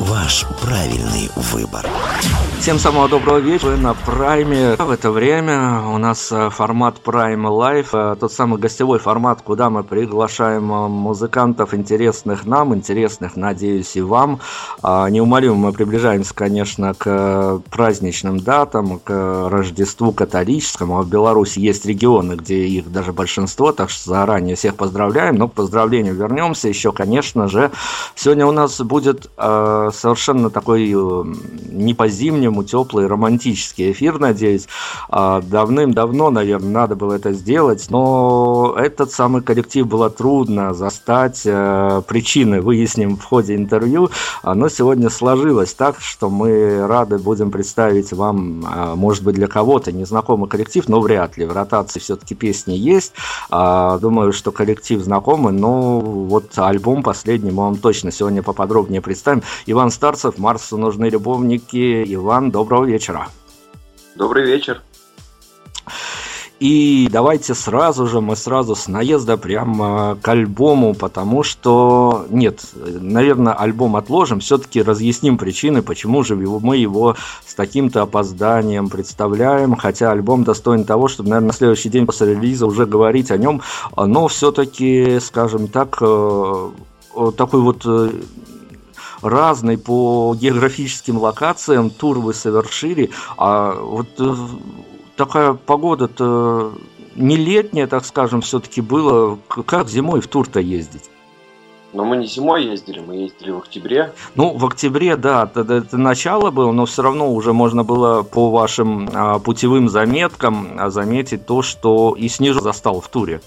Ваш 0.00 0.44
правильный 0.60 1.30
выбор. 1.36 1.86
Всем 2.58 2.78
самого 2.78 3.08
доброго 3.08 3.38
вечера 3.38 3.76
на 3.76 3.94
Прайме. 3.94 4.74
В 4.76 4.90
это 4.90 5.10
время 5.10 5.82
у 5.82 5.98
нас 5.98 6.32
э, 6.32 6.48
формат 6.48 6.96
Prime 7.04 7.42
Live, 7.42 7.88
э, 7.92 8.16
тот 8.18 8.32
самый 8.32 8.58
гостевой 8.58 8.98
формат, 8.98 9.42
куда 9.42 9.68
мы 9.68 9.84
приглашаем 9.84 10.72
э, 10.72 10.88
музыкантов, 10.88 11.74
интересных 11.74 12.46
нам, 12.46 12.74
интересных, 12.74 13.36
надеюсь, 13.36 13.96
и 13.96 14.00
вам. 14.00 14.40
А, 14.82 15.10
неумолимо 15.10 15.56
мы 15.56 15.72
приближаемся, 15.72 16.34
конечно, 16.34 16.94
к 16.94 17.60
праздничным 17.70 18.40
датам, 18.40 18.98
к 18.98 19.48
Рождеству 19.50 20.12
католическому. 20.12 20.98
А 20.98 21.02
в 21.02 21.08
Беларуси 21.08 21.58
есть 21.58 21.84
регионы, 21.84 22.36
где 22.36 22.64
их 22.64 22.90
даже 22.90 23.12
большинство, 23.12 23.72
так 23.72 23.90
что 23.90 24.08
заранее 24.08 24.56
всех 24.56 24.74
поздравляем. 24.76 25.36
Но 25.36 25.48
к 25.48 25.52
поздравлению 25.52 26.14
вернемся. 26.14 26.68
Еще, 26.68 26.92
конечно 26.92 27.46
же, 27.46 27.70
сегодня 28.14 28.46
у 28.46 28.52
нас 28.52 28.80
будет 28.80 29.30
совершенно 29.92 30.50
такой 30.50 30.94
не 31.70 31.94
по 31.94 32.08
зимнему 32.08 32.54
по-прежнему 32.54 32.64
теплый, 32.64 33.06
романтический 33.06 33.92
эфир, 33.92 34.18
надеюсь. 34.18 34.66
А, 35.08 35.40
давным-давно, 35.40 36.30
наверное, 36.30 36.70
надо 36.70 36.96
было 36.96 37.14
это 37.14 37.32
сделать, 37.32 37.86
но 37.90 38.74
этот 38.76 39.10
самый 39.10 39.42
коллектив 39.42 39.86
было 39.86 40.10
трудно 40.10 40.74
застать. 40.74 41.42
Э, 41.44 42.02
причины 42.06 42.60
выясним 42.60 43.16
в 43.16 43.24
ходе 43.24 43.54
интервью. 43.54 44.10
Но 44.42 44.68
сегодня 44.68 45.10
сложилось 45.10 45.74
так, 45.74 46.00
что 46.00 46.30
мы 46.30 46.86
рады 46.86 47.18
будем 47.18 47.50
представить 47.50 48.12
вам, 48.12 48.64
а, 48.66 48.94
может 48.94 49.24
быть, 49.24 49.34
для 49.34 49.46
кого-то 49.46 49.92
незнакомый 49.92 50.48
коллектив, 50.48 50.88
но 50.88 51.00
вряд 51.00 51.36
ли. 51.36 51.46
В 51.46 51.52
ротации 51.52 52.00
все-таки 52.00 52.34
песни 52.34 52.74
есть. 52.74 53.12
А, 53.50 53.98
думаю, 53.98 54.32
что 54.32 54.52
коллектив 54.52 55.00
знакомый, 55.00 55.52
но 55.52 56.00
вот 56.00 56.44
альбом 56.56 57.02
последний 57.02 57.50
мы 57.50 57.64
вам 57.64 57.76
точно 57.76 58.10
сегодня 58.10 58.42
поподробнее 58.42 59.00
представим. 59.00 59.42
Иван 59.74 59.90
Старцев, 59.90 60.38
Марсу 60.38 60.76
нужны 60.78 61.06
любовники. 61.06 62.04
Иван, 62.14 62.52
доброго 62.52 62.84
вечера. 62.84 63.26
Добрый 64.14 64.46
вечер. 64.46 64.80
И 66.60 67.08
давайте 67.10 67.54
сразу 67.54 68.06
же, 68.06 68.20
мы 68.20 68.36
сразу 68.36 68.76
с 68.76 68.86
наезда 68.86 69.36
прямо 69.36 70.16
к 70.22 70.28
альбому, 70.28 70.94
потому 70.94 71.42
что, 71.42 72.24
нет, 72.30 72.60
наверное, 72.76 73.52
альбом 73.52 73.96
отложим, 73.96 74.38
все-таки 74.38 74.80
разъясним 74.80 75.38
причины, 75.38 75.82
почему 75.82 76.22
же 76.22 76.36
мы 76.36 76.76
его 76.76 77.16
с 77.44 77.56
таким-то 77.56 78.02
опозданием 78.02 78.88
представляем, 78.88 79.74
хотя 79.74 80.12
альбом 80.12 80.44
достоин 80.44 80.84
того, 80.84 81.08
чтобы, 81.08 81.30
наверное, 81.30 81.48
на 81.48 81.52
следующий 81.52 81.88
день 81.88 82.06
после 82.06 82.36
релиза 82.36 82.66
уже 82.66 82.86
говорить 82.86 83.32
о 83.32 83.38
нем, 83.38 83.60
но 83.96 84.28
все-таки, 84.28 85.18
скажем 85.18 85.66
так, 85.66 85.98
э, 86.00 86.70
такой 87.36 87.60
вот 87.60 87.82
э, 87.84 88.10
разный 89.24 89.78
по 89.78 90.34
географическим 90.38 91.18
локациям, 91.18 91.90
тур 91.90 92.18
вы 92.18 92.34
совершили, 92.34 93.10
а 93.36 93.74
вот 93.74 94.08
э, 94.18 94.34
такая 95.16 95.54
погода-то 95.54 96.72
не 97.16 97.36
летняя, 97.36 97.86
так 97.86 98.04
скажем, 98.04 98.40
все-таки 98.40 98.80
было. 98.80 99.38
Как 99.66 99.88
зимой 99.88 100.20
в 100.20 100.28
тур-то 100.28 100.60
ездить? 100.60 101.10
Но 101.92 102.04
мы 102.04 102.16
не 102.16 102.26
зимой 102.26 102.64
ездили, 102.64 102.98
мы 102.98 103.14
ездили 103.14 103.52
в 103.52 103.58
октябре. 103.58 104.12
Ну, 104.34 104.56
в 104.56 104.66
октябре, 104.66 105.16
да, 105.16 105.48
это, 105.54 105.74
это 105.74 105.96
начало 105.96 106.50
было, 106.50 106.72
но 106.72 106.86
все 106.86 107.02
равно 107.02 107.32
уже 107.32 107.52
можно 107.52 107.84
было 107.84 108.24
по 108.24 108.50
вашим 108.50 109.08
а, 109.14 109.38
путевым 109.38 109.88
заметкам 109.88 110.76
а, 110.76 110.90
заметить 110.90 111.46
то, 111.46 111.62
что 111.62 112.16
и 112.18 112.28
снежок 112.28 112.64
застал 112.64 113.00
в 113.00 113.06
туре. 113.06 113.40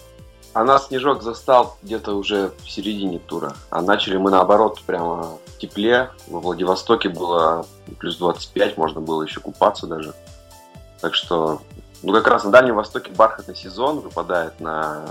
А 0.54 0.64
нас 0.64 0.88
снежок 0.88 1.24
застал 1.24 1.78
где-то 1.84 2.14
уже 2.14 2.52
в 2.64 2.72
середине 2.72 3.20
тура. 3.20 3.54
А 3.70 3.82
начали 3.82 4.16
мы 4.16 4.32
наоборот 4.32 4.82
прямо 4.86 5.38
тепле. 5.58 6.10
Во 6.28 6.40
Владивостоке 6.40 7.10
было 7.10 7.66
плюс 8.00 8.18
25, 8.18 8.78
можно 8.78 9.02
было 9.02 9.24
еще 9.24 9.40
купаться 9.40 9.88
даже. 9.88 10.14
Так 11.02 11.14
что, 11.14 11.62
ну 12.04 12.14
как 12.14 12.28
раз 12.28 12.44
на 12.44 12.52
Дальнем 12.52 12.76
Востоке 12.76 13.12
бархатный 13.12 13.56
сезон 13.56 14.00
выпадает 14.00 14.60
на, 14.60 15.06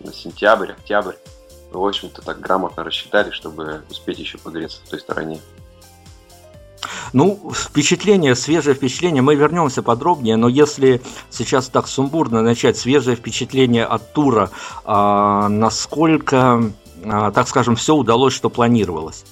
на 0.00 0.12
сентябрь, 0.12 0.72
октябрь. 0.72 1.14
Мы, 1.72 1.80
в 1.80 1.86
общем-то, 1.86 2.22
так 2.22 2.40
грамотно 2.40 2.84
рассчитали, 2.84 3.30
чтобы 3.30 3.82
успеть 3.90 4.18
еще 4.18 4.38
погреться 4.38 4.80
в 4.84 4.88
той 4.88 5.00
стороне. 5.00 5.40
Ну, 7.12 7.52
впечатление, 7.54 8.34
свежее 8.34 8.74
впечатление, 8.74 9.22
мы 9.22 9.34
вернемся 9.34 9.82
подробнее, 9.82 10.36
но 10.36 10.48
если 10.48 11.00
сейчас 11.30 11.68
так 11.68 11.86
сумбурно 11.86 12.42
начать, 12.42 12.76
свежее 12.76 13.16
впечатление 13.16 13.84
от 13.84 14.12
тура, 14.12 14.50
а, 14.84 15.48
насколько, 15.48 16.72
а, 17.04 17.30
так 17.30 17.48
скажем, 17.48 17.76
все 17.76 17.94
удалось, 17.94 18.34
что 18.34 18.50
планировалось? 18.50 19.24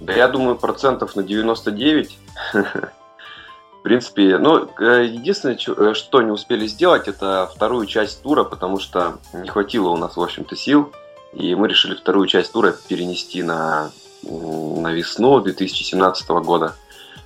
Да 0.00 0.12
я 0.12 0.28
думаю, 0.28 0.56
процентов 0.56 1.16
на 1.16 1.22
99. 1.22 2.18
В 2.52 3.82
принципе, 3.82 4.38
ну, 4.38 4.68
э, 4.80 5.04
единственное, 5.04 5.56
э, 5.56 5.94
что 5.94 6.20
не 6.20 6.30
успели 6.30 6.66
сделать, 6.66 7.08
это 7.08 7.50
вторую 7.54 7.86
часть 7.86 8.22
тура, 8.22 8.44
потому 8.44 8.78
что 8.80 9.18
не 9.32 9.48
хватило 9.48 9.88
у 9.90 9.96
нас, 9.96 10.16
в 10.16 10.22
общем-то, 10.22 10.56
сил. 10.56 10.92
И 11.32 11.54
мы 11.54 11.68
решили 11.68 11.94
вторую 11.94 12.26
часть 12.26 12.52
тура 12.52 12.74
перенести 12.88 13.42
на, 13.42 13.90
на 14.22 14.92
весну 14.92 15.40
2017 15.40 16.28
года. 16.28 16.74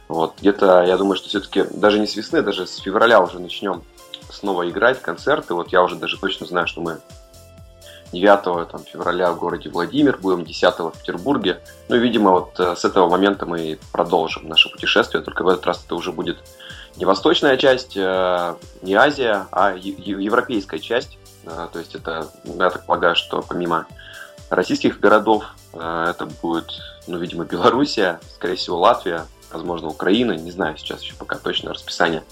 Вот, 0.09 0.35
где-то, 0.41 0.83
я 0.83 0.97
думаю, 0.99 1.17
что 1.17 1.29
все-таки 1.29 1.65
даже 1.71 1.99
не 1.99 2.07
с 2.07 2.17
весны, 2.17 2.43
даже 2.43 2.67
с 2.67 2.77
февраля 2.77 3.23
уже 3.23 3.39
начнем 3.39 3.83
снова 4.31 4.69
играть 4.69 5.01
концерты. 5.01 5.55
Вот 5.55 5.73
я 5.73 5.83
уже 5.83 5.97
даже 5.97 6.19
точно 6.19 6.47
знаю, 6.47 6.67
что 6.67 6.81
мы 6.81 7.01
9 8.13 8.69
там, 8.69 8.85
февраля 8.85 9.33
в 9.33 9.39
городе 9.39 9.71
Владимир, 9.71 10.19
будем 10.19 10.45
10 10.45 10.79
в 10.79 10.93
Петербурге. 10.99 11.61
Ну 11.89 11.97
видимо, 11.97 12.33
вот 12.33 12.61
э, 12.61 12.77
с 12.77 12.85
этого 12.85 13.09
момента 13.09 13.47
мы 13.47 13.79
продолжим 13.91 14.49
наше 14.49 14.69
путешествие, 14.69 15.23
только 15.23 15.43
в 15.43 15.49
этот 15.49 15.67
раз 15.67 15.83
это 15.85 15.95
уже 15.95 16.13
будет 16.13 16.39
не 16.97 17.05
восточная 17.05 17.57
часть, 17.57 17.97
э, 17.97 18.55
не 18.83 18.95
Азия, 18.95 19.47
а 19.51 19.75
европейская 19.75 20.79
часть. 20.79 21.19
Э, 21.45 21.69
то 21.73 21.79
есть 21.79 21.95
это, 21.95 22.29
я 22.45 22.71
так 22.71 22.87
полагаю, 22.87 23.17
что 23.17 23.43
помимо 23.43 23.87
российских 24.51 25.01
городов, 25.01 25.45
это 25.73 26.29
будет, 26.43 26.67
ну, 27.07 27.17
видимо, 27.17 27.47
Белоруссия, 27.47 28.21
скорее 28.35 28.57
всего, 28.57 28.79
Латвия, 28.79 29.25
возможно, 29.51 29.89
Украина, 29.89 30.33
не 30.33 30.51
знаю 30.51 30.77
сейчас 30.77 31.01
еще 31.01 31.15
пока 31.15 31.39
точное 31.39 31.73
расписание 31.73 32.23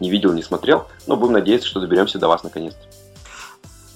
не 0.00 0.10
видел, 0.10 0.32
не 0.32 0.42
смотрел, 0.42 0.88
но 1.06 1.16
будем 1.16 1.34
надеяться, 1.34 1.68
что 1.68 1.80
доберемся 1.80 2.18
до 2.18 2.28
вас 2.28 2.42
наконец-то. 2.42 2.87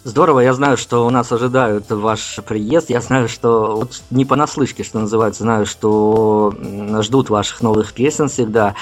Здорово, 0.04 0.40
я 0.40 0.52
знаю, 0.52 0.76
что 0.76 1.06
у 1.06 1.10
нас 1.10 1.30
ожидают 1.30 1.88
ваш 1.88 2.40
приезд. 2.44 2.90
Я 2.90 3.00
знаю, 3.00 3.28
что 3.28 3.76
вот 3.76 4.02
не 4.10 4.24
понаслышке, 4.24 4.82
что 4.82 4.98
называется, 4.98 5.44
знаю, 5.44 5.64
что 5.64 6.52
ждут 7.02 7.30
ваших 7.30 7.60
новых 7.60 7.92
песен 7.92 8.28
всегда. 8.28 8.74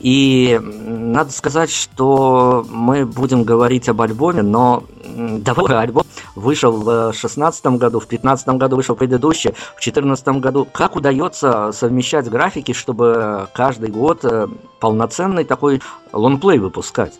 И 0.00 0.60
надо 0.60 1.30
сказать, 1.30 1.70
что 1.70 2.66
мы 2.68 3.06
будем 3.06 3.44
говорить 3.44 3.88
об 3.88 4.02
альбоме, 4.02 4.42
но 4.42 4.82
давай 5.14 5.76
альбом 5.76 6.02
вышел 6.34 6.72
в 6.72 6.84
2016 6.84 7.66
году, 7.66 8.00
в 8.00 8.08
2015 8.08 8.48
году 8.48 8.74
вышел 8.74 8.96
предыдущий, 8.96 9.52
в 9.52 9.80
2014 9.80 10.26
году. 10.40 10.66
Как 10.72 10.96
удается 10.96 11.70
совмещать 11.70 12.28
графики, 12.28 12.72
чтобы 12.72 13.46
каждый 13.54 13.90
год 13.90 14.24
э, 14.24 14.48
полноценный 14.80 15.44
такой 15.44 15.82
лонгплей 16.12 16.58
выпускать? 16.58 17.14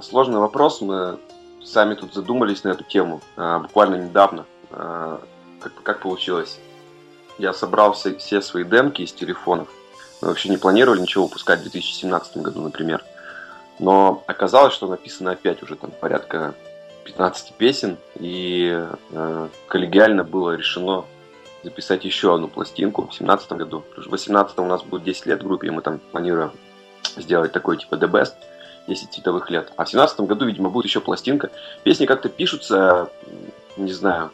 Сложный 0.00 0.40
вопрос. 0.40 0.80
Мы 0.80 1.18
сами 1.64 1.94
тут 1.94 2.14
задумались 2.14 2.64
на 2.64 2.70
эту 2.70 2.84
тему 2.84 3.20
а, 3.36 3.60
буквально 3.60 3.96
недавно. 3.96 4.46
А, 4.70 5.22
как, 5.60 5.72
как 5.82 6.00
получилось? 6.00 6.58
Я 7.38 7.52
собрал 7.52 7.92
все, 7.92 8.16
все 8.16 8.40
свои 8.42 8.64
демки 8.64 9.02
из 9.02 9.12
телефонов. 9.12 9.68
Мы 10.20 10.28
вообще 10.28 10.48
не 10.48 10.56
планировали 10.56 11.00
ничего 11.00 11.24
выпускать 11.24 11.60
в 11.60 11.62
2017 11.62 12.38
году, 12.38 12.60
например. 12.60 13.02
Но 13.78 14.22
оказалось, 14.26 14.74
что 14.74 14.86
написано 14.86 15.32
опять 15.32 15.62
уже 15.62 15.76
там 15.76 15.90
порядка 15.90 16.54
15 17.04 17.54
песен, 17.54 17.96
и 18.14 18.86
э, 19.10 19.48
коллегиально 19.66 20.22
было 20.22 20.54
решено 20.54 21.04
записать 21.64 22.04
еще 22.04 22.34
одну 22.34 22.48
пластинку 22.48 23.02
в 23.02 23.06
2017 23.06 23.52
году. 23.52 23.80
В 23.96 24.02
2018 24.02 24.58
у 24.58 24.66
нас 24.66 24.82
будет 24.82 25.04
10 25.04 25.26
лет 25.26 25.42
в 25.42 25.46
группе, 25.46 25.68
и 25.68 25.70
мы 25.70 25.82
там 25.82 25.98
планируем 25.98 26.52
сделать 27.16 27.52
такой 27.52 27.78
типа 27.78 27.94
The 27.94 28.08
Best– 28.08 28.34
10 28.88 29.12
световых 29.12 29.50
лет. 29.50 29.72
А 29.76 29.84
в 29.84 29.90
2017 29.90 30.20
году, 30.20 30.46
видимо, 30.46 30.70
будет 30.70 30.86
еще 30.86 31.00
пластинка. 31.00 31.50
Песни 31.84 32.06
как-то 32.06 32.28
пишутся, 32.28 33.10
не 33.76 33.92
знаю, 33.92 34.30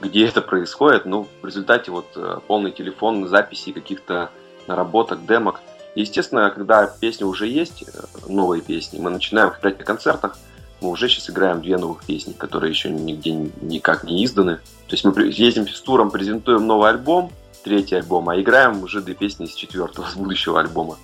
где 0.00 0.26
это 0.26 0.42
происходит, 0.42 1.06
но 1.06 1.26
в 1.42 1.46
результате 1.46 1.90
вот 1.90 2.06
э, 2.16 2.38
полный 2.46 2.70
телефон 2.70 3.26
записи 3.28 3.72
каких-то 3.72 4.30
наработок, 4.66 5.24
демок. 5.26 5.60
И, 5.94 6.02
естественно, 6.02 6.50
когда 6.50 6.86
песни 6.86 7.24
уже 7.24 7.46
есть, 7.46 7.82
э, 7.82 8.00
новые 8.28 8.62
песни, 8.62 8.98
мы 8.98 9.10
начинаем 9.10 9.52
играть 9.58 9.78
на 9.78 9.84
концертах, 9.84 10.36
Мы 10.82 10.90
уже 10.90 11.08
сейчас 11.08 11.30
играем 11.30 11.62
две 11.62 11.78
новых 11.78 12.04
песни, 12.04 12.34
которые 12.34 12.68
еще 12.70 12.90
нигде 12.90 13.32
никак 13.32 14.04
не 14.04 14.22
изданы. 14.22 14.56
То 14.86 14.92
есть 14.92 15.04
мы 15.04 15.22
ездим 15.22 15.66
с 15.66 15.80
туром, 15.80 16.10
презентуем 16.10 16.66
новый 16.66 16.90
альбом, 16.90 17.32
третий 17.64 17.96
альбом, 17.96 18.28
а 18.28 18.38
играем 18.38 18.82
уже 18.82 19.00
две 19.00 19.14
песни 19.14 19.46
из 19.46 19.54
четвертого, 19.54 20.06
с 20.06 20.14
будущего 20.14 20.60
альбома. 20.60 20.98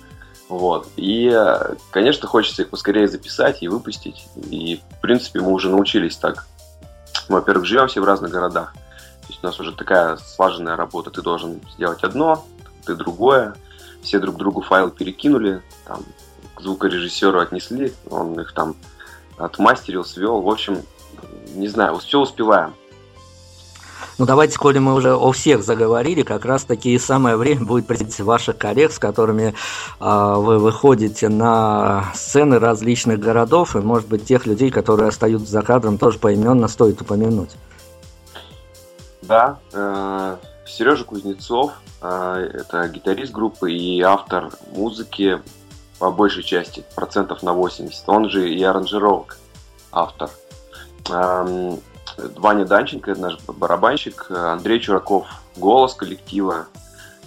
Вот. 0.49 0.87
И, 0.97 1.35
конечно, 1.91 2.27
хочется 2.27 2.63
их 2.63 2.69
поскорее 2.69 3.07
записать 3.07 3.63
и 3.63 3.67
выпустить. 3.67 4.27
И, 4.49 4.81
в 4.97 5.01
принципе, 5.01 5.39
мы 5.39 5.51
уже 5.51 5.69
научились 5.69 6.17
так. 6.17 6.45
Мы, 7.29 7.35
во-первых, 7.35 7.65
живем 7.65 7.87
все 7.87 8.01
в 8.01 8.05
разных 8.05 8.31
городах. 8.31 8.73
То 8.73 9.27
есть 9.29 9.43
у 9.43 9.45
нас 9.45 9.59
уже 9.59 9.71
такая 9.71 10.17
слаженная 10.17 10.75
работа. 10.75 11.09
Ты 11.11 11.21
должен 11.21 11.61
сделать 11.73 12.03
одно, 12.03 12.45
ты 12.85 12.95
другое. 12.95 13.55
Все 14.01 14.19
друг 14.19 14.35
другу 14.35 14.61
файлы 14.61 14.91
перекинули, 14.91 15.61
там, 15.85 16.03
к 16.55 16.61
звукорежиссеру 16.61 17.39
отнесли, 17.39 17.93
он 18.09 18.37
их 18.37 18.53
там 18.53 18.75
отмастерил, 19.37 20.03
свел. 20.03 20.41
В 20.41 20.49
общем, 20.49 20.81
не 21.55 21.69
знаю, 21.69 21.97
все 21.99 22.19
успеваем. 22.19 22.73
Ну 24.17 24.25
давайте, 24.25 24.57
коли 24.57 24.79
мы 24.79 24.93
уже 24.93 25.15
о 25.15 25.31
всех 25.31 25.63
заговорили, 25.63 26.23
как 26.23 26.45
раз 26.45 26.63
таки 26.63 26.93
и 26.93 26.99
самое 26.99 27.35
время 27.35 27.65
будет 27.65 27.87
представить 27.87 28.19
ваших 28.19 28.57
коллег, 28.57 28.91
с 28.91 28.99
которыми 28.99 29.53
э, 29.99 30.33
вы 30.37 30.59
выходите 30.59 31.29
на 31.29 32.11
сцены 32.13 32.59
различных 32.59 33.19
городов, 33.19 33.75
и, 33.75 33.79
может 33.79 34.07
быть, 34.07 34.25
тех 34.25 34.45
людей, 34.45 34.71
которые 34.71 35.09
остаются 35.09 35.51
за 35.51 35.61
кадром, 35.61 35.97
тоже 35.97 36.19
поименно 36.19 36.67
стоит 36.67 37.01
упомянуть. 37.01 37.51
Да, 39.21 39.59
э, 39.71 40.37
Сережа 40.65 41.03
Кузнецов, 41.05 41.73
э, 42.01 42.49
это 42.53 42.87
гитарист 42.89 43.31
группы 43.31 43.71
и 43.71 44.01
автор 44.01 44.49
музыки 44.75 45.39
по 46.03 46.11
большей 46.11 46.43
части, 46.43 46.83
процентов 46.95 47.43
на 47.43 47.53
80. 47.53 48.03
Он 48.07 48.29
же 48.29 48.53
и 48.53 48.61
аранжировок 48.61 49.37
автор. 49.89 50.29
Эм, 51.09 51.79
Ваня 52.17 52.65
Данченко, 52.65 53.11
это 53.11 53.21
наш 53.21 53.37
барабанщик, 53.47 54.27
Андрей 54.29 54.79
Чураков, 54.79 55.27
голос 55.55 55.93
коллектива. 55.93 56.67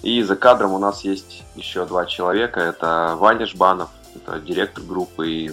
И 0.03 0.23
за 0.23 0.37
кадром 0.37 0.73
у 0.73 0.79
нас 0.79 1.03
есть 1.03 1.43
еще 1.55 1.85
два 1.85 2.07
человека. 2.07 2.61
Это 2.61 3.17
Ваня 3.19 3.47
Жбанов, 3.47 3.91
это 4.15 4.39
директор 4.41 4.85
группы 4.85 5.29
и, 5.29 5.53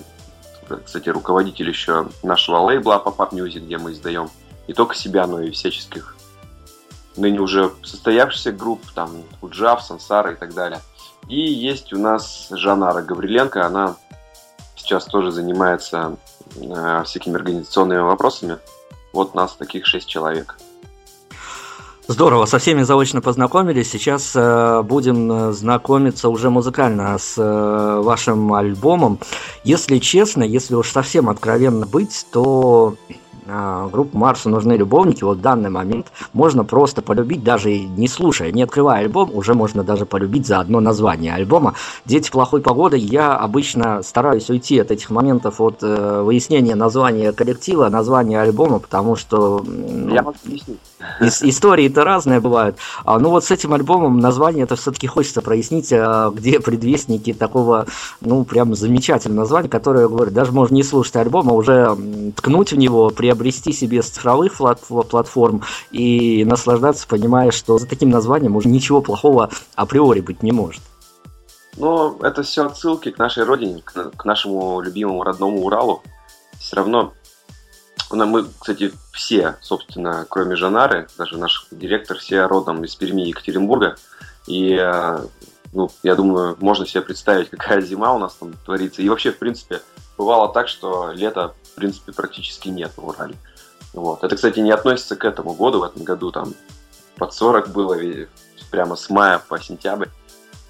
кстати, 0.86 1.10
руководитель 1.10 1.70
еще 1.70 2.08
нашего 2.22 2.58
лейбла 2.58 3.02
Pop-Up 3.04 3.32
Music, 3.32 3.66
где 3.66 3.78
мы 3.78 3.94
издаем 3.94 4.30
не 4.68 4.74
только 4.74 4.96
себя, 4.96 5.28
но 5.28 5.42
и 5.42 5.52
всяческих 5.52 6.16
ныне 7.16 7.40
уже 7.40 7.72
состоявшихся 7.84 8.52
групп, 8.52 8.82
там, 8.94 9.24
Уджав, 9.42 9.84
Сансара 9.84 10.32
и 10.32 10.36
так 10.36 10.54
далее. 10.54 10.82
И 11.28 11.40
есть 11.40 11.94
у 11.94 12.00
нас 12.00 12.48
Жанара 12.52 13.02
Гавриленко, 13.02 13.66
она 13.66 13.96
сейчас 14.76 15.06
тоже 15.06 15.32
занимается 15.32 16.18
э, 16.56 17.04
всякими 17.06 17.36
организационными 17.36 18.02
вопросами. 18.02 18.58
Вот 19.14 19.36
нас 19.36 19.54
таких 19.54 19.86
шесть 19.86 20.08
человек. 20.08 20.58
Здорово, 22.08 22.46
со 22.46 22.60
всеми 22.60 22.84
заочно 22.84 23.22
познакомились. 23.22 23.90
Сейчас 23.90 24.34
э, 24.36 24.82
будем 24.84 25.32
э, 25.32 25.52
знакомиться 25.54 26.28
уже 26.28 26.50
музыкально 26.50 27.18
с 27.18 27.36
э, 27.38 28.02
вашим 28.02 28.54
альбомом. 28.54 29.20
Если 29.64 30.00
честно, 30.00 30.44
если 30.44 30.76
уж 30.76 30.92
совсем 30.92 31.30
откровенно 31.30 31.86
быть, 31.86 32.26
то 32.32 32.96
а, 33.48 33.88
группу 33.90 34.18
Марсу 34.18 34.50
нужны 34.50 34.74
любовники, 34.74 35.24
вот 35.24 35.38
в 35.38 35.42
данный 35.42 35.70
момент 35.70 36.08
можно 36.34 36.64
просто 36.64 37.02
полюбить, 37.02 37.44
даже 37.44 37.78
не 37.78 38.08
слушая, 38.08 38.52
не 38.52 38.64
открывая 38.64 39.02
альбом, 39.02 39.32
уже 39.34 39.54
можно 39.54 39.84
даже 39.84 40.06
полюбить 40.06 40.48
за 40.48 40.60
одно 40.60 40.80
название 40.80 41.34
альбома. 41.34 41.74
«Дети 42.06 42.32
плохой 42.32 42.62
погоды» 42.62 42.98
я 42.98 43.36
обычно 43.36 44.02
стараюсь 44.04 44.50
уйти 44.50 44.80
от 44.80 44.92
этих 44.92 45.10
моментов, 45.10 45.60
от 45.60 45.80
э, 45.82 46.22
выяснения 46.22 46.76
названия 46.76 47.32
коллектива, 47.32 47.90
названия 47.90 48.42
альбома, 48.42 48.80
потому 48.80 49.16
что... 49.16 49.64
Ну, 49.66 50.14
я 50.14 50.24
могу 50.24 50.38
объяснить. 50.46 50.80
Истории-то 51.20 52.04
разные 52.04 52.40
бывают. 52.40 52.78
А, 53.04 53.20
ну 53.20 53.30
вот 53.30 53.44
с 53.44 53.52
этим 53.52 53.74
альбомом 53.74 54.20
название 54.20 54.64
это 54.64 54.76
все-таки 54.76 55.08
хочется 55.08 55.42
прояснить, 55.42 55.92
а, 55.92 56.30
где 56.30 56.60
предвестники 56.60 57.34
такого, 57.34 57.88
ну 58.22 58.46
прям 58.46 58.74
замечательного 58.76 59.42
названия, 59.42 59.70
которое, 59.70 60.08
говорю, 60.08 60.32
даже 60.32 60.52
можно 60.52 60.76
не 60.76 60.84
слушать 60.84 61.16
альбом, 61.18 61.50
а 61.50 61.54
уже 61.54 61.98
ткнуть 62.36 62.72
в 62.72 62.78
него, 62.78 63.10
при 63.10 63.33
приобрести 63.34 63.74
себе 63.74 64.04
с 64.04 64.10
цифровых 64.10 64.58
платформ 65.10 65.64
и 65.92 66.46
наслаждаться, 66.46 67.08
понимая, 67.08 67.52
что 67.52 67.80
за 67.80 67.88
таким 67.88 68.10
названием 68.10 68.56
уже 68.56 68.70
ничего 68.70 69.02
плохого 69.02 69.50
априори 69.76 70.22
быть 70.22 70.44
не 70.44 70.52
может. 70.52 70.82
Ну, 71.78 72.20
это 72.22 72.44
все 72.44 72.66
отсылки 72.66 73.10
к 73.10 73.18
нашей 73.18 73.44
родине, 73.44 73.82
к 73.84 74.26
нашему 74.26 74.82
любимому 74.82 75.24
родному 75.24 75.66
Уралу. 75.66 76.04
Все 76.60 76.76
равно 76.76 77.14
мы, 78.12 78.46
кстати, 78.60 78.94
все, 79.12 79.56
собственно, 79.62 80.28
кроме 80.30 80.56
Жанары, 80.56 81.08
даже 81.18 81.38
наш 81.38 81.66
директор, 81.72 82.18
все 82.18 82.46
родом 82.46 82.84
из 82.84 82.96
Перми 82.96 83.24
и 83.24 83.30
Екатеринбурга. 83.30 83.96
И, 84.46 84.76
э, 84.80 85.26
ну, 85.74 85.90
я 86.04 86.14
думаю, 86.14 86.56
можно 86.60 86.86
себе 86.86 87.02
представить, 87.02 87.50
какая 87.50 87.82
зима 87.82 88.14
у 88.14 88.20
нас 88.20 88.36
там 88.36 88.54
творится. 88.66 89.02
И 89.02 89.10
вообще, 89.10 89.32
в 89.32 89.40
принципе, 89.40 89.82
бывало 90.16 90.54
так, 90.54 90.68
что 90.68 91.12
лето 91.12 91.56
в 91.74 91.76
принципе, 91.76 92.14
практически 92.14 92.70
нет 92.70 92.92
в 92.96 93.08
Урале. 93.08 93.36
Вот. 93.94 94.24
Это, 94.24 94.36
кстати, 94.36 94.60
не 94.60 94.72
относится 94.72 95.16
к 95.16 95.26
этому 95.26 95.54
году. 95.54 95.80
В 95.80 95.84
этом 95.84 96.04
году 96.04 96.32
там 96.32 96.54
под 97.18 97.34
40 97.34 97.70
было 97.70 97.98
прямо 98.70 98.96
с 98.96 99.10
мая 99.10 99.40
по 99.40 99.60
сентябрь. 99.60 100.10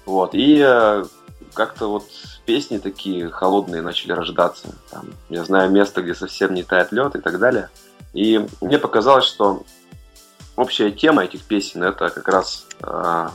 Вот. 0.06 0.30
И 0.34 0.62
э, 0.64 1.04
как-то 1.52 1.88
вот 1.88 2.06
песни 2.46 2.78
такие 2.78 3.30
холодные 3.30 3.82
начали 3.82 4.12
рождаться. 4.12 4.68
Там, 4.90 5.10
я 5.28 5.44
знаю 5.44 5.70
место, 5.70 6.02
где 6.02 6.14
совсем 6.14 6.54
не 6.54 6.62
тает 6.62 6.92
лед 6.92 7.16
и 7.16 7.20
так 7.20 7.38
далее. 7.38 7.68
И 8.14 8.46
мне 8.60 8.78
показалось, 8.78 9.24
что 9.24 9.62
общая 10.56 10.90
тема 10.90 11.24
этих 11.24 11.42
песен 11.44 11.82
это 11.82 12.08
как 12.08 12.28
раз 12.28 12.66
э, 12.80 13.28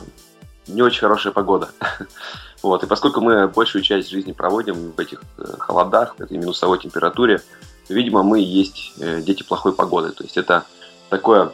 не 0.66 0.82
очень 0.82 1.00
хорошая 1.00 1.32
погода. 1.32 1.70
Вот, 2.62 2.82
и 2.84 2.86
поскольку 2.86 3.20
мы 3.20 3.48
большую 3.48 3.82
часть 3.82 4.10
жизни 4.10 4.32
проводим 4.32 4.92
в 4.92 5.00
этих 5.00 5.22
э, 5.38 5.44
холодах, 5.58 6.16
в 6.18 6.22
этой 6.22 6.36
минусовой 6.36 6.78
температуре, 6.78 7.40
видимо, 7.88 8.22
мы 8.22 8.40
есть 8.40 8.92
э, 9.00 9.22
дети 9.22 9.42
плохой 9.42 9.72
погоды. 9.72 10.12
То 10.12 10.24
есть 10.24 10.36
это 10.36 10.66
такое 11.08 11.52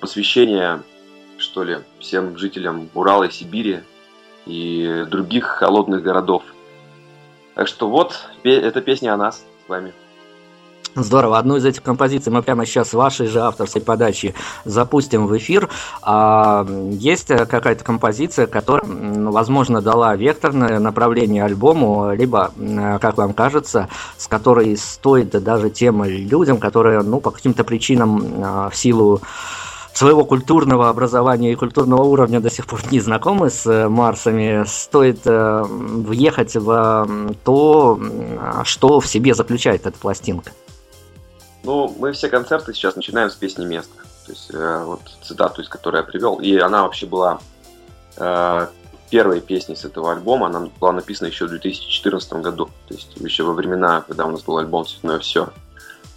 посвящение, 0.00 0.82
что 1.38 1.64
ли, 1.64 1.78
всем 1.98 2.38
жителям 2.38 2.88
Урала 2.94 3.24
и 3.24 3.30
Сибири 3.30 3.80
и 4.46 5.04
других 5.08 5.46
холодных 5.46 6.02
городов. 6.02 6.44
Так 7.54 7.66
что 7.66 7.88
вот, 7.88 8.14
эта 8.44 8.80
песня 8.80 9.14
о 9.14 9.16
нас 9.16 9.44
с 9.64 9.68
вами. 9.68 9.92
Здорово. 10.96 11.38
Одну 11.38 11.56
из 11.56 11.64
этих 11.64 11.82
композиций 11.82 12.32
мы 12.32 12.42
прямо 12.42 12.64
сейчас 12.64 12.92
вашей 12.92 13.26
же 13.26 13.40
авторской 13.40 13.82
подачи 13.82 14.34
запустим 14.64 15.26
в 15.26 15.36
эфир. 15.36 15.68
А, 16.02 16.64
есть 16.90 17.26
какая-то 17.26 17.82
композиция, 17.82 18.46
которая, 18.46 18.84
возможно, 18.86 19.80
дала 19.80 20.14
векторное 20.14 20.78
направление 20.78 21.44
альбому, 21.44 22.14
либо, 22.14 22.52
как 23.00 23.16
вам 23.16 23.32
кажется, 23.32 23.88
с 24.16 24.28
которой 24.28 24.76
стоит 24.76 25.30
даже 25.42 25.68
тем 25.70 26.04
людям, 26.04 26.58
которые, 26.58 27.02
ну, 27.02 27.20
по 27.20 27.32
каким-то 27.32 27.64
причинам 27.64 28.22
а, 28.44 28.70
в 28.70 28.76
силу 28.76 29.20
своего 29.94 30.24
культурного 30.24 30.88
образования 30.88 31.52
и 31.52 31.56
культурного 31.56 32.02
уровня 32.02 32.40
до 32.40 32.50
сих 32.50 32.66
пор 32.66 32.80
не 32.90 33.00
знакомы 33.00 33.50
с 33.50 33.88
Марсами, 33.88 34.64
стоит 34.66 35.20
э, 35.24 35.64
въехать 35.68 36.56
в 36.56 37.08
то, 37.44 38.00
что 38.64 38.98
в 38.98 39.06
себе 39.06 39.34
заключает 39.34 39.86
эта 39.86 39.96
пластинка. 39.96 40.50
Ну, 41.64 41.94
мы 41.98 42.12
все 42.12 42.28
концерты 42.28 42.74
сейчас 42.74 42.94
начинаем 42.94 43.30
с 43.30 43.34
песни 43.34 43.64
места. 43.64 43.94
То 44.26 44.32
есть, 44.32 44.50
э, 44.52 44.84
вот 44.84 45.00
цитату, 45.22 45.62
из 45.62 45.68
которой 45.68 45.96
я 45.96 46.02
привел. 46.02 46.36
И 46.36 46.56
она 46.58 46.82
вообще 46.82 47.06
была 47.06 47.40
э, 48.16 48.66
первой 49.10 49.40
песней 49.40 49.74
с 49.74 49.84
этого 49.84 50.12
альбома. 50.12 50.46
Она 50.46 50.68
была 50.78 50.92
написана 50.92 51.28
еще 51.28 51.46
в 51.46 51.50
2014 51.50 52.34
году. 52.34 52.66
То 52.86 52.94
есть, 52.94 53.16
еще 53.16 53.44
во 53.44 53.54
времена, 53.54 54.02
когда 54.06 54.26
у 54.26 54.30
нас 54.30 54.42
был 54.42 54.58
альбом 54.58 54.84
«Цветное 54.84 55.18
все». 55.18 55.48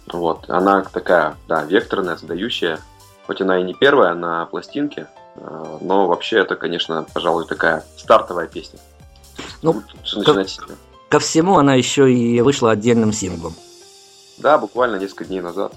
Вот. 0.06 0.48
Она 0.48 0.82
такая, 0.82 1.36
да, 1.48 1.64
векторная, 1.64 2.16
задающая. 2.16 2.78
Хоть 3.26 3.40
она 3.40 3.58
и 3.58 3.62
не 3.62 3.74
первая 3.74 4.14
на 4.14 4.46
пластинке, 4.46 5.06
э, 5.36 5.78
но 5.80 6.06
вообще 6.06 6.38
это, 6.38 6.56
конечно, 6.56 7.06
пожалуй, 7.14 7.46
такая 7.46 7.84
стартовая 7.96 8.48
песня. 8.48 8.78
Ну, 9.62 9.82
ко, 10.24 10.44
ко 11.08 11.18
всему 11.18 11.58
она 11.58 11.74
еще 11.74 12.12
и 12.12 12.40
вышла 12.42 12.72
отдельным 12.72 13.12
синглом. 13.12 13.54
Да, 14.38 14.58
буквально 14.58 14.96
несколько 14.96 15.24
дней 15.24 15.40
назад. 15.40 15.74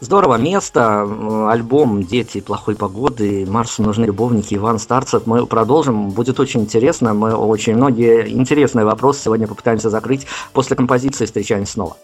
Здорово, 0.00 0.36
место, 0.36 1.02
альбом 1.50 2.02
«Дети 2.02 2.40
плохой 2.40 2.74
погоды», 2.74 3.46
«Марсу 3.46 3.82
нужны 3.82 4.06
любовники», 4.06 4.54
Иван 4.54 4.78
Старцев. 4.78 5.26
Мы 5.26 5.46
продолжим, 5.46 6.10
будет 6.10 6.40
очень 6.40 6.62
интересно. 6.62 7.14
Мы 7.14 7.34
очень 7.34 7.76
многие 7.76 8.28
интересные 8.30 8.84
вопросы 8.84 9.22
сегодня 9.22 9.46
попытаемся 9.46 9.90
закрыть. 9.90 10.26
После 10.52 10.74
композиции 10.76 11.26
встречаемся 11.26 11.72
снова. 11.74 11.96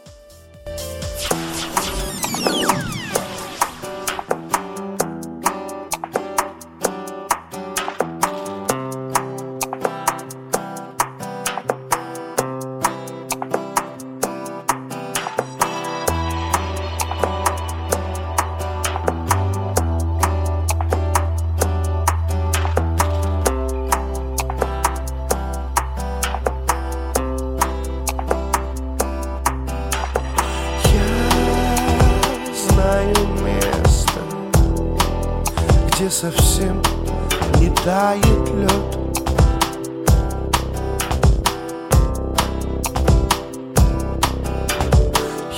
Не 37.60 37.70
тает 37.70 38.48
лед. 38.54 38.96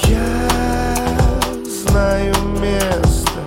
Я 0.05 0.49
знаю 1.65 2.35
место 2.61 3.41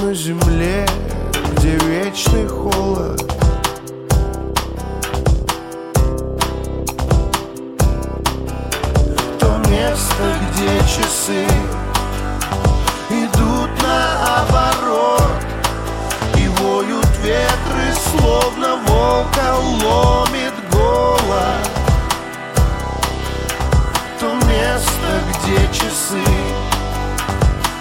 на 0.00 0.14
земле, 0.14 0.86
где 1.56 1.76
вечный 1.78 2.46
холод. 2.46 3.20
То 9.38 9.58
место, 9.68 10.22
где 10.50 10.78
часы 10.80 11.46
словно 18.32 18.76
волка 18.86 19.56
ломит 19.82 20.54
голод. 20.70 21.68
То 24.18 24.32
место, 24.46 25.20
где 25.30 25.58
часы 25.72 26.24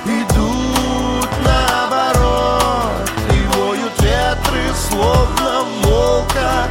идут 0.05 1.29
наоборот 1.45 3.09
И 3.29 3.57
воют 3.57 3.93
ветры, 4.01 4.73
словно 4.89 5.63
волка 5.83 6.67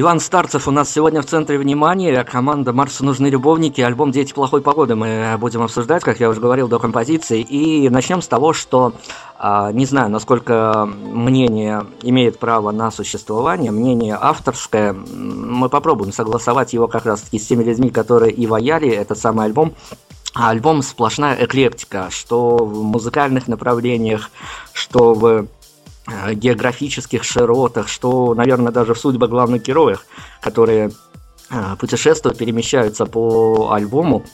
Иван 0.00 0.18
Старцев 0.18 0.66
у 0.66 0.70
нас 0.70 0.90
сегодня 0.90 1.20
в 1.20 1.26
центре 1.26 1.58
внимания. 1.58 2.24
Команда 2.24 2.72
Марсу 2.72 3.04
нужны 3.04 3.26
любовники. 3.26 3.82
Альбом 3.82 4.12
Дети 4.12 4.32
плохой 4.32 4.62
погоды 4.62 4.94
мы 4.94 5.36
будем 5.38 5.60
обсуждать, 5.60 6.02
как 6.02 6.20
я 6.20 6.30
уже 6.30 6.40
говорил, 6.40 6.68
до 6.68 6.78
композиции. 6.78 7.42
И 7.42 7.86
начнем 7.90 8.22
с 8.22 8.26
того, 8.26 8.54
что 8.54 8.94
а, 9.36 9.70
не 9.72 9.84
знаю, 9.84 10.08
насколько 10.08 10.86
мнение 10.86 11.84
имеет 12.00 12.38
право 12.38 12.70
на 12.70 12.90
существование, 12.90 13.72
мнение 13.72 14.16
авторское. 14.18 14.94
Мы 14.94 15.68
попробуем 15.68 16.14
согласовать 16.14 16.72
его 16.72 16.88
как 16.88 17.04
раз 17.04 17.20
таки 17.20 17.38
с 17.38 17.46
теми 17.46 17.62
людьми, 17.62 17.90
которые 17.90 18.32
и 18.32 18.46
ваяли 18.46 18.88
этот 18.88 19.18
самый 19.18 19.44
альбом. 19.44 19.74
альбом 20.32 20.80
сплошная 20.80 21.44
эклектика, 21.44 22.06
что 22.08 22.56
в 22.56 22.84
музыкальных 22.84 23.48
направлениях, 23.48 24.30
что 24.72 25.12
в 25.12 25.26
э, 25.26 25.44
географических 26.32 27.24
широтах, 27.24 27.88
что, 27.88 28.34
наверное, 28.34 28.72
даже 28.72 28.94
в 28.94 28.98
судьбах 28.98 29.30
главных 29.30 29.62
героев, 29.62 30.04
которые 30.40 30.90
э, 31.50 31.76
путешествуют, 31.78 32.38
перемещаются 32.38 33.06
по 33.06 33.72
альбому. 33.72 34.24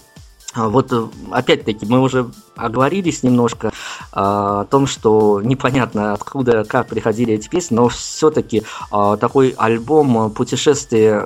А 0.57 0.69
вот 0.69 0.91
э, 0.91 1.07
опять-таки 1.31 1.85
мы 1.85 2.01
уже 2.01 2.31
оговорились 2.57 3.23
немножко 3.23 3.73
а, 4.11 4.63
о 4.63 4.65
том, 4.65 4.87
что 4.87 5.43
непонятно 5.43 6.15
откуда, 6.15 6.65
как 6.65 6.89
приходили 6.89 7.35
эти 7.35 7.49
песни, 7.49 7.75
но 7.75 7.89
все-таки 7.89 8.63
а, 8.91 9.19
такой 9.19 9.51
альбом 9.59 10.31
путешествия, 10.31 11.23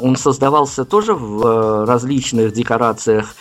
он 0.00 0.16
создавался 0.16 0.84
тоже 0.84 1.14
в 1.14 1.46
э, 1.46 1.84
различных 1.84 2.52
декорациях 2.52 3.34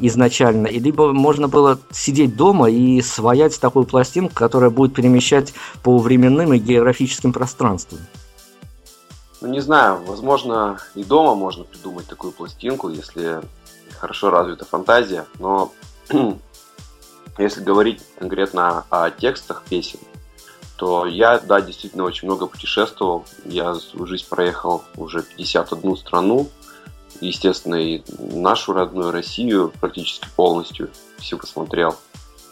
изначально, 0.00 0.66
и 0.66 0.78
либо 0.78 1.12
можно 1.12 1.48
было 1.48 1.78
сидеть 1.90 2.36
дома 2.36 2.70
и 2.70 3.00
своять 3.00 3.58
такую 3.58 3.86
пластинку, 3.86 4.34
которая 4.34 4.68
будет 4.68 4.94
перемещать 4.94 5.54
по 5.82 5.96
временным 5.96 6.52
и 6.52 6.58
географическим 6.58 7.32
пространствам. 7.32 8.00
Ну, 9.40 9.48
не 9.48 9.60
знаю, 9.60 10.00
возможно, 10.06 10.78
и 10.94 11.02
дома 11.02 11.34
можно 11.34 11.64
придумать 11.64 12.06
такую 12.06 12.32
пластинку, 12.32 12.90
если 12.90 13.40
хорошо 14.04 14.28
развита 14.28 14.66
фантазия, 14.66 15.24
но 15.38 15.72
если 17.38 17.62
говорить 17.62 18.02
конкретно 18.18 18.84
о 18.90 19.10
текстах 19.10 19.64
песен, 19.66 19.98
то 20.76 21.06
я, 21.06 21.38
да, 21.38 21.62
действительно 21.62 22.04
очень 22.04 22.28
много 22.28 22.46
путешествовал. 22.46 23.24
Я 23.46 23.72
всю 23.72 24.04
жизнь 24.06 24.26
проехал 24.28 24.84
уже 24.96 25.22
51 25.22 25.96
страну. 25.96 26.50
Естественно, 27.22 27.76
и 27.76 28.02
нашу 28.18 28.74
родную 28.74 29.10
Россию 29.10 29.72
практически 29.80 30.28
полностью 30.36 30.90
все 31.16 31.38
посмотрел. 31.38 31.96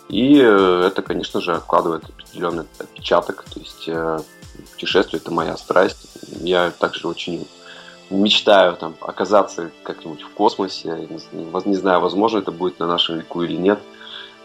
И 0.09 0.41
э, 0.41 0.85
это, 0.87 1.03
конечно 1.03 1.43
же, 1.43 1.55
откладывает 1.55 2.05
определенный 2.05 2.65
отпечаток. 2.79 3.45
То 3.53 3.61
есть 3.61 3.85
э, 3.89 4.21
путешествие– 4.73 5.21
это 5.23 5.31
моя 5.31 5.59
страсть. 5.59 6.07
Я 6.41 6.71
также 6.71 7.09
очень 7.09 7.47
мечтаю 8.11 8.77
там 8.77 8.95
оказаться 9.01 9.71
как-нибудь 9.83 10.23
в 10.23 10.31
космосе. 10.31 11.09
Не, 11.33 11.77
знаю, 11.77 12.01
возможно 12.01 12.39
это 12.39 12.53
будет 12.53 12.79
на 12.79 12.87
нашем 12.87 13.19
веку 13.19 13.43
или 13.43 13.57
нет. 13.57 13.79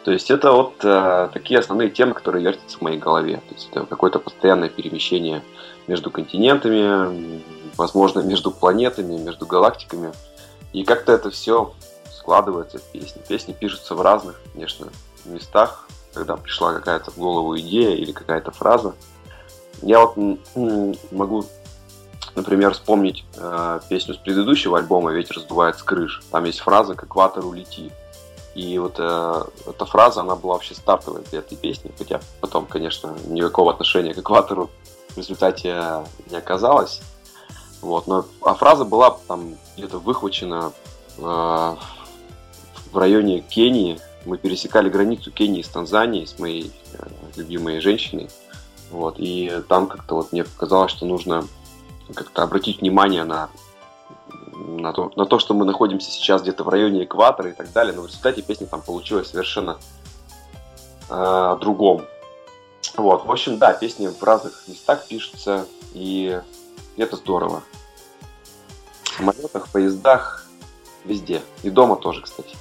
То 0.03 0.11
есть 0.11 0.31
это 0.31 0.53
вот 0.53 0.75
э, 0.83 1.29
такие 1.33 1.59
основные 1.59 1.89
темы, 1.89 2.13
которые 2.13 2.43
вертятся 2.43 2.77
в 2.77 2.81
моей 2.81 2.97
голове. 2.97 3.41
То 3.47 3.53
есть 3.53 3.69
это 3.71 3.85
какое-то 3.85 4.19
постоянное 4.19 4.69
перемещение 4.69 5.43
между 5.87 6.11
континентами, 6.11 7.41
возможно, 7.75 8.21
между 8.21 8.51
планетами, 8.51 9.17
между 9.17 9.45
галактиками. 9.45 10.13
И 10.71 10.83
как-то 10.83 11.11
это 11.11 11.29
все 11.29 11.73
складывается 12.11 12.77
в 12.77 12.83
песни. 12.83 13.21
Песни 13.27 13.53
пишутся 13.53 13.95
в 13.95 14.01
разных, 14.01 14.39
конечно, 14.53 14.87
местах, 15.25 15.87
когда 16.13 16.37
пришла 16.37 16.73
какая-то 16.73 17.11
в 17.11 17.17
голову 17.17 17.57
идея 17.57 17.95
или 17.95 18.11
какая-то 18.11 18.51
фраза. 18.51 18.95
Я 19.81 20.05
вот 20.05 20.17
могу 21.11 21.45
например, 22.37 22.73
вспомнить 22.73 23.25
э, 23.35 23.79
песню 23.89 24.13
с 24.13 24.17
предыдущего 24.17 24.77
альбома 24.77 25.11
«Ветер 25.11 25.39
сдувает 25.39 25.77
с 25.77 25.83
крыш». 25.83 26.21
Там 26.31 26.45
есть 26.45 26.59
фраза 26.59 26.93
«К 26.93 27.03
экватору 27.03 27.51
лети». 27.51 27.91
И 28.53 28.77
вот 28.79 28.95
э, 28.99 29.43
эта 29.67 29.85
фраза, 29.85 30.21
она 30.21 30.35
была 30.35 30.53
вообще 30.53 30.75
стартовой 30.75 31.23
для 31.29 31.39
этой 31.39 31.57
песни, 31.57 31.91
хотя 31.97 32.21
потом, 32.39 32.65
конечно, 32.65 33.15
никакого 33.27 33.71
отношения 33.71 34.13
к 34.13 34.19
экватору 34.19 34.69
в 35.09 35.17
результате 35.17 36.03
не 36.29 36.37
оказалось. 36.37 37.01
Вот, 37.81 38.07
но, 38.07 38.25
а 38.41 38.53
фраза 38.53 38.85
была 38.85 39.17
там 39.27 39.55
где-то 39.75 39.97
выхвачена 39.97 40.71
э, 41.17 41.21
в 41.21 41.77
районе 42.97 43.41
Кении. 43.41 43.99
Мы 44.25 44.37
пересекали 44.37 44.89
границу 44.89 45.31
Кении 45.31 45.61
с 45.63 45.69
Танзанией, 45.69 46.27
с 46.27 46.37
моей 46.37 46.71
э, 46.93 47.07
любимой 47.35 47.79
женщиной. 47.79 48.29
Вот, 48.91 49.15
и 49.17 49.51
там 49.67 49.87
как-то 49.87 50.15
вот 50.15 50.31
мне 50.31 50.43
показалось, 50.43 50.91
что 50.91 51.05
нужно 51.05 51.45
как-то 52.13 52.43
обратить 52.43 52.81
внимание 52.81 53.23
на, 53.23 53.49
на, 54.53 54.93
то, 54.93 55.11
на 55.15 55.25
то, 55.25 55.39
что 55.39 55.53
мы 55.53 55.65
находимся 55.65 56.11
сейчас 56.11 56.41
где-то 56.41 56.63
в 56.63 56.69
районе 56.69 57.03
экватора 57.03 57.49
и 57.49 57.53
так 57.53 57.71
далее, 57.71 57.93
но 57.93 58.01
в 58.03 58.07
результате 58.07 58.41
песня 58.41 58.67
там 58.67 58.81
получилась 58.81 59.29
совершенно 59.29 59.77
э, 61.09 61.57
другом. 61.59 62.03
Вот, 62.95 63.25
в 63.25 63.31
общем, 63.31 63.57
да, 63.57 63.73
песни 63.73 64.07
в 64.07 64.23
разных 64.23 64.63
местах 64.67 65.07
пишутся, 65.07 65.65
и 65.93 66.41
это 66.95 67.15
здорово. 67.15 67.63
В 69.03 69.17
самолетах, 69.17 69.67
поездах, 69.69 70.47
везде. 71.05 71.41
И 71.63 71.69
дома 71.69 71.95
тоже, 71.95 72.21
кстати. 72.21 72.55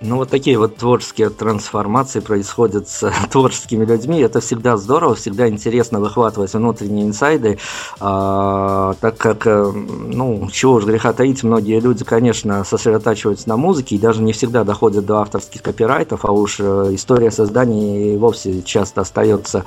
Ну, 0.00 0.16
вот 0.16 0.28
такие 0.28 0.58
вот 0.58 0.76
творческие 0.76 1.30
трансформации 1.30 2.20
происходят 2.20 2.86
с 2.88 3.10
творческими 3.30 3.84
людьми. 3.84 4.20
Это 4.20 4.40
всегда 4.40 4.76
здорово, 4.76 5.14
всегда 5.14 5.48
интересно 5.48 6.00
выхватывать 6.00 6.52
внутренние 6.52 7.06
инсайды, 7.06 7.58
а, 7.98 8.94
так 9.00 9.16
как, 9.16 9.46
э, 9.46 9.72
ну, 9.72 10.50
чего 10.52 10.74
уж 10.74 10.84
греха 10.84 11.14
таить, 11.14 11.42
многие 11.42 11.80
люди, 11.80 12.04
конечно, 12.04 12.62
сосредотачиваются 12.64 13.48
на 13.48 13.56
музыке 13.56 13.96
и 13.96 13.98
даже 13.98 14.22
не 14.22 14.34
всегда 14.34 14.64
доходят 14.64 15.06
до 15.06 15.20
авторских 15.22 15.62
копирайтов, 15.62 16.26
а 16.26 16.32
уж 16.32 16.56
э, 16.60 16.90
история 16.92 17.30
создания 17.30 18.14
и 18.14 18.16
вовсе 18.18 18.62
часто 18.62 19.00
остается 19.00 19.64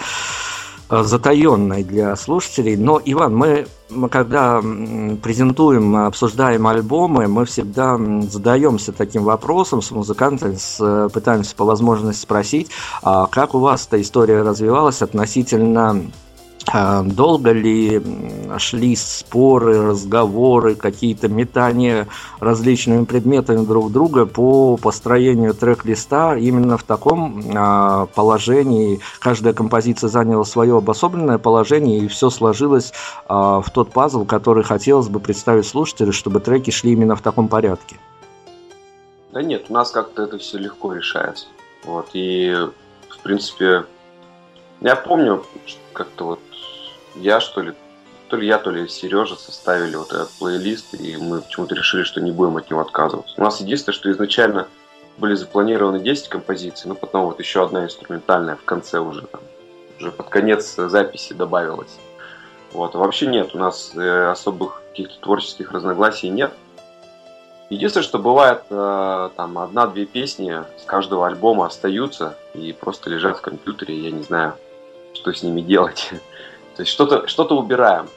затаенной 0.90 1.84
для 1.84 2.16
слушателей. 2.16 2.76
Но, 2.76 3.02
Иван, 3.04 3.36
мы, 3.36 3.68
мы 3.90 4.10
когда 4.10 4.60
презентуем, 4.60 5.96
обсуждаем 5.96 6.66
альбомы, 6.68 7.28
мы 7.28 7.46
всегда 7.46 8.00
задаемся 8.22 8.92
таким 8.92 9.24
вопросом 9.24 9.82
с 9.82 9.92
музыкантами, 9.92 10.56
с, 10.56 11.10
пытаемся 11.14 11.56
по 11.56 11.66
возможности 11.66 12.24
спросить, 12.24 12.70
а 13.04 13.28
как 13.28 13.54
у 13.56 13.60
вас 13.60 13.88
эта 13.88 14.02
история 14.02 14.42
развивалась 14.42 15.02
относительно 15.02 16.02
долго 16.74 17.52
ли 17.52 18.02
шли 18.58 18.96
споры, 18.96 19.88
разговоры, 19.88 20.76
какие-то 20.76 21.28
метания 21.28 22.08
различными 22.40 23.06
предметами 23.06 23.66
друг 23.66 23.92
друга 23.92 24.26
по 24.26 24.78
построению 24.78 25.54
трек-листа 25.54 26.38
именно 26.38 26.78
в 26.78 26.84
таком 26.84 27.44
а, 27.56 28.06
положении. 28.08 29.00
Каждая 29.20 29.54
композиция 29.54 30.10
заняла 30.10 30.44
свое 30.44 30.78
обособленное 30.78 31.38
положение, 31.38 32.00
и 32.00 32.08
все 32.08 32.30
сложилось 32.30 32.94
а, 33.28 33.62
в 33.62 33.70
тот 33.72 33.92
пазл, 33.92 34.26
который 34.26 34.64
хотелось 34.64 35.08
бы 35.08 35.20
представить 35.20 35.68
слушателю, 35.68 36.14
чтобы 36.14 36.40
треки 36.40 36.72
шли 36.72 36.94
именно 36.94 37.16
в 37.16 37.22
таком 37.22 37.48
порядке. 37.48 37.98
Да 39.32 39.42
нет, 39.42 39.66
у 39.70 39.74
нас 39.74 39.92
как-то 39.92 40.24
это 40.24 40.38
все 40.38 40.58
легко 40.58 40.94
решается. 40.94 41.48
Вот, 41.86 42.10
и, 42.14 42.56
в 43.10 43.20
принципе, 43.20 43.86
я 44.82 44.96
помню, 44.96 45.44
как-то 45.94 46.26
вот 46.26 46.40
я, 47.16 47.40
что 47.40 47.62
ли, 47.62 47.74
то 48.30 48.38
ли 48.38 48.48
я, 48.48 48.58
то 48.58 48.72
ли 48.72 48.88
Сережа 48.88 49.36
составили 49.36 49.96
вот 49.96 50.12
этот 50.12 50.30
плейлист, 50.40 50.94
и 50.94 51.18
мы 51.18 51.42
почему-то 51.42 51.76
решили, 51.76 52.04
что 52.04 52.22
не 52.22 52.32
будем 52.32 52.58
от 52.58 52.70
него 52.70 52.82
отказываться. 52.82 53.34
У 53.38 53.44
нас 53.44 53.60
единственное, 53.60 53.96
что 53.96 54.12
изначально 54.12 54.68
были 55.18 55.36
запланированы 55.36 56.00
10 56.00 56.30
композиций, 56.30 56.88
но 56.88 56.96
потом 56.96 57.26
вот 57.26 57.40
еще 57.40 57.64
одна 57.64 57.84
инструментальная 57.84 58.56
в 58.56 58.64
конце 58.64 59.00
уже, 59.00 59.24
там, 59.24 59.42
уже 60.00 60.12
под 60.12 60.30
конец 60.30 60.76
записи 60.76 61.34
добавилась. 61.34 61.98
Вот. 62.72 62.94
вообще 62.94 63.28
нет, 63.28 63.56
у 63.56 63.58
нас 63.58 63.92
э, 63.96 64.30
особых 64.30 64.82
каких-то 64.90 65.20
творческих 65.20 65.72
разногласий 65.72 66.30
нет. 66.30 66.54
Единственное, 67.70 68.04
что 68.04 68.20
бывает, 68.20 68.64
э, 68.70 69.30
там 69.36 69.58
одна-две 69.58 70.06
песни 70.06 70.64
с 70.78 70.86
каждого 70.86 71.28
альбома 71.28 71.66
остаются 71.66 72.38
и 72.54 72.74
просто 72.74 73.10
лежат 73.10 73.38
в 73.38 73.42
компьютере, 73.42 73.96
я 73.96 74.12
не 74.12 74.24
знаю, 74.24 74.56
что 75.14 75.34
с 75.34 75.44
ними 75.44 75.62
делать. 75.62 76.12
То 76.80 76.84
есть 76.84 76.94
что-то 76.94 77.28
что 77.28 77.44
убираем. 77.44 78.08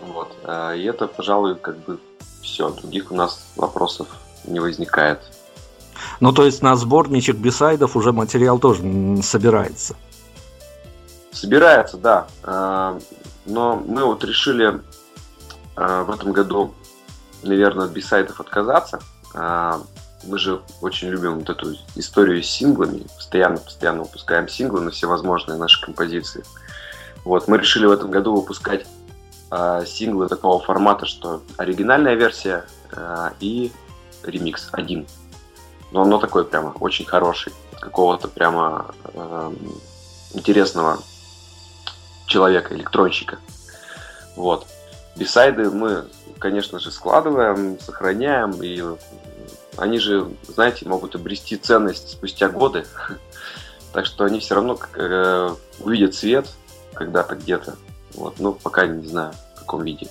Вот. 0.00 0.28
А, 0.44 0.72
и 0.74 0.84
это, 0.84 1.08
пожалуй, 1.08 1.56
как 1.56 1.76
бы 1.78 1.98
все. 2.40 2.70
Других 2.70 3.10
у 3.10 3.16
нас 3.16 3.48
вопросов 3.56 4.06
не 4.44 4.60
возникает. 4.60 5.18
Ну, 6.20 6.30
то 6.30 6.44
есть 6.44 6.62
на 6.62 6.76
сборничек 6.76 7.34
бисайдов 7.34 7.96
уже 7.96 8.12
материал 8.12 8.60
тоже 8.60 8.84
собирается. 9.24 9.96
Собирается, 11.32 11.96
да. 11.96 12.28
А, 12.44 12.96
но 13.44 13.74
мы 13.74 14.04
вот 14.04 14.22
решили 14.22 14.80
а, 15.74 16.04
в 16.04 16.12
этом 16.12 16.30
году, 16.30 16.74
наверное, 17.42 17.86
от 17.86 17.90
бисайдов 17.90 18.40
отказаться. 18.40 19.00
Мы 19.34 20.38
же 20.38 20.62
очень 20.80 21.08
любим 21.08 21.40
вот 21.40 21.50
эту 21.50 21.74
историю 21.96 22.40
с 22.40 22.46
синглами. 22.46 23.04
Постоянно, 23.16 23.56
постоянно 23.56 24.02
выпускаем 24.04 24.48
синглы 24.48 24.80
на 24.80 24.92
всевозможные 24.92 25.58
наши 25.58 25.84
композиции. 25.84 26.44
Вот, 27.26 27.48
мы 27.48 27.58
решили 27.58 27.86
в 27.86 27.90
этом 27.90 28.08
году 28.12 28.36
выпускать 28.36 28.86
э, 29.50 29.82
синглы 29.84 30.28
такого 30.28 30.62
формата, 30.62 31.06
что 31.06 31.42
оригинальная 31.56 32.14
версия 32.14 32.66
э, 32.92 33.30
и 33.40 33.72
ремикс 34.22 34.68
один. 34.70 35.08
Но 35.90 36.02
оно 36.02 36.18
такое 36.18 36.44
прямо 36.44 36.68
очень 36.78 37.04
хороший, 37.04 37.52
какого-то 37.80 38.28
прямо 38.28 38.94
э, 39.12 39.52
интересного 40.34 41.00
человека, 42.26 42.76
электронщика. 42.76 43.40
Вот. 44.36 44.68
Бисайды 45.16 45.68
мы, 45.68 46.04
конечно 46.38 46.78
же, 46.78 46.92
складываем, 46.92 47.80
сохраняем 47.80 48.52
и 48.62 48.84
они 49.76 49.98
же, 49.98 50.28
знаете, 50.46 50.88
могут 50.88 51.16
обрести 51.16 51.56
ценность 51.56 52.08
спустя 52.10 52.48
годы. 52.48 52.86
Так 53.92 54.04
что 54.04 54.24
они 54.24 54.40
все 54.40 54.54
равно 54.56 54.78
э, 54.94 55.54
увидят 55.80 56.14
свет 56.14 56.46
когда-то 56.96 57.36
где-то. 57.36 57.76
Вот, 58.14 58.34
ну, 58.38 58.52
пока 58.52 58.86
не 58.86 59.06
знаю, 59.06 59.32
в 59.54 59.60
каком 59.60 59.84
виде. 59.84 60.08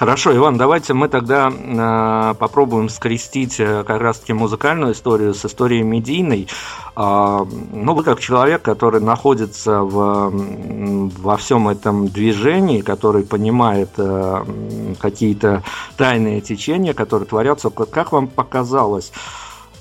Хорошо, 0.00 0.34
Иван, 0.34 0.56
давайте 0.56 0.94
мы 0.94 1.08
тогда 1.08 1.52
э, 1.52 2.34
попробуем 2.38 2.88
скрестить 2.88 3.60
э, 3.60 3.84
как 3.86 4.00
раз-таки 4.00 4.32
музыкальную 4.32 4.94
историю 4.94 5.34
с 5.34 5.44
историей 5.44 5.82
медийной. 5.82 6.48
Э, 6.96 7.44
ну, 7.44 7.94
вы 7.94 8.02
как 8.02 8.18
человек, 8.18 8.62
который 8.62 9.02
находится 9.02 9.82
в, 9.82 10.30
во 11.20 11.36
всем 11.36 11.68
этом 11.68 12.08
движении, 12.08 12.80
который 12.80 13.24
понимает 13.24 13.90
э, 13.98 14.44
какие-то 14.98 15.64
тайные 15.98 16.40
течения, 16.40 16.94
которые 16.94 17.28
творятся, 17.28 17.68
как 17.68 18.12
вам 18.12 18.28
показалось, 18.28 19.12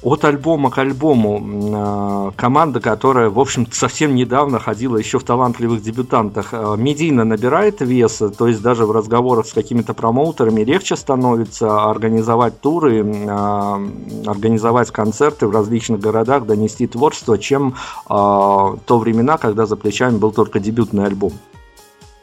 от 0.01 0.23
альбома 0.23 0.71
к 0.71 0.77
альбому 0.77 1.41
а, 1.75 2.31
команда, 2.35 2.79
которая, 2.79 3.29
в 3.29 3.39
общем 3.39 3.67
совсем 3.71 4.15
недавно 4.15 4.59
ходила 4.59 4.97
еще 4.97 5.19
в 5.19 5.23
талантливых 5.23 5.81
дебютантах, 5.81 6.49
а, 6.53 6.75
медийно 6.75 7.25
набирает 7.25 7.81
веса, 7.81 8.29
то 8.29 8.47
есть 8.47 8.61
даже 8.61 8.85
в 8.85 8.91
разговорах 8.91 9.45
с 9.45 9.53
какими-то 9.53 9.93
промоутерами 9.93 10.61
легче 10.61 10.95
становится 10.95 11.89
организовать 11.89 12.61
туры, 12.61 13.05
а, 13.29 13.81
организовать 14.25 14.91
концерты 14.91 15.47
в 15.47 15.51
различных 15.51 15.99
городах, 15.99 16.45
донести 16.45 16.87
творчество, 16.87 17.37
чем 17.37 17.75
то 18.07 18.77
времена, 18.87 19.37
когда 19.37 19.65
за 19.65 19.75
плечами 19.75 20.17
был 20.17 20.31
только 20.31 20.59
дебютный 20.59 21.05
альбом. 21.05 21.33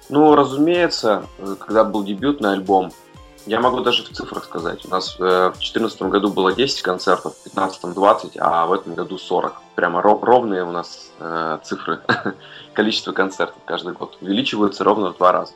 Ну, 0.09 0.35
разумеется, 0.35 1.27
когда 1.59 1.85
был 1.85 2.05
дебютный 2.05 2.53
альбом, 2.53 2.91
я 3.47 3.61
могу 3.61 3.81
даже 3.81 4.03
в 4.03 4.09
цифрах 4.11 4.45
сказать. 4.45 4.85
У 4.85 4.91
нас 4.91 5.17
э, 5.19 5.51
в 5.51 5.59
2014 5.59 6.03
году 6.03 6.31
было 6.31 6.53
10 6.53 6.83
концертов, 6.83 7.35
в 7.35 7.43
2015 7.45 7.95
20, 7.95 8.33
а 8.39 8.67
в 8.67 8.73
этом 8.73 8.95
году 8.95 9.19
40. 9.19 9.55
Прямо 9.75 10.03
ров, 10.03 10.23
ровные 10.23 10.65
у 10.65 10.73
нас 10.73 11.11
э, 11.21 11.59
цифры. 11.63 12.01
Количество 12.75 13.13
концертов 13.13 13.57
каждый 13.65 13.95
год 13.95 14.19
увеличиваются 14.21 14.85
ровно 14.85 15.13
в 15.13 15.17
два 15.17 15.33
раза. 15.33 15.53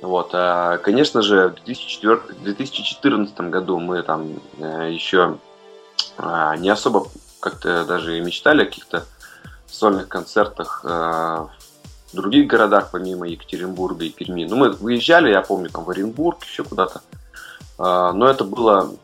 Вот, 0.00 0.30
а, 0.32 0.78
конечно 0.78 1.22
же, 1.22 1.48
в 1.48 1.64
2004, 1.64 2.20
2014 2.40 3.40
году 3.40 3.80
мы 3.80 4.02
там 4.02 4.40
э, 4.58 4.90
еще 4.92 5.38
э, 6.18 6.54
не 6.58 6.68
особо 6.68 7.08
как-то 7.40 7.84
даже 7.84 8.16
и 8.16 8.20
мечтали 8.20 8.62
о 8.62 8.66
каких-то 8.66 9.04
сольных 9.66 10.08
концертах 10.08 10.82
э, 10.84 11.46
в 12.12 12.16
других 12.16 12.46
городах, 12.46 12.90
помимо 12.90 13.28
Екатеринбурга 13.28 14.04
и 14.04 14.10
Перми. 14.10 14.44
Ну, 14.44 14.56
мы 14.56 14.70
выезжали, 14.70 15.30
я 15.30 15.42
помню, 15.42 15.70
там 15.70 15.84
в 15.84 15.90
Оренбург, 15.90 16.44
еще 16.44 16.64
куда-то. 16.64 17.02
А, 17.78 18.12
но 18.12 18.28
это 18.28 18.44
было 18.44 18.94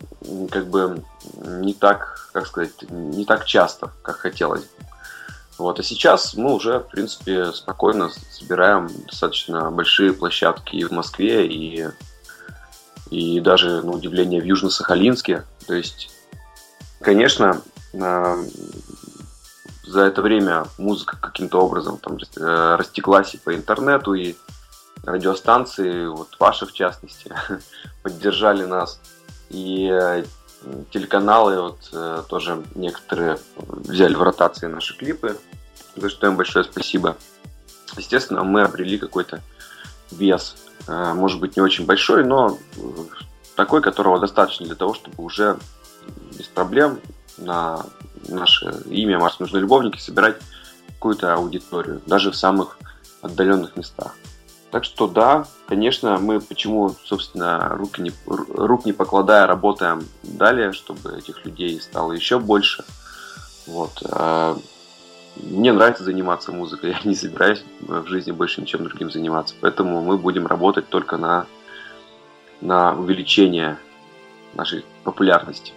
как 0.51 0.67
бы 0.67 1.03
не 1.37 1.75
так, 1.75 2.31
как 2.33 2.47
сказать, 2.47 2.73
не 2.90 3.25
так 3.25 3.45
часто, 3.45 3.93
как 4.03 4.17
хотелось. 4.17 4.64
Вот. 5.59 5.79
А 5.79 5.83
сейчас 5.83 6.35
мы 6.35 6.53
уже, 6.53 6.81
в 6.81 6.88
принципе, 6.88 7.53
спокойно 7.53 8.11
собираем 8.31 8.88
достаточно 9.07 9.71
большие 9.71 10.12
площадки 10.12 10.77
и 10.77 10.85
в 10.85 10.90
Москве, 10.90 11.47
и, 11.47 11.88
и 13.11 13.40
даже, 13.40 13.83
на 13.83 13.93
удивление, 13.93 14.40
в 14.40 14.45
Южно-Сахалинске. 14.45 15.45
То 15.67 15.75
есть, 15.75 16.11
конечно, 17.01 17.62
за 19.87 20.03
это 20.03 20.23
время 20.23 20.66
музыка 20.79 21.16
каким-то 21.20 21.61
образом 21.61 21.99
там 21.99 22.16
э, 22.16 22.77
растеклась 22.77 23.35
и 23.35 23.38
по 23.38 23.55
интернету, 23.55 24.14
и 24.14 24.35
радиостанции, 25.05 26.07
вот 26.07 26.37
ваши 26.38 26.66
в 26.66 26.73
частности, 26.73 27.33
поддержали 28.03 28.64
нас. 28.64 29.01
И 29.51 29.88
э, 29.90 30.25
телеканалы 30.90 31.61
вот 31.61 31.90
э, 31.92 32.23
тоже 32.29 32.62
некоторые 32.75 33.38
взяли 33.57 34.14
в 34.14 34.23
ротации 34.23 34.66
наши 34.66 34.97
клипы, 34.97 35.38
за 35.97 36.09
что 36.09 36.27
им 36.27 36.37
большое 36.37 36.64
спасибо. 36.64 37.16
Естественно, 37.97 38.42
мы 38.42 38.62
обрели 38.62 38.99
какой-то 38.99 39.40
вес, 40.11 40.57
может 40.88 41.38
быть, 41.38 41.57
не 41.57 41.62
очень 41.62 41.87
большой, 41.87 42.25
но 42.25 42.59
такой, 43.55 43.81
которого 43.81 44.18
достаточно 44.18 44.66
для 44.66 44.75
того, 44.75 44.94
чтобы 44.94 45.23
уже 45.23 45.57
без 46.37 46.47
проблем 46.47 46.99
на 47.38 47.87
наше 48.29 48.83
имя 48.91 49.19
Марс 49.19 49.39
нужны 49.41 49.59
любовники 49.59 49.99
собирать 49.99 50.37
какую-то 50.89 51.35
аудиторию, 51.35 52.01
даже 52.07 52.31
в 52.31 52.37
самых 52.37 52.79
отдаленных 53.23 53.77
местах. 53.77 54.17
Так 54.71 54.85
что 54.85 55.07
да, 55.07 55.47
конечно, 55.69 56.19
мы 56.19 56.41
почему, 56.41 56.97
собственно, 57.05 57.69
руки 57.77 58.03
не, 58.03 58.13
рук 58.27 58.85
не 58.85 58.93
покладая, 58.93 59.47
работаем 59.47 60.05
далее, 60.23 60.73
чтобы 60.73 61.17
этих 61.17 61.45
людей 61.45 61.81
стало 61.81 62.13
еще 62.13 62.41
больше. 62.41 62.85
Вот. 63.67 64.03
А, 64.11 64.59
мне 65.37 65.73
нравится 65.73 66.03
заниматься 66.03 66.51
музыкой, 66.51 66.91
я 67.05 67.09
не 67.09 67.15
собираюсь 67.15 67.65
в 67.81 68.07
жизни 68.09 68.33
больше 68.33 68.61
ничем 68.61 68.83
другим 68.83 69.13
заниматься. 69.13 69.55
Поэтому 69.61 70.03
мы 70.03 70.19
будем 70.19 70.47
работать 70.47 70.89
только 70.89 71.19
на, 71.19 71.47
на 72.61 72.97
увеличение 72.99 73.79
нашей 74.55 74.85
популярности. 75.05 75.73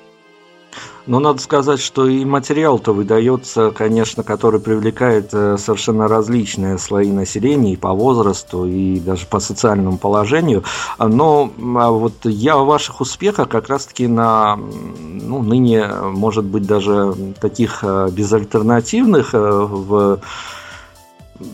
Но 1.05 1.19
надо 1.19 1.41
сказать, 1.41 1.79
что 1.79 2.05
и 2.05 2.25
материал-то 2.25 2.93
выдается, 2.93 3.71
конечно, 3.71 4.23
который 4.23 4.59
привлекает 4.59 5.29
э, 5.31 5.57
совершенно 5.57 6.07
различные 6.09 6.77
слои 6.77 7.11
населения 7.11 7.73
и 7.73 7.77
по 7.77 7.93
возрасту, 7.93 8.65
и 8.65 8.99
даже 8.99 9.25
по 9.25 9.39
социальному 9.39 9.97
положению. 9.97 10.63
Но 10.99 11.49
а 11.57 11.91
вот 11.91 12.13
я 12.23 12.55
о 12.55 12.65
ваших 12.65 12.99
успехах 12.99 13.47
как 13.47 13.69
раз-таки 13.69 14.07
на, 14.07 14.57
ну, 14.57 15.41
ныне, 15.41 15.87
может 15.87 16.43
быть, 16.43 16.67
даже 16.67 17.15
таких 17.39 17.79
э, 17.83 18.09
безальтернативных 18.11 19.33
э, 19.33 19.39
в 19.39 19.87
в 19.87 20.19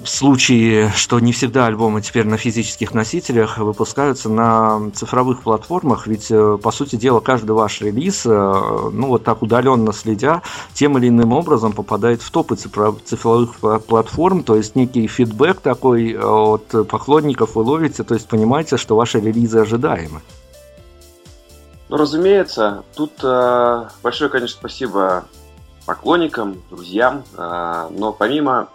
случае, 0.06 0.91
что 0.96 1.19
не 1.19 1.32
всегда 1.32 1.65
альбомы 1.65 2.02
теперь 2.02 2.26
на 2.26 2.38
физических 2.38 2.93
носителях 2.93 3.58
выпускаются 3.58 4.30
на 4.30 4.91
цифровых 4.91 5.41
платформах, 5.41 6.08
ведь, 6.08 6.32
э, 6.32 6.58
по 6.62 6.72
сути 6.72 6.96
дела, 6.96 7.19
каждый 7.19 7.52
ваш 7.52 7.82
релиз, 7.82 8.26
э, 8.26 8.30
ну, 8.30 9.08
вот 9.08 9.24
так 9.24 9.41
удаленно 9.41 9.93
следя, 9.93 10.41
тем 10.74 10.98
или 10.98 11.10
иным 11.10 11.34
образом 11.34 11.74
попадает 11.74 12.22
в 12.22 12.32
топы 12.32 12.56
цифровых 12.56 13.56
платформ, 13.86 14.43
то 14.43 14.56
есть 14.56 14.76
некий 14.76 15.08
фидбэк 15.08 15.60
такой 15.60 16.13
э, 16.13 16.19
от 16.19 16.88
поклонников 16.88 17.56
вы 17.56 17.63
ловите, 17.63 18.04
то 18.04 18.13
есть 18.13 18.28
понимаете, 18.28 18.78
что 18.78 18.96
ваши 18.96 19.19
релизы 19.19 19.60
ожидаемы. 19.60 20.22
Ну, 21.89 21.98
разумеется, 21.98 22.84
тут 22.96 23.12
э, 23.24 23.88
большое, 24.02 24.30
конечно, 24.30 24.58
спасибо 24.60 25.26
поклонникам, 25.86 26.62
друзьям, 26.69 27.24
э, 27.38 27.88
но 27.91 28.13
помимо 28.13 28.69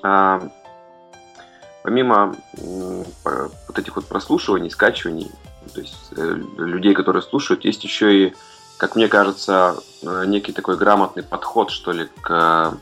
помимо 0.00 2.36
вот 2.52 3.78
этих 3.78 3.96
вот 3.96 4.06
прослушиваний, 4.06 4.70
скачиваний, 4.70 5.30
то 5.74 5.80
есть 5.80 6.12
э, 6.16 6.38
людей, 6.58 6.94
которые 6.94 7.22
слушают, 7.22 7.64
есть 7.64 7.84
еще 7.84 8.26
и, 8.26 8.34
как 8.76 8.96
мне 8.96 9.08
кажется, 9.08 9.76
э, 10.02 10.24
некий 10.26 10.52
такой 10.52 10.76
грамотный 10.76 11.22
подход, 11.22 11.70
что 11.70 11.92
ли, 11.92 12.08
к 12.22 12.74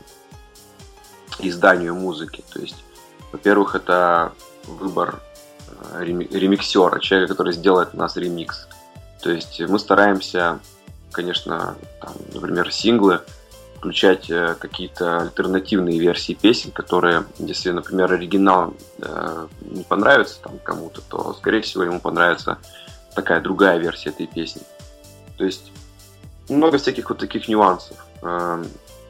изданию 1.39 1.95
музыки. 1.95 2.43
То 2.51 2.59
есть, 2.59 2.83
во-первых, 3.31 3.75
это 3.75 4.33
выбор 4.65 5.19
э, 5.93 6.03
ремиксера, 6.03 6.99
человека, 6.99 7.33
который 7.33 7.53
сделает 7.53 7.89
у 7.93 7.97
нас 7.97 8.15
ремикс. 8.15 8.67
То 9.21 9.31
есть 9.31 9.59
мы 9.61 9.79
стараемся, 9.79 10.59
конечно, 11.11 11.75
там, 12.01 12.13
например, 12.33 12.71
синглы 12.71 13.21
включать 13.79 14.29
э, 14.29 14.55
какие-то 14.59 15.21
альтернативные 15.21 15.97
версии 15.99 16.33
песен, 16.33 16.71
которые, 16.71 17.23
если, 17.37 17.71
например, 17.71 18.11
оригинал 18.11 18.73
э, 19.01 19.47
не 19.61 19.83
понравится 19.83 20.39
там 20.43 20.59
кому-то, 20.59 21.01
то, 21.01 21.33
скорее 21.33 21.61
всего, 21.61 21.83
ему 21.83 22.01
понравится 22.01 22.57
такая 23.15 23.39
другая 23.39 23.77
версия 23.79 24.09
этой 24.09 24.27
песни. 24.27 24.61
То 25.37 25.45
есть 25.45 25.71
много 26.49 26.77
всяких 26.77 27.09
вот 27.09 27.19
таких 27.19 27.47
нюансов. 27.47 27.97
Э, 28.21 28.61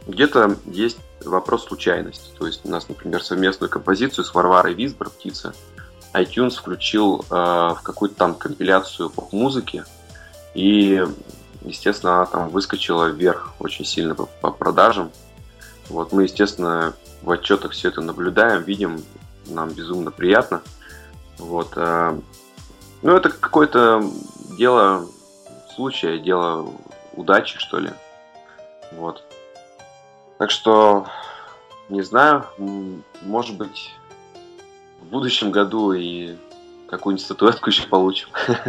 где-то 0.08 0.56
есть 0.66 1.00
вопрос 1.26 1.66
случайности. 1.66 2.30
То 2.38 2.46
есть 2.46 2.62
у 2.64 2.70
нас, 2.70 2.88
например, 2.88 3.24
совместную 3.24 3.72
композицию 3.72 4.24
с 4.24 4.34
Варварой 4.34 4.76
Висбор 4.76 5.10
«Птица» 5.10 5.54
iTunes 6.14 6.52
включил 6.52 7.26
э, 7.30 7.34
в 7.34 7.80
какую-то 7.82 8.16
там 8.16 8.36
компиляцию 8.36 9.10
поп-музыки, 9.10 9.84
и 10.54 11.04
естественно, 11.62 12.18
она 12.18 12.26
там 12.26 12.50
выскочила 12.50 13.08
вверх 13.08 13.54
очень 13.60 13.86
сильно 13.86 14.16
по, 14.16 14.26
по 14.26 14.52
продажам. 14.52 15.12
Вот 15.90 16.12
мы, 16.12 16.24
естественно, 16.24 16.94
в 17.22 17.32
отчетах 17.32 17.72
все 17.72 17.90
это 17.90 18.02
наблюдаем, 18.02 18.64
видим, 18.64 19.04
нам 19.48 19.70
безумно 19.70 20.12
приятно. 20.12 20.62
Вот. 21.38 21.74
Э, 21.76 22.18
ну, 23.02 23.16
это 23.16 23.30
какое-то 23.30 24.04
дело 24.58 25.08
случая, 25.76 26.20
дело 26.20 26.74
удачи, 27.14 27.58
что 27.58 27.80
ли. 27.80 27.92
Вот. 28.92 29.24
Так 30.38 30.52
что, 30.52 31.08
не 31.90 32.02
знаю, 32.02 32.46
может 33.22 33.58
быть, 33.58 33.92
в 35.02 35.06
будущем 35.06 35.52
году 35.52 35.94
и 35.94 36.36
какую-нибудь 36.90 37.26
статуэтку 37.26 37.70
еще 37.70 37.88
получим. 37.88 38.28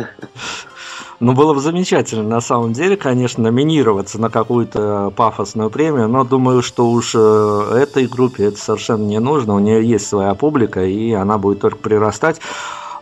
Ну, 1.20 1.34
было 1.34 1.52
бы 1.52 1.60
замечательно, 1.60 2.22
на 2.22 2.40
самом 2.40 2.72
деле, 2.72 2.96
конечно, 2.96 3.42
номинироваться 3.42 4.18
на 4.18 4.30
какую-то 4.30 5.12
пафосную 5.14 5.68
премию, 5.68 6.08
но 6.08 6.24
думаю, 6.24 6.62
что 6.62 6.90
уж 6.90 7.14
э, 7.14 7.74
этой 7.76 8.06
группе 8.06 8.44
это 8.44 8.56
совершенно 8.56 9.04
не 9.04 9.18
нужно. 9.18 9.54
У 9.54 9.58
нее 9.58 9.86
есть 9.86 10.06
своя 10.06 10.34
публика, 10.34 10.82
и 10.82 11.12
она 11.12 11.36
будет 11.36 11.60
только 11.60 11.76
прирастать. 11.76 12.40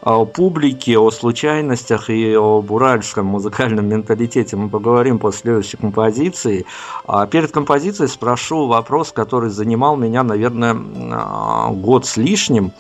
О 0.01 0.25
публике, 0.25 0.99
о 0.99 1.13
случайностях 1.13 2.11
и 2.11 2.37
о 2.37 2.61
буральском 2.61 3.27
музыкальном 3.27 3.87
менталитете 3.87 4.57
мы 4.57 4.69
поговорим 4.69 5.21
после 5.21 5.41
следующей 5.43 5.77
композиции. 5.77 6.67
А 7.07 7.25
перед 7.29 7.53
композицией 7.53 8.09
спрошу 8.09 8.67
вопрос, 8.67 9.13
который 9.13 9.51
занимал 9.51 9.97
меня, 9.97 10.25
наверное, 10.25 10.77
а, 11.13 11.71
год 11.71 12.05
с 12.05 12.17
лишним. 12.17 12.73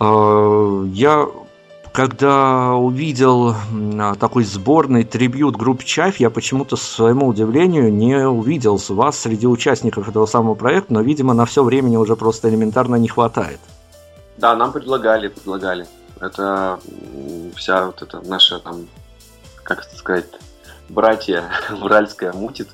Э, 0.00 0.84
я 0.92 1.26
когда 1.96 2.74
увидел 2.74 3.54
такой 4.20 4.44
сборный 4.44 5.02
трибют 5.02 5.56
группы 5.56 5.82
Чайф, 5.82 6.20
я 6.20 6.28
почему-то, 6.28 6.76
своему 6.76 7.26
удивлению, 7.26 7.90
не 7.90 8.18
увидел 8.28 8.78
вас 8.90 9.18
среди 9.18 9.46
участников 9.46 10.06
этого 10.06 10.26
самого 10.26 10.54
проекта, 10.54 10.92
но, 10.92 11.00
видимо, 11.00 11.32
на 11.32 11.46
все 11.46 11.64
времени 11.64 11.96
уже 11.96 12.14
просто 12.14 12.50
элементарно 12.50 12.96
не 12.96 13.08
хватает. 13.08 13.60
Да, 14.36 14.54
нам 14.56 14.72
предлагали, 14.72 15.28
предлагали. 15.28 15.86
Это 16.20 16.78
вся 17.54 17.86
вот 17.86 18.02
эта 18.02 18.20
наша 18.20 18.58
там, 18.58 18.86
как 19.62 19.86
это 19.86 19.96
сказать, 19.96 20.26
братья 20.90 21.44
Уральская 21.80 22.34
мутит. 22.34 22.68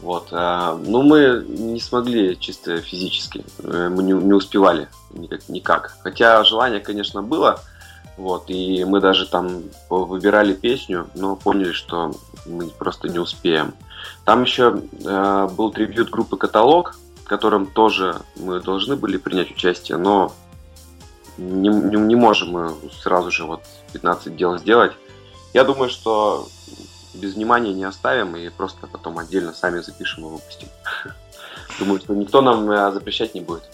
Вот. 0.00 0.28
А, 0.32 0.76
но 0.76 1.02
мы 1.02 1.44
не 1.46 1.80
смогли 1.80 2.38
чисто 2.38 2.80
физически, 2.80 3.44
э, 3.62 3.88
мы 3.88 4.02
не, 4.02 4.12
не 4.12 4.32
успевали 4.32 4.88
никак, 5.10 5.48
никак. 5.48 5.96
Хотя 6.02 6.44
желание, 6.44 6.80
конечно, 6.80 7.22
было, 7.22 7.60
вот, 8.16 8.44
и 8.48 8.84
мы 8.84 9.00
даже 9.00 9.26
там 9.26 9.62
выбирали 9.88 10.54
песню, 10.54 11.08
но 11.14 11.36
поняли, 11.36 11.72
что 11.72 12.12
мы 12.46 12.68
просто 12.68 13.08
не 13.08 13.18
успеем. 13.18 13.74
Там 14.24 14.42
еще 14.42 14.82
э, 15.04 15.48
был 15.56 15.70
трибют 15.72 16.10
группы 16.10 16.36
«Каталог», 16.36 16.96
в 17.24 17.28
котором 17.28 17.66
тоже 17.66 18.20
мы 18.36 18.60
должны 18.60 18.96
были 18.96 19.16
принять 19.16 19.50
участие, 19.50 19.98
но 19.98 20.32
не, 21.38 21.68
не, 21.68 21.96
не 21.96 22.14
можем 22.14 22.50
мы 22.50 22.74
сразу 23.02 23.30
же 23.30 23.44
вот 23.44 23.62
15 23.92 24.36
дел 24.36 24.56
сделать. 24.58 24.92
Я 25.52 25.64
думаю, 25.64 25.90
что 25.90 26.48
без 27.16 27.34
внимания 27.34 27.72
не 27.72 27.84
оставим 27.84 28.36
и 28.36 28.48
просто 28.48 28.86
потом 28.86 29.18
отдельно 29.18 29.52
сами 29.52 29.80
запишем 29.80 30.26
и 30.26 30.30
выпустим. 30.30 30.68
Думаю, 31.78 32.00
что 32.00 32.14
никто 32.14 32.40
нам 32.42 32.70
э, 32.70 32.92
запрещать 32.92 33.34
не 33.34 33.40
будет. 33.40 33.64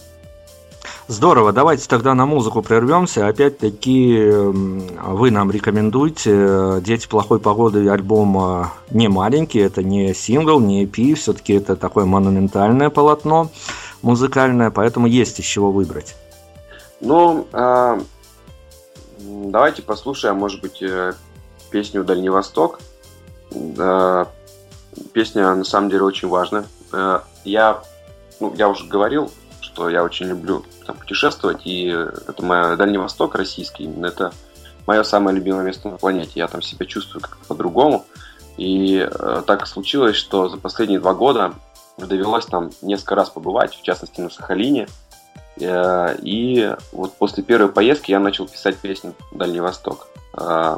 Здорово, 1.07 1.51
давайте 1.51 1.87
тогда 1.87 2.13
на 2.13 2.25
музыку 2.25 2.61
прервемся. 2.61 3.27
Опять-таки 3.27 4.29
вы 4.29 5.31
нам 5.31 5.51
рекомендуете 5.51 6.31
э, 6.33 6.81
«Дети 6.81 7.07
плохой 7.07 7.39
погоды» 7.39 7.87
альбом 7.89 8.37
э, 8.37 8.65
не 8.91 9.09
маленький, 9.09 9.59
это 9.59 9.83
не 9.83 10.13
сингл, 10.13 10.59
не 10.59 10.85
EP, 10.85 11.15
все-таки 11.15 11.53
это 11.53 11.75
такое 11.75 12.05
монументальное 12.05 12.89
полотно 12.89 13.49
музыкальное, 14.01 14.69
поэтому 14.69 15.07
есть 15.07 15.39
из 15.39 15.45
чего 15.45 15.71
выбрать. 15.71 16.15
Ну, 16.99 17.47
давайте 19.19 19.81
послушаем, 19.81 20.35
может 20.35 20.61
быть, 20.61 20.83
песню 21.71 22.03
«Дальний 22.03 22.29
Восток». 22.29 22.79
Песня 25.13 25.55
на 25.55 25.63
самом 25.63 25.89
деле 25.89 26.03
очень 26.03 26.27
важная. 26.27 26.65
Я, 27.43 27.81
ну, 28.39 28.53
я 28.55 28.69
уже 28.69 28.85
говорил, 28.85 29.31
что 29.61 29.89
я 29.89 30.03
очень 30.03 30.27
люблю 30.27 30.63
там, 30.85 30.95
путешествовать, 30.97 31.61
и 31.65 31.87
это 31.87 32.43
мой 32.43 32.77
Дальний 32.77 32.97
Восток 32.99 33.35
российский, 33.35 33.85
именно 33.85 34.07
это 34.07 34.31
мое 34.85 35.03
самое 35.03 35.35
любимое 35.35 35.63
место 35.63 35.89
на 35.89 35.97
планете. 35.97 36.31
Я 36.35 36.47
там 36.47 36.61
себя 36.61 36.85
чувствую 36.85 37.21
как-то 37.21 37.45
по-другому. 37.45 38.05
И 38.57 39.07
э, 39.09 39.43
так 39.47 39.65
случилось, 39.65 40.15
что 40.15 40.47
за 40.49 40.57
последние 40.57 40.99
два 40.99 41.13
года 41.13 41.53
довелось 41.97 42.45
там 42.45 42.71
несколько 42.81 43.15
раз 43.15 43.29
побывать, 43.29 43.75
в 43.75 43.81
частности 43.81 44.21
на 44.21 44.29
Сахалине. 44.29 44.87
Э, 45.59 46.15
и 46.21 46.75
вот 46.91 47.13
после 47.17 47.43
первой 47.43 47.71
поездки 47.71 48.11
я 48.11 48.19
начал 48.19 48.47
писать 48.47 48.77
песню 48.77 49.15
«Дальний 49.31 49.59
Восток». 49.59 50.07
Э, 50.37 50.77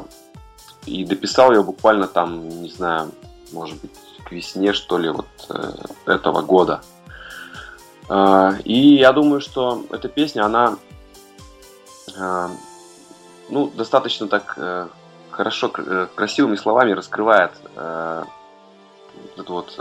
и 0.86 1.04
дописал 1.04 1.52
ее 1.52 1.62
буквально 1.62 2.06
там, 2.06 2.48
не 2.48 2.68
знаю, 2.70 3.12
может 3.52 3.80
быть, 3.80 3.90
к 4.24 4.32
весне, 4.32 4.72
что 4.72 4.98
ли, 4.98 5.10
вот 5.10 5.26
э, 5.50 5.72
этого 6.06 6.42
года. 6.42 6.80
А, 8.08 8.54
и 8.64 8.96
я 8.96 9.12
думаю, 9.12 9.40
что 9.40 9.84
эта 9.90 10.08
песня, 10.08 10.44
она 10.44 10.78
а, 12.18 12.50
ну, 13.48 13.68
достаточно 13.68 14.26
так 14.26 14.54
э, 14.56 14.88
хорошо, 15.30 15.70
э, 15.76 16.08
красивыми 16.14 16.56
словами 16.56 16.92
раскрывает 16.92 17.52
э, 17.76 18.24
это 19.36 19.52
вот 19.52 19.78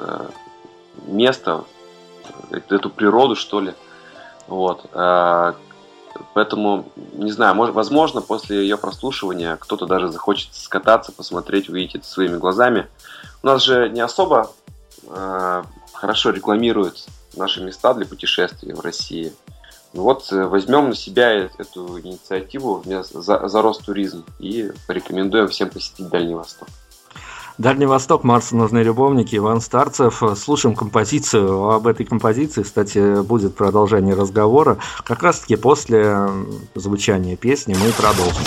место, 1.07 1.65
эту 2.51 2.89
природу, 2.89 3.35
что 3.35 3.59
ли. 3.59 3.73
Вот. 4.47 4.85
А, 4.93 5.55
поэтому, 6.33 6.91
не 7.13 7.31
знаю, 7.31 7.55
может, 7.55 7.75
возможно, 7.75 8.21
после 8.21 8.61
ее 8.61 8.77
прослушивания 8.77 9.55
кто-то 9.57 9.85
даже 9.85 10.09
захочет 10.11 10.53
скататься, 10.53 11.11
посмотреть, 11.11 11.69
увидеть 11.69 11.95
это 11.95 12.05
своими 12.05 12.37
глазами. 12.37 12.87
У 13.43 13.47
нас 13.47 13.63
же 13.63 13.89
не 13.89 14.01
особо 14.01 14.51
хорошо 15.93 16.31
рекламируют 16.31 17.05
наши 17.35 17.63
места 17.63 17.93
для 17.93 18.05
путешествий 18.05 18.73
в 18.73 18.79
России. 18.79 19.33
Ну 19.93 20.03
вот 20.03 20.31
э, 20.31 20.43
возьмем 20.45 20.89
на 20.89 20.95
себя 20.95 21.31
эту 21.31 21.99
инициативу 22.01 22.83
за, 22.85 23.47
за 23.47 23.61
рост 23.61 23.85
туризм 23.85 24.25
и 24.39 24.71
порекомендуем 24.87 25.47
всем 25.47 25.69
посетить 25.69 26.09
Дальний 26.09 26.35
Восток. 26.35 26.67
Дальний 27.57 27.85
Восток, 27.85 28.25
Марс, 28.25 28.51
нужны 28.51 28.79
любовники, 28.79 29.37
Иван 29.37 29.61
Старцев. 29.61 30.21
Слушаем 30.35 30.75
композицию. 30.75 31.69
Об 31.69 31.87
этой 31.87 32.05
композиции, 32.05 32.63
кстати, 32.63 33.21
будет 33.21 33.55
продолжение 33.55 34.13
разговора. 34.13 34.77
Как 35.05 35.23
раз-таки 35.23 35.55
после 35.55 36.27
звучания 36.75 37.37
песни 37.37 37.73
мы 37.73 37.91
продолжим. 37.93 38.43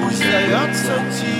Пусть 0.00 0.22
дается 0.22 1.02
тихо 1.10 1.33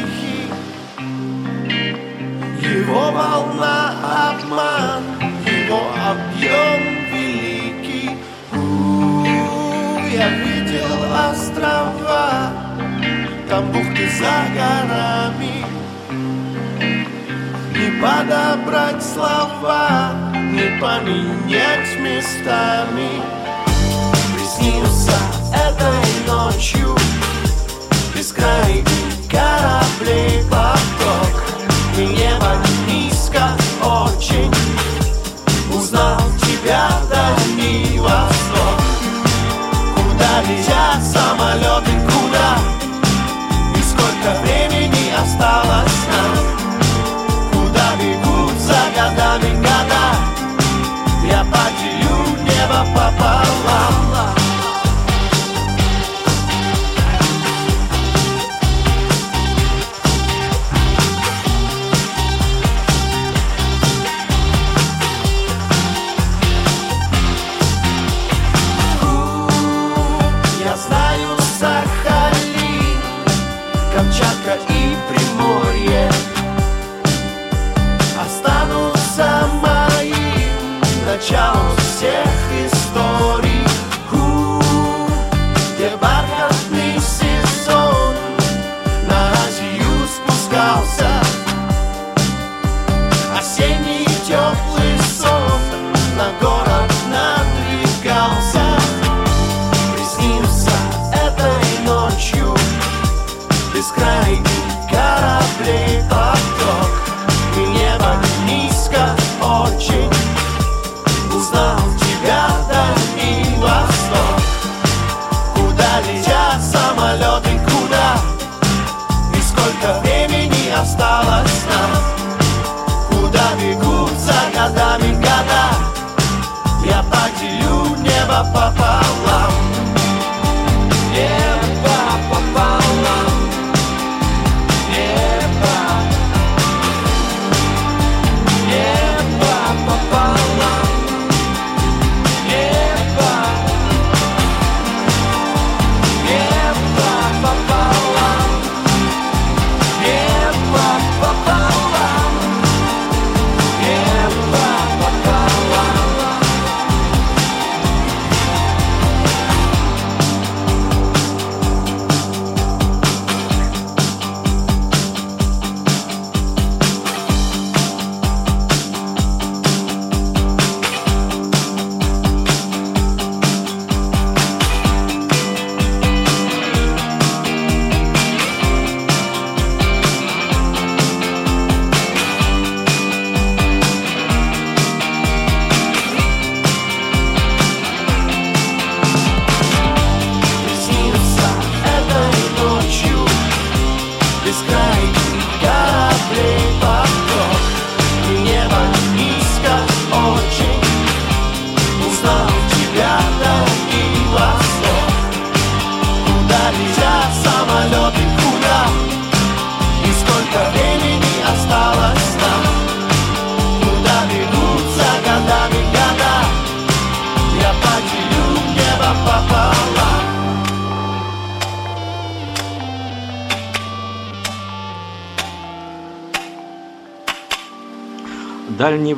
туман, 4.55 5.03
его 5.45 5.81
объем 6.11 6.83
великий. 7.13 8.11
У, 8.53 9.99
я 10.13 10.29
видел 10.29 11.13
острова, 11.13 12.53
там 13.49 13.71
бухты 13.73 14.09
за 14.09 14.45
горами. 14.55 15.65
Не 17.75 18.01
подобрать 18.01 19.03
слова, 19.03 20.13
не 20.35 20.81
поменять 20.81 21.99
местами. 21.99 23.23
Приснился 24.35 25.17
этой 25.53 26.27
ночью 26.27 26.97
бескрайний 28.15 28.85
кораблей 29.31 30.45
поток, 30.49 31.43
и 31.99 32.07
небо 32.07 32.57
низко 32.87 33.64
очень. 33.85 34.53
Узнал 35.73 36.21
тебя, 36.41 36.89
Дальний 37.11 37.99
Восток 37.99 38.81
Куда 39.97 40.43
летят 40.43 41.03
самолеты, 41.03 41.93
куда? 42.07 42.59
И 43.77 43.83
сколько 43.83 44.41
времени 44.43 45.13
осталось 45.13 46.01
нам? 46.11 46.35
Куда 47.53 47.97
бегут 47.97 48.59
за 48.59 48.81
годами 48.95 49.55
года? 49.57 50.05
Я 51.27 51.45
поделю 51.45 52.17
небо 52.45 52.87
пополам 52.95 53.54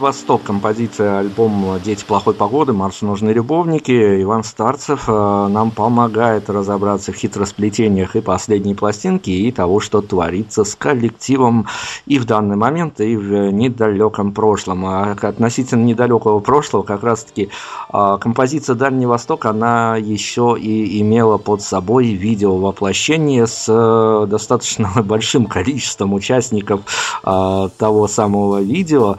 Восток, 0.06 0.44
композиция 0.44 1.18
альбом 1.18 1.80
«Дети 1.84 2.04
плохой 2.04 2.32
погоды», 2.32 2.72
«Марш 2.72 3.02
нужны 3.02 3.30
любовники». 3.30 4.22
Иван 4.22 4.44
Старцев 4.44 5.08
э, 5.08 5.48
нам 5.50 5.72
помогает 5.72 6.48
разобраться 6.48 7.10
в 7.10 7.16
хитросплетениях 7.16 8.14
и 8.14 8.20
последней 8.20 8.76
пластинки, 8.76 9.30
и 9.30 9.50
того, 9.50 9.80
что 9.80 10.02
творится 10.02 10.62
с 10.62 10.76
коллективом 10.76 11.66
и 12.06 12.20
в 12.20 12.24
данный 12.24 12.54
момент, 12.54 13.00
и 13.00 13.16
в 13.16 13.50
недалеком 13.50 14.32
прошлом. 14.32 14.86
А 14.86 15.16
относительно 15.20 15.82
недалекого 15.82 16.38
прошлого, 16.38 16.84
как 16.84 17.02
раз-таки 17.02 17.48
э, 17.92 18.18
композиция 18.20 18.76
«Дальний 18.76 19.06
Восток», 19.06 19.44
она 19.44 19.96
еще 19.96 20.56
и 20.56 21.00
имела 21.00 21.36
под 21.36 21.62
собой 21.62 22.12
видео 22.12 22.56
воплощение 22.58 23.48
с 23.48 23.66
э, 23.68 24.26
достаточно 24.28 24.88
большим 25.02 25.46
количеством 25.46 26.14
участников 26.14 26.82
того 27.24 28.06
самого 28.06 28.60
видео. 28.60 29.16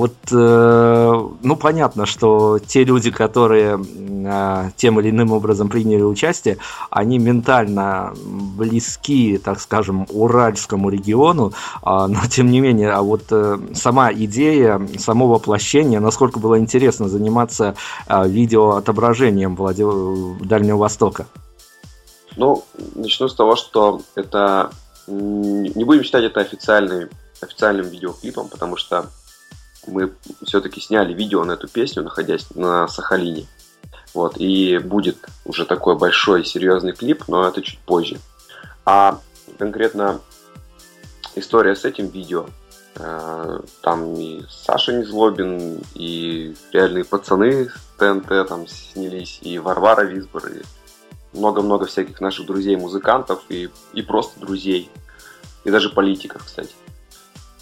Вот, 0.00 0.14
э, 0.32 1.28
ну, 1.42 1.56
понятно, 1.56 2.06
что 2.06 2.58
те 2.58 2.84
люди, 2.84 3.10
которые 3.10 3.78
э, 3.78 4.70
тем 4.74 4.98
или 4.98 5.10
иным 5.10 5.30
образом 5.30 5.68
приняли 5.68 6.00
участие, 6.00 6.56
они 6.88 7.18
ментально 7.18 8.14
близки, 8.56 9.36
так 9.36 9.60
скажем, 9.60 10.06
Уральскому 10.08 10.88
региону, 10.88 11.52
а, 11.82 12.08
но 12.08 12.20
тем 12.30 12.50
не 12.50 12.60
менее, 12.60 12.92
а 12.92 13.02
вот 13.02 13.24
э, 13.30 13.58
сама 13.74 14.10
идея, 14.10 14.80
само 14.98 15.28
воплощение, 15.28 16.00
насколько 16.00 16.38
было 16.38 16.58
интересно 16.58 17.06
заниматься 17.06 17.74
э, 18.08 18.26
видеоотображением 18.26 19.54
Влади- 19.54 19.84
Дальнего 20.42 20.78
Востока. 20.78 21.26
Ну, 22.36 22.64
начну 22.94 23.28
с 23.28 23.34
того, 23.34 23.54
что 23.54 24.00
это 24.14 24.70
не 25.08 25.84
будем 25.84 26.04
считать 26.04 26.24
это 26.24 26.40
официальный, 26.40 27.08
официальным 27.42 27.86
видеоклипом, 27.86 28.48
потому 28.48 28.78
что 28.78 29.10
мы 29.86 30.12
все-таки 30.42 30.80
сняли 30.80 31.12
видео 31.12 31.44
на 31.44 31.52
эту 31.52 31.68
песню, 31.68 32.02
находясь 32.02 32.46
на 32.54 32.88
Сахалине. 32.88 33.46
Вот, 34.12 34.36
и 34.38 34.78
будет 34.78 35.18
уже 35.44 35.64
такой 35.64 35.96
большой 35.96 36.44
серьезный 36.44 36.92
клип, 36.92 37.24
но 37.28 37.46
это 37.46 37.62
чуть 37.62 37.78
позже. 37.80 38.18
А 38.84 39.20
конкретно 39.58 40.20
история 41.36 41.76
с 41.76 41.84
этим 41.84 42.08
видео. 42.08 42.46
э, 42.96 43.60
Там 43.82 44.14
и 44.14 44.42
Саша 44.50 44.92
Незлобин, 44.92 45.80
и 45.94 46.56
реальные 46.72 47.04
пацаны 47.04 47.68
с 47.68 47.98
ТНТ 47.98 48.48
там 48.48 48.66
снялись, 48.66 49.38
и 49.42 49.58
Варвара 49.58 50.02
Висбор, 50.02 50.48
и 50.48 50.62
много-много 51.32 51.86
всяких 51.86 52.20
наших 52.20 52.46
друзей-музыкантов, 52.46 53.42
и, 53.48 53.70
и 53.92 54.02
просто 54.02 54.40
друзей, 54.40 54.90
и 55.62 55.70
даже 55.70 55.90
политиков, 55.90 56.44
кстати. 56.44 56.74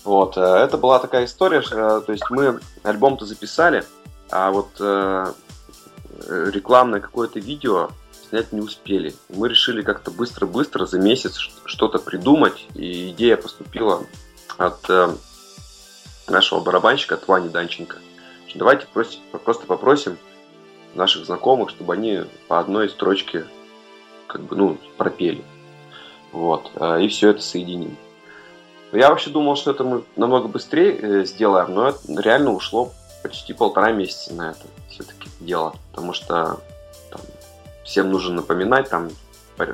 Вот, 0.09 0.39
э, 0.39 0.41
это 0.41 0.79
была 0.79 1.01
такая 1.01 1.27
история, 1.27 1.59
э, 1.71 2.01
то 2.01 2.13
есть 2.13 2.31
мы 2.31 2.61
альбом-то 2.83 3.27
записали, 3.27 3.85
а 4.31 4.51
вот 4.51 4.69
э, 4.81 5.35
рекламное 6.51 7.01
какое-то 7.01 7.41
видео 7.41 7.91
снять 8.31 8.51
не 8.51 8.63
успели. 8.63 9.15
Мы 9.29 9.51
решили 9.51 9.83
как-то 9.83 10.11
быстро-быстро 10.11 10.87
за 10.87 10.99
месяц 10.99 11.37
что-то 11.67 11.99
придумать, 11.99 12.69
и 12.75 13.11
идея 13.11 13.37
поступила 13.37 14.07
от 14.57 14.89
нашего 16.27 16.61
барабанщика, 16.61 17.17
от 17.17 17.29
Вани 17.29 17.51
Данченко. 17.51 17.99
Давайте 18.55 18.87
прос- 18.95 19.21
просто 19.45 19.67
попросим 19.67 20.17
наших 20.95 21.27
знакомых, 21.27 21.69
чтобы 21.69 21.93
они 21.93 22.23
по 22.49 22.59
одной 22.59 22.89
строчке 22.89 23.45
как 24.27 24.41
бы, 24.41 24.57
ну, 24.57 24.79
пропели. 24.97 25.45
Вот, 26.33 26.71
и 26.99 27.09
все 27.09 27.29
это 27.29 27.43
соединим. 27.43 27.95
Я 28.93 29.11
вообще 29.11 29.31
думал, 29.31 29.57
что 29.57 29.71
это 29.71 29.85
мы 29.85 30.05
намного 30.17 30.49
быстрее 30.49 30.97
э, 30.97 31.25
сделаем, 31.25 31.75
но 31.75 31.89
это 31.89 31.99
реально 32.09 32.53
ушло 32.53 32.93
почти 33.23 33.53
полтора 33.53 33.93
месяца 33.93 34.33
на 34.35 34.51
это 34.51 34.61
все-таки 34.89 35.29
дело, 35.41 35.75
потому 35.91 36.13
что 36.13 36.61
там, 37.11 37.21
всем 37.85 38.11
нужно 38.11 38.35
напоминать, 38.35 38.89
там 38.89 39.11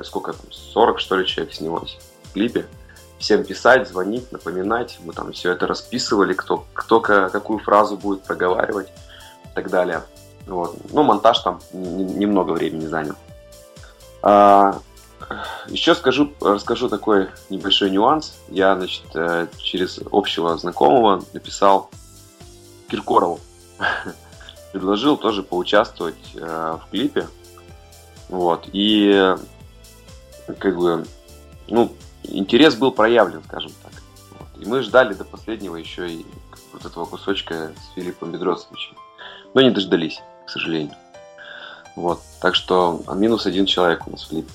сколько 0.03 0.33
там, 0.33 0.51
40 0.51 0.99
что 0.99 1.15
ли 1.15 1.25
человек 1.25 1.53
снялось 1.53 1.97
в 2.23 2.33
клипе, 2.33 2.65
всем 3.19 3.43
писать, 3.43 3.87
звонить, 3.87 4.31
напоминать, 4.31 4.97
мы 5.03 5.13
там 5.13 5.31
все 5.31 5.51
это 5.51 5.67
расписывали, 5.67 6.33
кто, 6.33 6.65
кто 6.73 6.99
ка- 6.99 7.29
какую 7.29 7.59
фразу 7.59 7.97
будет 7.97 8.23
проговаривать 8.23 8.89
и 9.45 9.55
так 9.55 9.69
далее. 9.69 10.03
Вот. 10.47 10.75
Ну, 10.91 11.03
монтаж 11.03 11.39
там 11.39 11.59
немного 11.71 12.51
времени 12.51 12.85
занял. 12.85 13.15
А, 14.21 14.79
еще 15.67 15.95
скажу, 15.95 16.33
расскажу 16.41 16.89
такой 16.89 17.29
небольшой 17.49 17.89
нюанс. 17.89 18.37
Я, 18.49 18.75
значит, 18.75 19.05
э, 19.15 19.47
через 19.57 19.99
общего 20.11 20.57
знакомого 20.57 21.23
написал 21.33 21.89
Киркорову. 22.89 23.39
Предложил 24.71 25.17
тоже 25.17 25.43
поучаствовать 25.43 26.15
э, 26.35 26.77
в 26.81 26.89
клипе. 26.91 27.27
Вот. 28.29 28.69
И 28.73 29.35
как 30.59 30.77
бы, 30.77 31.05
ну, 31.67 31.91
интерес 32.23 32.75
был 32.75 32.91
проявлен, 32.91 33.41
скажем 33.47 33.71
так. 33.83 33.93
Вот. 34.31 34.63
И 34.63 34.67
мы 34.67 34.81
ждали 34.81 35.13
до 35.13 35.23
последнего 35.23 35.75
еще 35.75 36.09
и 36.09 36.25
вот 36.73 36.85
этого 36.85 37.05
кусочка 37.05 37.71
с 37.75 37.95
Филиппом 37.95 38.31
Бедросовичем. 38.31 38.95
Но 39.53 39.61
не 39.61 39.71
дождались, 39.71 40.21
к 40.45 40.49
сожалению. 40.49 40.95
Вот. 41.95 42.19
Так 42.41 42.55
что 42.55 43.01
минус 43.15 43.45
один 43.45 43.65
человек 43.65 44.07
у 44.07 44.11
нас 44.11 44.23
в 44.23 44.29
клипе. 44.29 44.51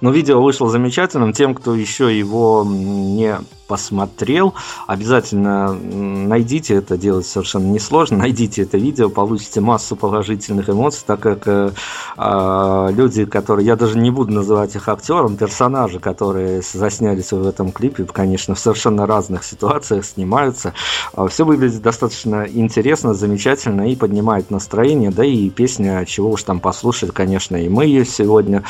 Но 0.00 0.10
видео 0.10 0.40
вышло 0.42 0.68
замечательным. 0.68 1.32
Тем, 1.32 1.54
кто 1.54 1.74
еще 1.74 2.16
его 2.16 2.64
не 2.66 3.38
посмотрел, 3.70 4.54
обязательно 4.88 5.72
найдите 5.72 6.74
это 6.74 6.98
делать 6.98 7.24
совершенно 7.24 7.66
несложно. 7.70 8.16
Найдите 8.16 8.62
это 8.62 8.78
видео, 8.78 9.08
получите 9.08 9.60
массу 9.60 9.94
положительных 9.94 10.68
эмоций, 10.68 11.04
так 11.06 11.20
как 11.20 11.46
э, 11.46 11.70
э, 12.18 12.88
люди, 12.90 13.26
которые, 13.26 13.66
я 13.66 13.76
даже 13.76 13.96
не 13.96 14.10
буду 14.10 14.32
называть 14.32 14.74
их 14.74 14.88
актером, 14.88 15.36
персонажи, 15.36 16.00
которые 16.00 16.62
заснялись 16.62 17.30
в 17.30 17.46
этом 17.46 17.70
клипе, 17.70 18.06
конечно, 18.06 18.56
в 18.56 18.58
совершенно 18.58 19.06
разных 19.06 19.44
ситуациях 19.44 20.04
снимаются. 20.04 20.74
Э, 21.12 21.28
все 21.30 21.44
выглядит 21.44 21.80
достаточно 21.80 22.48
интересно, 22.48 23.14
замечательно 23.14 23.88
и 23.88 23.94
поднимает 23.94 24.50
настроение, 24.50 25.12
да 25.12 25.24
и 25.24 25.48
песня, 25.48 26.04
чего 26.06 26.30
уж 26.30 26.42
там 26.42 26.58
послушать, 26.58 27.12
конечно, 27.12 27.54
и 27.54 27.68
мы 27.68 27.84
ее 27.84 28.04
сегодня. 28.04 28.64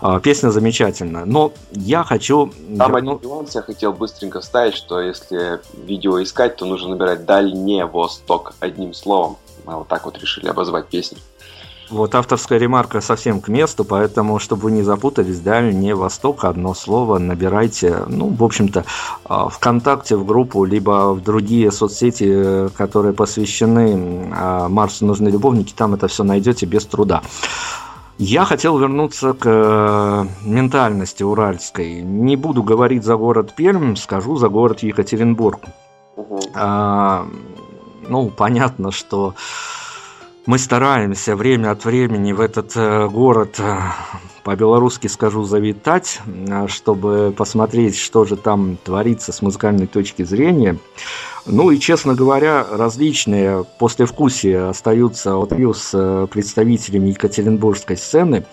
Э, 0.00 0.20
песня 0.22 0.50
замечательная. 0.50 1.24
Но 1.24 1.52
я 1.72 2.04
хочу... 2.04 2.52
Там 2.76 2.92
верну... 2.92 3.16
один 3.16 3.28
нюанс 3.28 3.54
я 3.54 3.62
хотел 3.62 3.92
быстренько 3.92 4.27
быстренько 4.28 4.40
вставить, 4.40 4.74
что 4.74 5.00
если 5.00 5.60
видео 5.74 6.22
искать, 6.22 6.56
то 6.56 6.66
нужно 6.66 6.90
набирать 6.90 7.24
«Дальний 7.24 7.82
Восток» 7.84 8.54
одним 8.60 8.94
словом. 8.94 9.36
Мы 9.64 9.76
вот 9.76 9.88
так 9.88 10.04
вот 10.04 10.18
решили 10.18 10.48
обозвать 10.48 10.88
песню. 10.88 11.18
Вот 11.90 12.14
авторская 12.14 12.58
ремарка 12.58 13.00
совсем 13.00 13.40
к 13.40 13.48
месту, 13.48 13.82
поэтому, 13.82 14.38
чтобы 14.38 14.64
вы 14.64 14.72
не 14.72 14.82
запутались, 14.82 15.40
Дальний 15.40 15.94
Восток, 15.94 16.44
одно 16.44 16.74
слово, 16.74 17.18
набирайте, 17.18 18.04
ну, 18.08 18.28
в 18.28 18.44
общем-то, 18.44 18.84
а, 19.24 19.48
ВКонтакте 19.48 20.16
в 20.16 20.26
группу, 20.26 20.66
либо 20.66 21.14
в 21.14 21.22
другие 21.22 21.72
соцсети, 21.72 22.68
которые 22.76 23.14
посвящены 23.14 24.30
а, 24.34 24.68
Марсу 24.68 25.06
нужны 25.06 25.30
любовники, 25.30 25.72
там 25.74 25.94
это 25.94 26.08
все 26.08 26.24
найдете 26.24 26.66
без 26.66 26.84
труда. 26.84 27.22
Я 28.18 28.44
хотел 28.44 28.78
вернуться 28.78 29.32
к 29.32 29.46
э, 29.46 30.26
ментальности 30.44 31.22
уральской. 31.22 32.02
Не 32.02 32.34
буду 32.34 32.64
говорить 32.64 33.04
за 33.04 33.14
город 33.14 33.54
Пермь, 33.54 33.94
скажу 33.94 34.36
за 34.36 34.48
город 34.48 34.82
Екатеринбург. 34.82 35.60
Угу. 36.16 36.40
А, 36.54 37.28
ну, 38.08 38.28
понятно, 38.30 38.90
что 38.90 39.34
мы 40.46 40.58
стараемся 40.58 41.36
время 41.36 41.70
от 41.70 41.84
времени 41.84 42.32
в 42.32 42.40
этот 42.40 42.76
э, 42.76 43.06
город, 43.08 43.60
э, 43.60 43.78
по-белорусски 44.48 45.08
скажу, 45.08 45.44
завитать, 45.44 46.22
чтобы 46.68 47.34
посмотреть, 47.36 47.98
что 47.98 48.24
же 48.24 48.34
там 48.36 48.78
творится 48.82 49.30
с 49.30 49.42
музыкальной 49.42 49.86
точки 49.86 50.22
зрения. 50.22 50.78
Ну 51.44 51.70
и, 51.70 51.78
честно 51.78 52.14
говоря, 52.14 52.66
различные 52.70 53.66
послевкусия 53.78 54.70
остаются 54.70 55.36
от 55.36 55.52
с 55.52 55.90
э, 55.92 56.26
представителями 56.30 57.10
екатеринбургской 57.10 57.98
сцены, 57.98 58.46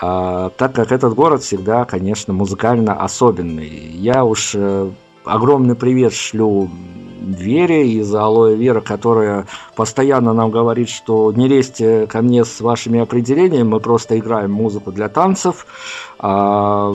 а, 0.00 0.48
так 0.48 0.74
как 0.74 0.90
этот 0.90 1.12
город 1.12 1.42
всегда, 1.42 1.84
конечно, 1.84 2.32
музыкально 2.32 2.94
особенный. 2.94 3.68
Я 3.68 4.24
уж 4.24 4.52
э, 4.54 4.90
огромный 5.26 5.74
привет 5.74 6.14
шлю 6.14 6.70
Вере 7.24 7.88
из 7.88 8.14
Алоэ 8.14 8.54
Вера, 8.54 8.80
которая 8.80 9.46
постоянно 9.74 10.32
нам 10.32 10.50
говорит, 10.50 10.88
что 10.88 11.32
не 11.32 11.48
лезьте 11.48 12.06
ко 12.06 12.22
мне 12.22 12.44
с 12.44 12.60
вашими 12.60 13.00
определениями, 13.00 13.68
мы 13.68 13.80
просто 13.80 14.18
играем 14.18 14.52
музыку 14.52 14.92
для 14.92 15.08
танцев. 15.08 15.66
А 16.18 16.94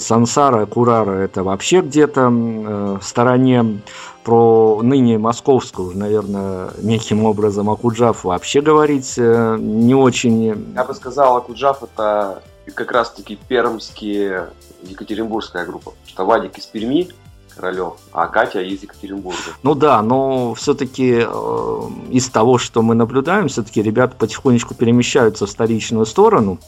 Сансара, 0.00 0.66
Курара 0.66 1.12
это 1.12 1.42
вообще 1.42 1.80
где-то 1.80 2.20
э, 2.22 2.98
в 3.00 3.04
стороне 3.04 3.80
про 4.24 4.80
ныне 4.82 5.18
московскую, 5.18 5.96
наверное, 5.96 6.70
неким 6.80 7.24
образом 7.24 7.68
Акуджав 7.68 8.24
вообще 8.24 8.62
говорить 8.62 9.14
э, 9.18 9.56
не 9.60 9.94
очень... 9.94 10.72
Я 10.74 10.84
бы 10.84 10.94
сказал, 10.94 11.36
Акуджав 11.36 11.82
это 11.82 12.42
как 12.74 12.90
раз-таки 12.90 13.36
пермские 13.36 14.48
Екатеринбургская 14.82 15.66
группа. 15.66 15.92
Что 16.06 16.24
Вадик 16.24 16.58
из 16.58 16.66
Перми, 16.66 17.08
Королев, 17.56 17.94
а 18.12 18.26
Катя 18.26 18.60
из 18.60 18.82
Екатеринбурга. 18.82 19.38
Ну 19.62 19.74
да, 19.74 20.02
но 20.02 20.54
все-таки 20.54 21.24
э, 21.26 21.80
из 22.10 22.28
того, 22.28 22.58
что 22.58 22.82
мы 22.82 22.94
наблюдаем, 22.94 23.48
все-таки 23.48 23.82
ребята 23.82 24.16
потихонечку 24.16 24.74
перемещаются 24.74 25.46
в 25.46 25.50
столичную 25.50 26.06
сторону. 26.06 26.58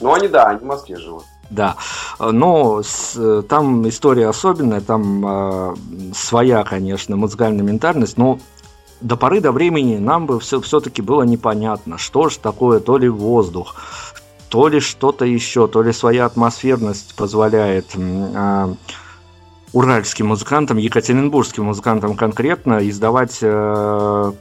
Ну 0.00 0.12
они 0.12 0.28
да, 0.28 0.44
они 0.44 0.60
в 0.60 0.64
Москве 0.64 0.96
живут. 0.96 1.24
Да, 1.50 1.76
но 2.20 2.82
с, 2.82 3.42
там 3.48 3.88
история 3.88 4.28
особенная, 4.28 4.80
там 4.80 5.26
э, 5.26 5.74
своя, 6.14 6.62
конечно, 6.62 7.16
музыкальная 7.16 7.64
ментальность, 7.64 8.16
но 8.16 8.38
до 9.00 9.16
поры 9.16 9.40
до 9.40 9.50
времени 9.50 9.96
нам 9.96 10.26
бы 10.26 10.38
все, 10.38 10.60
все-таки 10.60 11.02
было 11.02 11.22
непонятно, 11.22 11.98
что 11.98 12.28
же 12.28 12.38
такое 12.38 12.78
то 12.78 12.98
ли 12.98 13.08
воздух, 13.08 13.74
то 14.48 14.68
ли 14.68 14.78
что-то 14.80 15.24
еще, 15.24 15.66
то 15.66 15.82
ли 15.82 15.92
своя 15.92 16.26
атмосферность 16.26 17.14
позволяет 17.16 17.86
э, 17.96 18.74
уральским 19.72 20.28
музыкантам, 20.28 20.78
екатеринбургским 20.78 21.64
музыкантам 21.64 22.16
конкретно 22.16 22.88
издавать 22.88 23.38
э, 23.42 24.32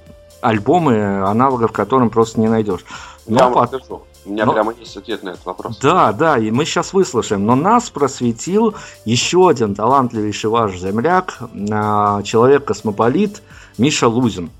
альбомы, 0.41 1.21
аналогов 1.21 1.71
которым 1.71 2.09
просто 2.09 2.39
не 2.39 2.47
найдешь. 2.47 2.85
Но 3.27 3.37
Я. 3.37 3.99
У 4.25 4.31
меня 4.31 4.45
Но... 4.45 4.53
прямо 4.53 4.73
есть 4.73 4.95
ответ 4.97 5.23
на 5.23 5.29
этот 5.29 5.45
вопрос. 5.45 5.79
Да, 5.79 6.11
да, 6.11 6.37
и 6.37 6.51
мы 6.51 6.65
сейчас 6.65 6.93
выслушаем. 6.93 7.45
Но 7.45 7.55
нас 7.55 7.89
просветил 7.89 8.75
еще 9.05 9.49
один 9.49 9.75
талантливейший 9.75 10.49
ваш 10.49 10.77
земляк, 10.77 11.39
а, 11.71 12.21
человек-космополит 12.23 13.41
Миша 13.77 14.07
Лузин. 14.07 14.51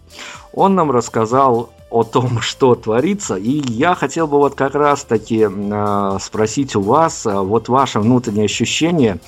Он 0.53 0.75
нам 0.75 0.91
рассказал 0.91 1.71
о 1.89 2.03
том, 2.03 2.39
что 2.41 2.75
творится. 2.75 3.35
И 3.35 3.61
я 3.71 3.95
хотел 3.95 4.27
бы 4.27 4.37
вот 4.37 4.55
как 4.55 4.75
раз 4.75 5.03
таки 5.03 5.47
э, 5.49 6.17
спросить 6.21 6.75
у 6.75 6.81
вас, 6.81 7.25
э, 7.25 7.33
вот 7.33 7.69
ваше 7.69 7.99
внутреннее 7.99 8.45
ощущение, 8.45 9.19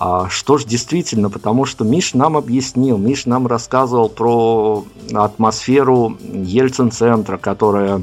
э, 0.00 0.24
что 0.28 0.58
же 0.58 0.66
действительно, 0.66 1.30
потому 1.30 1.64
что 1.64 1.84
Миш 1.84 2.14
нам 2.14 2.36
объяснил, 2.36 2.98
Миш 2.98 3.26
нам 3.26 3.46
рассказывал 3.46 4.08
про 4.08 4.84
атмосферу 5.12 6.16
Ельцин-центра, 6.20 7.38
которая 7.38 7.94
а, 7.94 8.02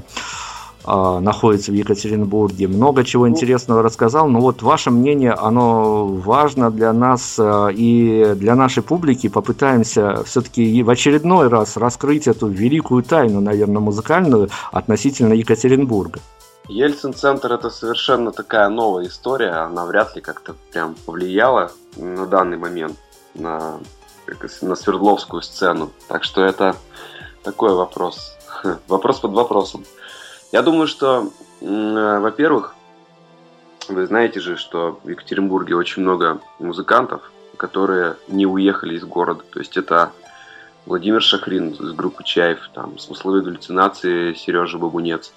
находится 0.86 1.72
в 1.72 1.76
Екатеринбурге. 1.76 2.68
Много 2.68 3.04
чего 3.04 3.26
ну. 3.26 3.32
интересного 3.32 3.84
рассказал. 3.84 4.28
Но 4.28 4.40
вот 4.40 4.62
ваше 4.62 4.90
мнение, 4.90 5.34
оно 5.34 6.08
важно 6.08 6.72
для 6.72 6.92
нас 6.94 7.38
а, 7.40 7.68
и 7.68 8.34
для 8.36 8.56
нашей 8.56 8.84
публики. 8.84 9.30
Попытаемся 9.30 10.24
все-таки 10.24 10.82
в 10.84 10.90
очередной 10.90 11.48
раз 11.50 11.78
раскрыть 11.78 12.28
эту 12.28 12.48
великую 12.48 13.04
тайну, 13.04 13.42
наверное, 13.42 13.80
музыкальную 13.80 14.50
относительно 14.72 15.34
Екатеринбурга. 15.34 16.20
Ельцин-центр 16.68 17.52
это 17.52 17.70
совершенно 17.70 18.32
такая 18.32 18.70
новая 18.70 19.08
история. 19.08 19.52
Она 19.52 19.86
вряд 19.86 20.16
ли 20.16 20.22
как-то 20.22 20.56
прям 20.72 20.96
повлияла 21.06 21.72
на 21.98 22.26
данный 22.26 22.58
момент 22.58 22.98
на, 23.36 23.80
на 24.62 24.76
Свердловскую 24.76 25.42
сцену. 25.42 25.92
Так 26.08 26.24
что 26.24 26.44
это 26.44 26.76
такой 27.44 27.74
вопрос. 27.74 28.38
Вопрос 28.88 29.20
под 29.20 29.32
вопросом. 29.34 29.84
Я 30.52 30.62
думаю, 30.64 30.88
что, 30.88 31.32
э, 31.62 32.20
во-первых, 32.20 32.76
вы 33.88 34.06
знаете 34.06 34.40
же, 34.42 34.58
что 34.58 35.00
в 35.04 35.10
Екатеринбурге 35.10 35.76
очень 35.76 36.02
много 36.02 36.42
музыкантов, 36.60 37.32
которые 37.58 38.18
не 38.28 38.46
уехали 38.46 38.96
из 38.96 39.04
города. 39.06 39.44
То 39.50 39.60
есть 39.60 39.78
это 39.78 40.12
Владимир 40.86 41.22
Шахрин 41.22 41.70
из 41.70 41.94
группы 41.94 42.24
Чаев, 42.24 42.70
там, 42.74 43.00
смысловые 43.00 43.44
галлюцинации 43.44 44.34
Сережа 44.34 44.78
Бабунец. 44.78 45.32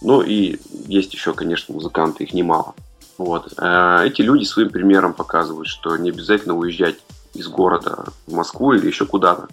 Ну 0.00 0.22
и 0.22 0.60
есть 0.86 1.12
еще, 1.12 1.32
конечно, 1.32 1.74
музыканты, 1.74 2.24
их 2.24 2.32
немало. 2.32 2.74
Вот. 3.18 3.52
Э, 3.58 4.02
эти 4.04 4.22
люди 4.22 4.44
своим 4.44 4.70
примером 4.70 5.12
показывают, 5.12 5.66
что 5.66 5.96
не 5.96 6.10
обязательно 6.10 6.56
уезжать 6.56 6.96
из 7.34 7.48
города 7.48 8.04
в 8.26 8.32
Москву 8.32 8.74
или 8.74 8.86
еще 8.86 9.06
куда-то, 9.06 9.48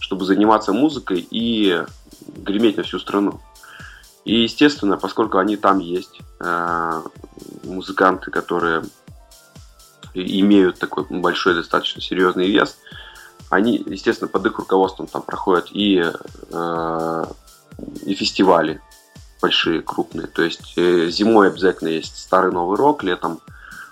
чтобы 0.00 0.26
заниматься 0.26 0.72
музыкой 0.72 1.26
и 1.30 1.82
греметь 2.26 2.76
на 2.76 2.82
всю 2.82 2.98
страну. 2.98 3.40
И, 4.24 4.42
естественно, 4.42 4.96
поскольку 4.96 5.38
они 5.38 5.56
там 5.56 5.78
есть, 5.78 6.20
э, 6.40 7.02
музыканты, 7.64 8.30
которые 8.30 8.82
имеют 10.14 10.78
такой 10.78 11.04
большой, 11.10 11.54
достаточно 11.54 12.00
серьезный 12.00 12.50
вес, 12.50 12.76
они, 13.50 13.82
естественно, 13.86 14.28
под 14.28 14.46
их 14.46 14.58
руководством 14.58 15.06
там 15.06 15.22
проходят 15.22 15.68
и, 15.72 16.02
э, 16.50 17.24
и 18.06 18.14
фестивали 18.14 18.80
большие, 19.42 19.82
крупные. 19.82 20.26
То 20.26 20.42
есть 20.42 20.72
э, 20.76 21.10
зимой 21.10 21.48
обязательно 21.48 21.88
есть 21.88 22.16
старый 22.16 22.50
новый 22.50 22.78
рок, 22.78 23.02
летом 23.02 23.40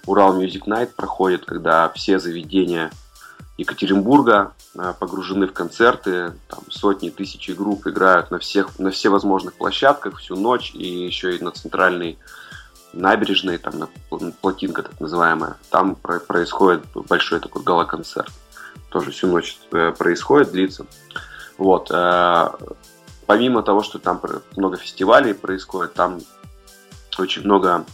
Урал 0.06 0.40
Music 0.40 0.62
Night 0.66 0.92
проходит, 0.96 1.44
когда 1.44 1.88
все 1.90 2.18
заведения 2.18 2.90
Екатеринбурга 3.62 4.54
э, 4.74 4.92
погружены 4.98 5.46
в 5.46 5.52
концерты, 5.52 6.32
там 6.48 6.60
сотни, 6.68 7.10
тысячи 7.10 7.52
групп 7.52 7.86
играют 7.86 8.30
на 8.30 8.38
всех, 8.38 8.78
на 8.78 8.90
все 8.90 9.08
возможных 9.08 9.54
площадках 9.54 10.18
всю 10.18 10.36
ночь 10.36 10.72
и 10.74 11.06
еще 11.06 11.36
и 11.36 11.42
на 11.42 11.52
центральной 11.52 12.18
набережной, 12.92 13.58
там 13.58 13.78
на 13.78 13.88
плотинка 14.40 14.82
так 14.82 15.00
называемая, 15.00 15.56
там 15.70 15.94
происходит 15.94 16.84
большой 17.08 17.40
такой 17.40 17.62
гала-концерт. 17.62 18.30
Тоже 18.90 19.12
всю 19.12 19.28
ночь 19.28 19.58
э, 19.70 19.92
происходит, 19.96 20.50
длится. 20.50 20.86
Вот. 21.56 21.90
Э, 21.92 22.48
помимо 23.26 23.62
того, 23.62 23.82
что 23.82 24.00
там 24.00 24.20
много 24.56 24.76
фестивалей 24.76 25.34
происходит, 25.34 25.94
там 25.94 26.20
очень 27.16 27.42
много 27.42 27.84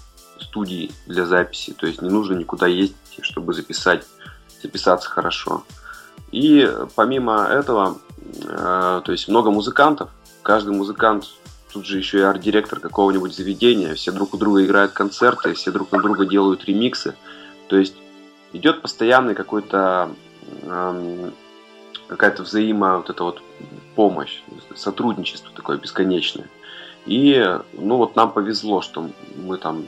студий 0.41 0.93
для 1.07 1.27
записи, 1.27 1.75
то 1.75 1.87
есть 1.87 2.01
не 2.01 2.09
нужно 2.09 2.35
никуда 2.35 2.67
ездить, 2.67 2.97
чтобы 3.21 3.53
записать, 3.53 4.07
записаться 4.63 5.09
хорошо. 5.09 5.65
И 6.31 6.71
помимо 6.95 7.45
этого, 7.45 7.99
э, 8.45 9.01
то 9.05 9.13
есть 9.13 9.29
много 9.29 9.51
музыкантов, 9.51 10.11
каждый 10.43 10.75
музыкант 10.75 11.27
тут 11.73 11.87
же 11.87 11.99
еще 11.99 12.19
и 12.19 12.23
арт-директор 12.23 12.81
какого-нибудь 12.81 13.35
заведения, 13.35 13.95
все 13.95 14.13
друг 14.13 14.35
у 14.35 14.37
друга 14.37 14.65
играют 14.65 14.93
концерты, 14.93 15.55
все 15.55 15.71
друг 15.71 15.93
на 15.93 16.01
друга 16.01 16.27
делают 16.27 16.65
ремиксы. 16.65 17.15
То 17.69 17.77
есть 17.77 17.95
идет 18.53 18.83
постоянный 18.83 19.35
какой-то 19.35 20.11
эм, 20.63 21.33
какая-то 22.09 22.43
взаимо 22.43 22.97
вот 22.97 23.11
эта 23.11 23.23
вот 23.23 23.43
помощь, 23.95 24.41
сотрудничество 24.75 25.51
такое 25.55 25.77
бесконечное. 25.77 26.49
И, 27.07 27.59
ну 27.73 27.97
вот 27.97 28.17
нам 28.17 28.33
повезло, 28.33 28.81
что 28.81 29.11
мы 29.37 29.57
там, 29.59 29.87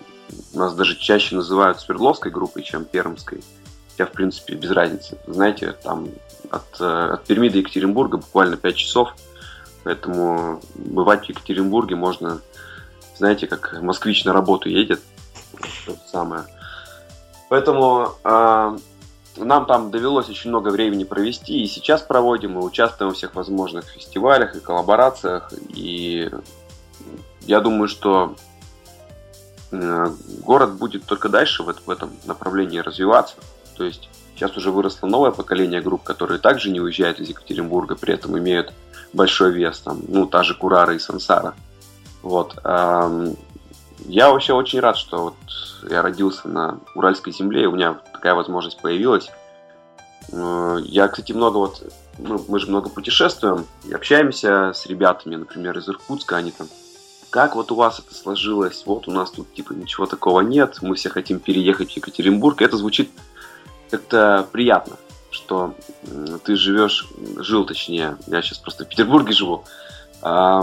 нас 0.55 0.75
даже 0.75 0.97
чаще 0.97 1.37
называют 1.37 1.81
Свердловской 1.81 2.31
группой, 2.31 2.62
чем 2.62 2.85
Пермской. 2.85 3.43
Я, 4.01 4.07
в 4.07 4.12
принципе, 4.12 4.55
без 4.55 4.70
разницы. 4.70 5.18
Знаете, 5.26 5.72
там 5.82 6.09
от, 6.51 6.80
э, 6.80 7.11
от 7.14 7.24
Перми 7.24 7.48
до 7.48 7.59
Екатеринбурга 7.59 8.16
буквально 8.16 8.57
5 8.57 8.76
часов– 8.76 9.14
Поэтому 9.82 10.61
бывать 10.74 11.26
в 11.26 11.28
Екатеринбурге 11.28 11.96
можно, 11.96 12.40
знаете, 13.16 13.46
как 13.46 13.80
москвич 13.80 14.24
на 14.24 14.32
работу 14.32 14.68
едет. 14.68 15.01
То 15.59 15.92
же 15.92 15.98
самое. 16.11 16.44
Поэтому 17.48 18.11
э, 18.22 18.78
нам 19.36 19.66
там 19.66 19.90
довелось 19.90 20.28
очень 20.28 20.51
много 20.51 20.68
времени 20.68 21.05
провести, 21.05 21.62
и 21.62 21.66
сейчас 21.66 22.03
проводим, 22.03 22.53
мы 22.53 22.64
участвуем 22.64 23.11
во 23.11 23.14
всех 23.16 23.34
возможных 23.34 23.86
фестивалях 23.86 24.55
и 24.55 24.61
коллаборациях. 24.61 25.53
И 25.70 26.30
я 27.40 27.61
думаю, 27.61 27.88
что 27.88 28.36
э, 29.72 30.07
город 30.44 30.74
будет 30.74 31.05
только 31.07 31.28
дальше 31.28 31.62
в 31.62 31.90
этом 31.90 32.11
направлении 32.26 32.78
развиваться. 32.78 33.36
То 33.81 33.87
есть 33.87 34.11
сейчас 34.35 34.55
уже 34.59 34.70
выросло 34.70 35.07
новое 35.07 35.31
поколение 35.31 35.81
групп, 35.81 36.03
которые 36.03 36.39
также 36.39 36.70
не 36.70 36.83
уезжают 36.83 37.18
из 37.18 37.31
Екатеринбурга, 37.31 37.97
при 37.97 38.12
этом 38.12 38.39
имеют 38.39 38.74
большой 39.14 39.53
вес, 39.53 39.81
там, 39.81 40.03
ну, 40.07 40.26
та 40.26 40.43
же 40.43 40.55
Курара 40.55 40.95
и 40.95 40.99
Сансара. 40.99 41.55
Вот. 42.20 42.57
Я 42.62 44.31
вообще 44.31 44.53
очень 44.53 44.81
рад, 44.81 44.99
что 44.99 45.22
вот 45.22 45.35
я 45.91 46.03
родился 46.03 46.47
на 46.47 46.78
Уральской 46.95 47.33
земле, 47.33 47.62
и 47.62 47.66
у 47.66 47.72
меня 47.72 47.95
такая 48.12 48.35
возможность 48.35 48.78
появилась. 48.83 49.31
Э, 50.31 50.76
я, 50.85 51.09
кстати, 51.09 51.33
много 51.33 51.57
вот, 51.57 51.83
ну, 52.18 52.45
мы 52.49 52.59
же 52.59 52.66
много 52.66 52.91
путешествуем 52.91 53.64
и 53.89 53.95
общаемся 53.95 54.72
с 54.74 54.85
ребятами, 54.85 55.37
например, 55.37 55.78
из 55.78 55.89
Иркутска, 55.89 56.37
они 56.37 56.51
там, 56.51 56.68
как 57.31 57.57
вот 57.57 57.72
у 57.72 57.76
вас 57.76 57.99
это 57.99 58.14
сложилось, 58.14 58.83
вот 58.85 59.09
у 59.09 59.11
нас 59.11 59.31
тут 59.31 59.55
типа 59.55 59.72
ничего 59.72 60.05
такого 60.05 60.41
нет, 60.41 60.78
мы 60.83 60.97
все 60.97 61.09
хотим 61.09 61.39
переехать 61.39 61.93
в 61.93 61.97
Екатеринбург. 61.97 62.61
Это 62.61 62.76
звучит 62.76 63.11
как-то 63.91 64.47
приятно 64.53 64.97
что 65.30 65.74
ты 66.45 66.57
живешь, 66.57 67.09
жил 67.36 67.64
точнее, 67.64 68.16
я 68.26 68.43
сейчас 68.43 68.59
просто 68.59 68.84
в 68.84 68.88
Петербурге 68.88 69.32
живу, 69.32 69.64
а, 70.22 70.62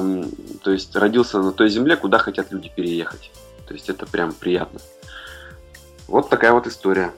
то 0.61 0.71
есть 0.71 0.95
родился 0.95 1.41
на 1.41 1.51
той 1.51 1.69
земле, 1.69 1.95
куда 1.95 2.17
хотят 2.17 2.51
люди 2.51 2.71
переехать. 2.73 3.31
То 3.67 3.73
есть 3.73 3.89
это 3.89 4.05
прям 4.05 4.33
приятно. 4.33 4.79
Вот 6.07 6.29
такая 6.29 6.53
вот 6.53 6.67
история. 6.67 7.11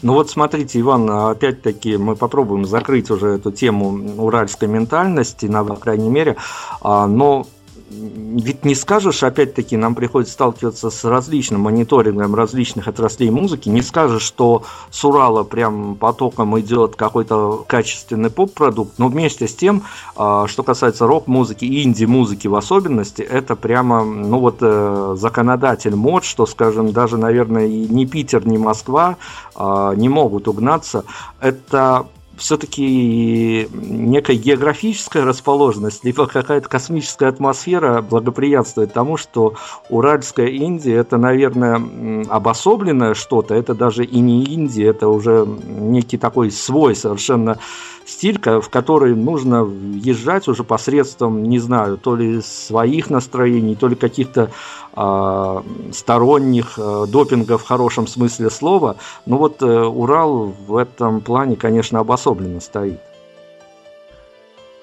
Ну 0.00 0.14
вот 0.14 0.30
смотрите, 0.30 0.80
Иван, 0.80 1.10
опять-таки 1.10 1.96
мы 1.96 2.16
попробуем 2.16 2.64
закрыть 2.64 3.10
уже 3.10 3.28
эту 3.28 3.50
тему 3.50 4.22
уральской 4.22 4.68
ментальности, 4.68 5.46
на 5.46 5.64
крайней 5.76 6.08
мере, 6.08 6.36
а, 6.80 7.06
но 7.06 7.46
ведь 7.88 8.64
не 8.64 8.74
скажешь, 8.74 9.22
опять-таки, 9.22 9.76
нам 9.76 9.94
приходится 9.94 10.34
сталкиваться 10.34 10.90
с 10.90 11.04
различным 11.04 11.60
мониторингом 11.62 12.34
различных 12.34 12.88
отраслей 12.88 13.30
музыки, 13.30 13.68
не 13.68 13.82
скажешь, 13.82 14.22
что 14.22 14.64
с 14.90 15.04
Урала 15.04 15.44
прям 15.44 15.94
потоком 15.94 16.58
идет 16.58 16.96
какой-то 16.96 17.64
качественный 17.66 18.30
поп-продукт, 18.30 18.98
но 18.98 19.08
вместе 19.08 19.46
с 19.46 19.54
тем, 19.54 19.84
а, 20.16 20.46
что 20.48 20.64
касается 20.64 21.06
рок-музыки 21.06 21.64
и 21.64 21.84
инди-музыки 21.84 22.48
в 22.48 22.56
особенности, 22.56 23.22
это 23.22 23.54
прямо, 23.54 24.04
ну 24.04 24.40
вот, 24.40 24.58
э, 24.60 25.14
законодатель 25.16 25.94
мод, 25.94 26.24
что, 26.24 26.46
скажем, 26.46 26.92
даже, 26.92 27.16
наверное, 27.16 27.66
и 27.66 27.86
ни 27.86 28.04
Питер, 28.04 28.46
ни 28.46 28.56
Москва 28.56 29.16
а, 29.54 29.94
не 29.94 30.08
могут 30.08 30.48
угнаться. 30.48 31.04
Это 31.40 32.06
все-таки 32.36 33.68
некая 33.72 34.36
географическая 34.36 35.24
расположенность, 35.24 36.04
либо 36.04 36.26
какая-то 36.26 36.68
космическая 36.68 37.28
атмосфера 37.28 38.02
благоприятствует 38.02 38.92
тому, 38.92 39.16
что 39.16 39.54
Уральская 39.88 40.48
Индия 40.48 40.96
это, 40.96 41.16
наверное, 41.16 41.80
обособленное 42.28 43.14
что-то, 43.14 43.54
это 43.54 43.74
даже 43.74 44.04
и 44.04 44.20
не 44.20 44.44
Индия, 44.44 44.88
это 44.88 45.08
уже 45.08 45.46
некий 45.66 46.18
такой 46.18 46.50
свой 46.50 46.94
совершенно 46.94 47.58
стиль, 48.06 48.38
в 48.40 48.68
который 48.70 49.14
нужно 49.14 49.64
въезжать 49.64 50.48
уже 50.48 50.64
посредством, 50.64 51.42
не 51.42 51.58
знаю, 51.58 51.98
то 51.98 52.14
ли 52.16 52.40
своих 52.40 53.10
настроений, 53.10 53.74
то 53.74 53.88
ли 53.88 53.96
каких-то 53.96 54.50
э, 54.96 55.62
сторонних 55.92 56.78
э, 56.78 57.04
допинга 57.08 57.58
в 57.58 57.64
хорошем 57.64 58.06
смысле 58.06 58.48
слова. 58.48 58.96
Но 59.26 59.38
вот 59.38 59.60
э, 59.62 59.66
Урал 59.66 60.54
в 60.66 60.76
этом 60.76 61.20
плане, 61.20 61.56
конечно, 61.56 61.98
обособленно 61.98 62.60
стоит. 62.60 63.00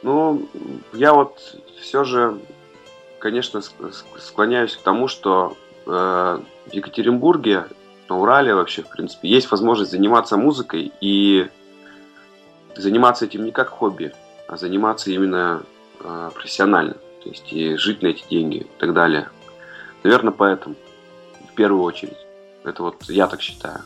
Ну, 0.03 0.45
я 0.91 1.13
вот 1.13 1.39
все 1.81 2.03
же, 2.03 2.37
конечно, 3.19 3.61
склоняюсь 4.19 4.75
к 4.75 4.81
тому, 4.81 5.07
что 5.07 5.55
э, 5.85 5.89
в 5.89 6.73
Екатеринбурге, 6.73 7.65
на 8.09 8.19
Урале 8.19 8.53
вообще, 8.53 8.81
в 8.81 8.89
принципе, 8.89 9.29
есть 9.29 9.49
возможность 9.49 9.91
заниматься 9.91 10.35
музыкой 10.35 10.91
и 10.99 11.47
заниматься 12.75 13.25
этим 13.25 13.45
не 13.45 13.51
как 13.51 13.69
хобби, 13.69 14.13
а 14.47 14.57
заниматься 14.57 15.11
именно 15.11 15.63
э, 15.99 16.31
профессионально. 16.33 16.95
То 17.23 17.29
есть 17.29 17.51
и 17.51 17.75
жить 17.77 18.01
на 18.01 18.07
эти 18.07 18.27
деньги 18.29 18.57
и 18.57 18.79
так 18.79 18.93
далее. 18.93 19.29
Наверное, 20.03 20.33
поэтому, 20.33 20.75
в 21.49 21.53
первую 21.55 21.83
очередь. 21.83 22.17
Это 22.63 22.83
вот 22.83 23.03
я 23.09 23.27
так 23.27 23.41
считаю. 23.41 23.81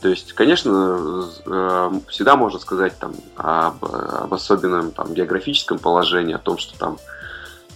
То 0.00 0.08
есть, 0.08 0.32
конечно, 0.32 1.26
э, 1.44 1.90
всегда 2.08 2.36
можно 2.36 2.58
сказать 2.58 2.98
там 2.98 3.14
об, 3.36 3.84
об 3.84 4.32
особенном 4.32 4.92
там, 4.92 5.12
географическом 5.12 5.78
положении, 5.78 6.34
о 6.34 6.38
том, 6.38 6.56
что 6.56 6.78
там, 6.78 6.98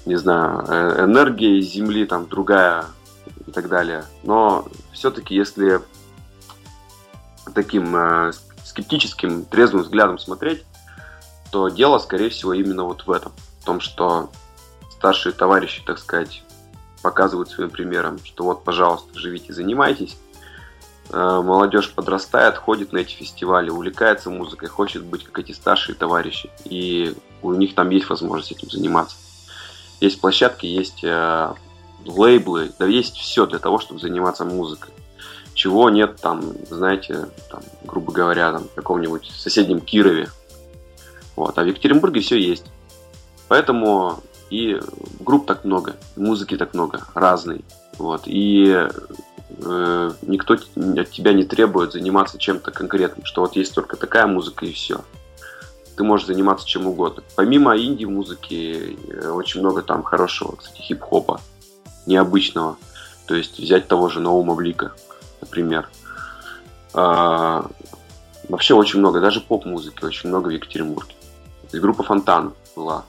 не 0.07 0.17
знаю, 0.17 0.65
э, 0.67 1.05
энергия 1.05 1.61
Земли 1.61 2.07
там 2.07 2.27
другая 2.27 2.87
и 3.47 3.51
так 3.51 3.69
далее. 3.69 4.05
Но 4.23 4.67
все-таки, 4.93 5.35
если 5.35 5.81
таким 7.55 7.95
э, 7.95 8.33
скептическим, 8.65 9.45
трезвым 9.45 9.83
взглядом 9.83 10.19
смотреть, 10.19 10.65
то 11.53 11.69
дело, 11.69 11.99
скорее 11.99 12.31
всего, 12.31 12.53
именно 12.55 12.85
вот 12.85 13.07
в 13.07 13.11
этом. 13.11 13.33
В 13.61 13.65
том, 13.65 13.81
что 13.81 14.31
старшие 14.91 15.33
товарищи, 15.33 15.83
так 15.87 15.99
сказать, 15.99 16.43
показывают 17.03 17.51
своим 17.51 17.71
примером, 17.71 18.19
что 18.25 18.45
вот, 18.45 18.65
пожалуйста, 18.65 19.17
живите, 19.19 19.53
занимайтесь. 19.53 20.17
Э, 21.11 21.43
молодежь 21.45 21.93
подрастает, 21.93 22.57
ходит 22.57 22.93
на 22.93 22.99
эти 22.99 23.15
фестивали, 23.15 23.71
увлекается 23.71 24.31
музыкой, 24.31 24.69
хочет 24.69 25.05
быть 25.05 25.25
как 25.25 25.39
эти 25.39 25.53
старшие 25.53 25.95
товарищи. 25.95 26.51
И 26.65 27.15
у 27.43 27.53
них 27.53 27.75
там 27.75 27.91
есть 27.91 28.09
возможность 28.09 28.53
этим 28.53 28.71
заниматься. 28.71 29.17
Есть 30.01 30.21
площадки, 30.21 30.67
есть 30.67 31.05
э, 31.05 31.55
лейблы, 32.05 32.73
да 32.79 32.87
есть 32.87 33.17
все 33.17 33.47
для 33.47 33.59
того, 33.59 33.79
чтобы 33.79 34.01
заниматься 34.01 34.45
музыкой 34.45 34.95
чего 35.65 35.89
нет 35.89 36.17
там, 36.21 36.43
знаете, 36.69 37.27
там, 37.51 37.63
грубо 37.85 38.13
говоря, 38.13 38.53
там, 38.53 38.65
в 38.65 38.75
каком-нибудь 38.75 39.33
соседнем 39.35 39.81
Кирове. 39.81 40.29
Вот. 41.37 41.59
А 41.59 41.63
в 41.63 41.67
Екатеринбурге 41.67 42.21
все 42.21 42.37
есть. 42.37 42.67
Поэтому 43.49 44.23
и 44.51 44.79
групп 45.21 45.47
так 45.47 45.65
много, 45.65 45.97
музыки 46.17 46.59
так 46.59 46.75
много, 46.75 47.01
разной. 47.15 47.65
Вот. 47.97 48.25
И 48.27 48.77
э, 48.77 50.11
никто 50.21 50.55
от 50.55 51.11
тебя 51.11 51.33
не 51.33 51.45
требует 51.45 51.93
заниматься 51.93 52.37
чем-то 52.37 52.71
конкретным, 52.71 53.25
что 53.25 53.41
вот 53.41 53.57
есть 53.57 53.75
только 53.75 53.97
такая 53.97 54.27
музыка 54.27 54.67
и 54.67 54.73
все. 54.73 55.01
Ты 55.97 56.05
можешь 56.05 56.27
заниматься 56.27 56.67
чем 56.67 56.87
угодно. 56.87 57.23
Помимо 57.37 57.75
инди-музыки, 57.75 58.99
э, 59.09 59.31
очень 59.31 59.61
много 59.61 59.81
там 59.81 60.03
хорошего, 60.03 60.57
кстати, 60.57 60.83
хип-хопа, 60.83 61.41
необычного. 62.05 62.77
То 63.25 63.35
есть 63.35 63.59
взять 63.59 63.89
того 63.89 64.11
же 64.11 64.21
Наума 64.21 64.55
Блика 64.55 64.93
например. 65.45 65.89
А, 66.93 67.67
вообще 68.49 68.75
очень 68.75 68.99
много, 68.99 69.21
даже 69.21 69.41
поп-музыки 69.41 70.05
очень 70.05 70.29
много 70.29 70.49
в 70.49 70.51
Екатеринбурге. 70.51 71.15
Есть 71.63 71.83
группа 71.83 72.03
Фонтан 72.03 72.55
была. 72.77 73.05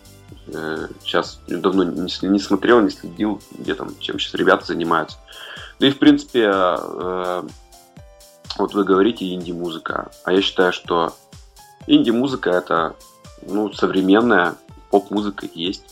Э, 0.47 0.87
сейчас 1.03 1.39
давно 1.47 1.83
не, 1.83 2.27
не 2.27 2.39
смотрел, 2.39 2.81
не 2.81 2.89
следил, 2.89 3.41
где 3.51 3.73
там, 3.73 3.97
чем 3.99 4.19
сейчас 4.19 4.35
ребята 4.35 4.65
занимаются. 4.65 5.17
Да 5.79 5.87
и 5.87 5.91
в 5.91 5.99
принципе, 5.99 6.51
э, 6.51 7.43
вот 8.57 8.73
вы 8.73 8.83
говорите 8.83 9.33
инди-музыка, 9.33 10.11
а 10.23 10.33
я 10.33 10.41
считаю, 10.41 10.71
что 10.71 11.15
инди-музыка 11.87 12.51
это 12.51 12.95
ну, 13.41 13.71
современная 13.73 14.55
поп-музыка 14.89 15.47
есть. 15.53 15.83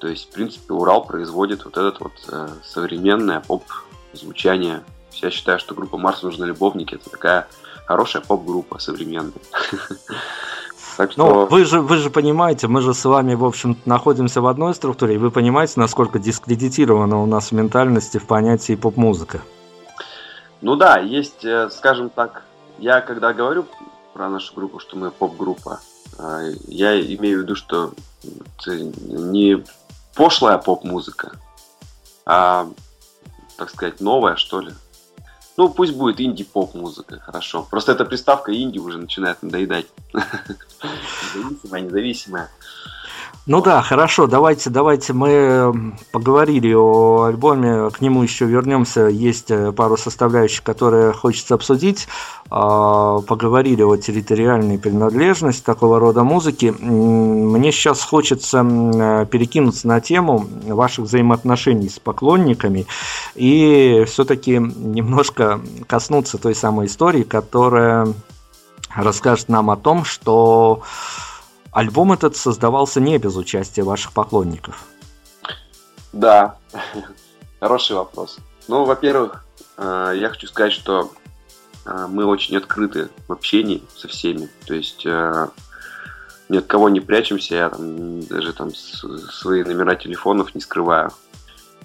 То 0.00 0.08
есть, 0.08 0.28
в 0.28 0.32
принципе, 0.32 0.74
Урал 0.74 1.04
производит 1.04 1.64
вот 1.64 1.76
этот 1.76 2.00
вот 2.00 2.12
э, 2.28 2.48
современное 2.64 3.40
поп-звучание 3.40 4.82
Я 5.14 5.30
считаю, 5.30 5.58
что 5.58 5.74
группа 5.74 5.98
Марс 5.98 6.22
нужны 6.22 6.44
любовники. 6.44 6.94
Это 6.94 7.10
такая 7.10 7.48
хорошая 7.86 8.22
поп-группа 8.22 8.78
современная. 8.78 9.32
Так 10.96 11.16
ну, 11.16 11.24
что... 11.24 11.34
Ну, 11.34 11.46
вы 11.46 11.64
же, 11.64 11.80
вы 11.80 11.96
же 11.96 12.10
понимаете, 12.10 12.68
мы 12.68 12.82
же 12.82 12.92
с 12.92 13.04
вами, 13.06 13.34
в 13.34 13.46
общем 13.46 13.78
находимся 13.86 14.42
в 14.42 14.46
одной 14.46 14.74
структуре, 14.74 15.14
и 15.14 15.18
вы 15.18 15.30
понимаете, 15.30 15.74
насколько 15.76 16.18
дискредитировано 16.18 17.22
у 17.22 17.26
нас 17.26 17.48
в 17.48 17.52
ментальности 17.52 18.18
в 18.18 18.26
понятии 18.26 18.74
поп-музыка. 18.74 19.40
Ну 20.60 20.76
да, 20.76 20.98
есть, 20.98 21.46
э, 21.46 21.70
скажем 21.70 22.10
так, 22.10 22.42
я 22.78 23.00
когда 23.00 23.32
говорю 23.32 23.64
про 24.12 24.28
нашу 24.28 24.54
группу, 24.54 24.78
что 24.80 24.96
мы 24.96 25.10
поп-группа, 25.10 25.80
э, 26.18 26.52
я 26.68 27.00
имею 27.00 27.38
в 27.38 27.42
виду, 27.42 27.56
что 27.56 27.92
это 28.22 28.76
не 28.76 29.64
пошлая 30.14 30.58
поп-музыка, 30.58 31.32
а, 32.24 32.68
так 33.56 33.70
сказать, 33.70 34.00
новая, 34.00 34.36
что 34.36 34.60
ли. 34.60 34.72
Ну, 35.56 35.68
пусть 35.68 35.94
будет 35.94 36.20
инди-поп-музыка, 36.20 37.20
хорошо. 37.20 37.66
Просто 37.70 37.92
эта 37.92 38.04
приставка 38.04 38.54
инди 38.54 38.78
уже 38.78 38.98
начинает 38.98 39.42
надоедать. 39.42 39.86
Независимая, 41.34 41.80
независимая. 41.82 42.50
Ну 43.44 43.60
да, 43.60 43.82
хорошо, 43.82 44.28
давайте, 44.28 44.70
давайте 44.70 45.12
мы 45.12 45.94
поговорили 46.12 46.72
о 46.74 47.24
альбоме, 47.24 47.90
к 47.90 48.00
нему 48.00 48.22
еще 48.22 48.44
вернемся, 48.44 49.08
есть 49.08 49.50
э, 49.50 49.72
пару 49.72 49.96
составляющих, 49.96 50.62
которые 50.62 51.12
хочется 51.12 51.56
обсудить, 51.56 52.06
а, 52.50 53.18
поговорили 53.22 53.82
о 53.82 53.96
территориальной 53.96 54.78
принадлежности 54.78 55.64
такого 55.64 55.98
рода 55.98 56.22
музыки. 56.22 56.72
Мне 56.78 57.72
сейчас 57.72 58.04
хочется 58.04 58.64
э, 58.64 59.26
перекинуться 59.26 59.88
на 59.88 60.00
тему 60.00 60.46
ваших 60.68 61.06
взаимоотношений 61.06 61.88
с 61.88 61.98
поклонниками 61.98 62.86
и 63.34 64.04
все-таки 64.06 64.58
немножко 64.58 65.60
коснуться 65.88 66.38
той 66.38 66.54
самой 66.54 66.86
истории, 66.86 67.24
которая 67.24 68.06
расскажет 68.94 69.48
нам 69.48 69.68
о 69.70 69.76
том, 69.76 70.04
что 70.04 70.82
Альбом 71.72 72.12
этот 72.12 72.36
создавался 72.36 73.00
не 73.00 73.16
без 73.18 73.34
участия 73.34 73.82
ваших 73.82 74.12
поклонников. 74.12 74.84
Да, 76.12 76.58
хороший 77.60 77.96
вопрос. 77.96 78.38
Ну, 78.68 78.84
во-первых, 78.84 79.46
э, 79.78 80.12
я 80.16 80.28
хочу 80.28 80.46
сказать, 80.46 80.74
что 80.74 81.10
э, 81.86 82.06
мы 82.10 82.26
очень 82.26 82.58
открыты 82.58 83.08
в 83.26 83.32
общении 83.32 83.82
со 83.96 84.06
всеми. 84.06 84.50
То 84.66 84.74
есть 84.74 85.06
э, 85.06 85.48
ни 86.50 86.58
от 86.58 86.66
кого 86.66 86.90
не 86.90 87.00
прячемся, 87.00 87.54
я 87.54 87.70
там, 87.70 88.20
даже 88.26 88.52
там 88.52 88.74
свои 88.74 89.64
номера 89.64 89.94
телефонов 89.94 90.54
не 90.54 90.60
скрываю. 90.60 91.10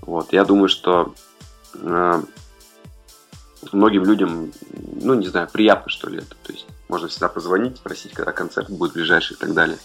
Вот, 0.01 0.33
я 0.33 0.43
думаю, 0.43 0.67
что 0.67 1.13
многим 3.71 4.03
людям, 4.03 4.51
ну, 5.01 5.13
не 5.13 5.27
знаю, 5.27 5.47
приятно, 5.51 5.89
что 5.89 6.09
ли, 6.09 6.17
это. 6.17 6.35
То 6.43 6.53
есть 6.53 6.67
можно 6.89 7.07
всегда 7.07 7.27
позвонить, 7.27 7.77
спросить, 7.77 8.13
когда 8.13 8.31
концерт 8.31 8.69
будет 8.69 8.93
ближайший 8.93 9.33
и 9.33 9.37
так 9.37 9.53
далее. 9.53 9.77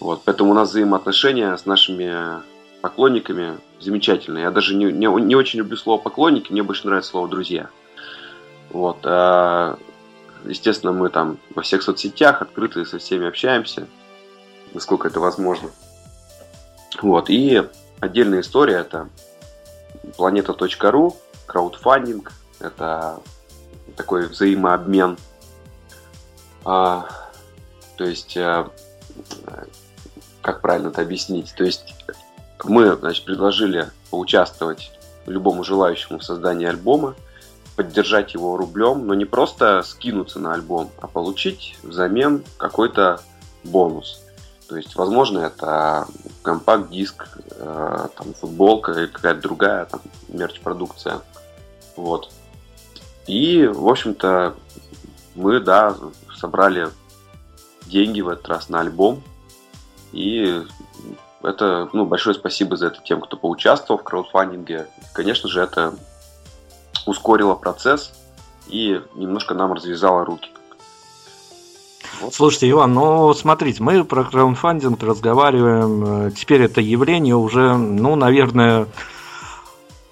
Вот, 0.00 0.22
поэтому 0.24 0.52
у 0.52 0.54
нас 0.54 0.70
взаимоотношения 0.70 1.56
с 1.56 1.66
нашими 1.66 2.42
поклонниками 2.80 3.58
замечательные. 3.80 4.44
Я 4.44 4.50
даже 4.50 4.74
не, 4.74 4.86
не, 4.86 5.06
не 5.06 5.34
очень 5.34 5.58
люблю 5.58 5.76
слово 5.76 6.00
поклонники, 6.00 6.52
мне 6.52 6.62
больше 6.62 6.86
нравится 6.86 7.10
слово 7.10 7.28
друзья. 7.28 7.68
Вот, 8.70 8.98
а, 9.04 9.78
естественно, 10.44 10.92
мы 10.92 11.08
там 11.08 11.38
во 11.54 11.62
всех 11.62 11.82
соцсетях 11.82 12.42
открыты 12.42 12.84
со 12.84 12.98
всеми 12.98 13.26
общаемся, 13.26 13.88
насколько 14.72 15.08
это 15.08 15.20
возможно. 15.20 15.70
Вот, 17.02 17.30
и 17.30 17.62
отдельная 18.00 18.40
история 18.40 18.76
это 18.76 19.08
планета.ру, 20.16 21.16
краудфандинг, 21.46 22.32
это 22.60 23.20
такой 23.96 24.26
взаимообмен. 24.26 25.18
А, 26.70 27.08
то 27.96 28.04
есть, 28.04 28.36
а, 28.36 28.70
как 30.42 30.60
правильно 30.60 30.88
это 30.88 31.00
объяснить? 31.00 31.54
То 31.56 31.64
есть, 31.64 31.94
мы, 32.62 32.94
значит, 32.94 33.24
предложили 33.24 33.88
поучаствовать 34.10 34.92
любому 35.24 35.64
желающему 35.64 36.18
в 36.18 36.24
создании 36.24 36.66
альбома, 36.66 37.14
поддержать 37.74 38.34
его 38.34 38.58
рублем, 38.58 39.06
но 39.06 39.14
не 39.14 39.24
просто 39.24 39.82
скинуться 39.82 40.40
на 40.40 40.52
альбом, 40.52 40.90
а 41.00 41.06
получить 41.06 41.78
взамен 41.82 42.44
какой-то 42.58 43.22
бонус. 43.64 44.22
То 44.68 44.76
есть, 44.76 44.94
возможно, 44.94 45.38
это 45.38 46.06
компакт-диск, 46.42 47.28
э, 47.52 48.08
там, 48.14 48.34
футболка 48.34 48.92
или 48.92 49.06
какая-то 49.06 49.40
другая 49.40 49.86
там, 49.86 50.02
мерч-продукция. 50.28 51.22
Вот. 51.96 52.30
И, 53.26 53.66
в 53.66 53.88
общем-то, 53.88 54.54
мы, 55.38 55.60
да, 55.60 55.96
собрали 56.38 56.88
деньги 57.86 58.20
в 58.20 58.28
этот 58.28 58.48
раз 58.48 58.68
на 58.68 58.80
альбом. 58.80 59.22
И 60.12 60.62
это, 61.42 61.88
ну, 61.92 62.06
большое 62.06 62.34
спасибо 62.34 62.76
за 62.76 62.88
это 62.88 63.00
тем, 63.04 63.20
кто 63.20 63.36
поучаствовал 63.36 64.00
в 64.00 64.04
краудфандинге. 64.04 64.88
Конечно 65.12 65.48
же, 65.48 65.60
это 65.60 65.94
ускорило 67.06 67.54
процесс 67.54 68.12
и 68.68 69.00
немножко 69.14 69.54
нам 69.54 69.72
развязало 69.72 70.24
руки. 70.24 70.50
Вот. 72.20 72.34
Слушайте, 72.34 72.70
Иван, 72.70 72.94
ну 72.94 73.32
смотрите, 73.34 73.82
мы 73.82 74.04
про 74.04 74.24
краудфандинг 74.24 75.02
разговариваем. 75.02 76.32
Теперь 76.32 76.62
это 76.62 76.80
явление 76.80 77.36
уже, 77.36 77.76
ну, 77.76 78.16
наверное, 78.16 78.88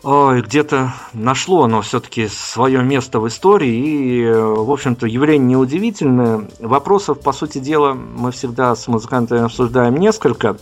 где-то 0.06 0.92
нашло 1.14 1.64
оно 1.64 1.82
все-таки 1.82 2.28
свое 2.28 2.82
место 2.82 3.18
в 3.18 3.26
истории, 3.26 3.74
и, 3.74 4.30
в 4.30 4.70
общем-то, 4.70 5.06
явление 5.06 5.48
неудивительное. 5.48 6.48
Вопросов, 6.60 7.20
по 7.20 7.32
сути 7.32 7.58
дела, 7.58 7.94
мы 7.94 8.30
всегда 8.30 8.76
с 8.76 8.86
музыкантами 8.86 9.42
обсуждаем 9.42 9.96
несколько, 9.96 10.58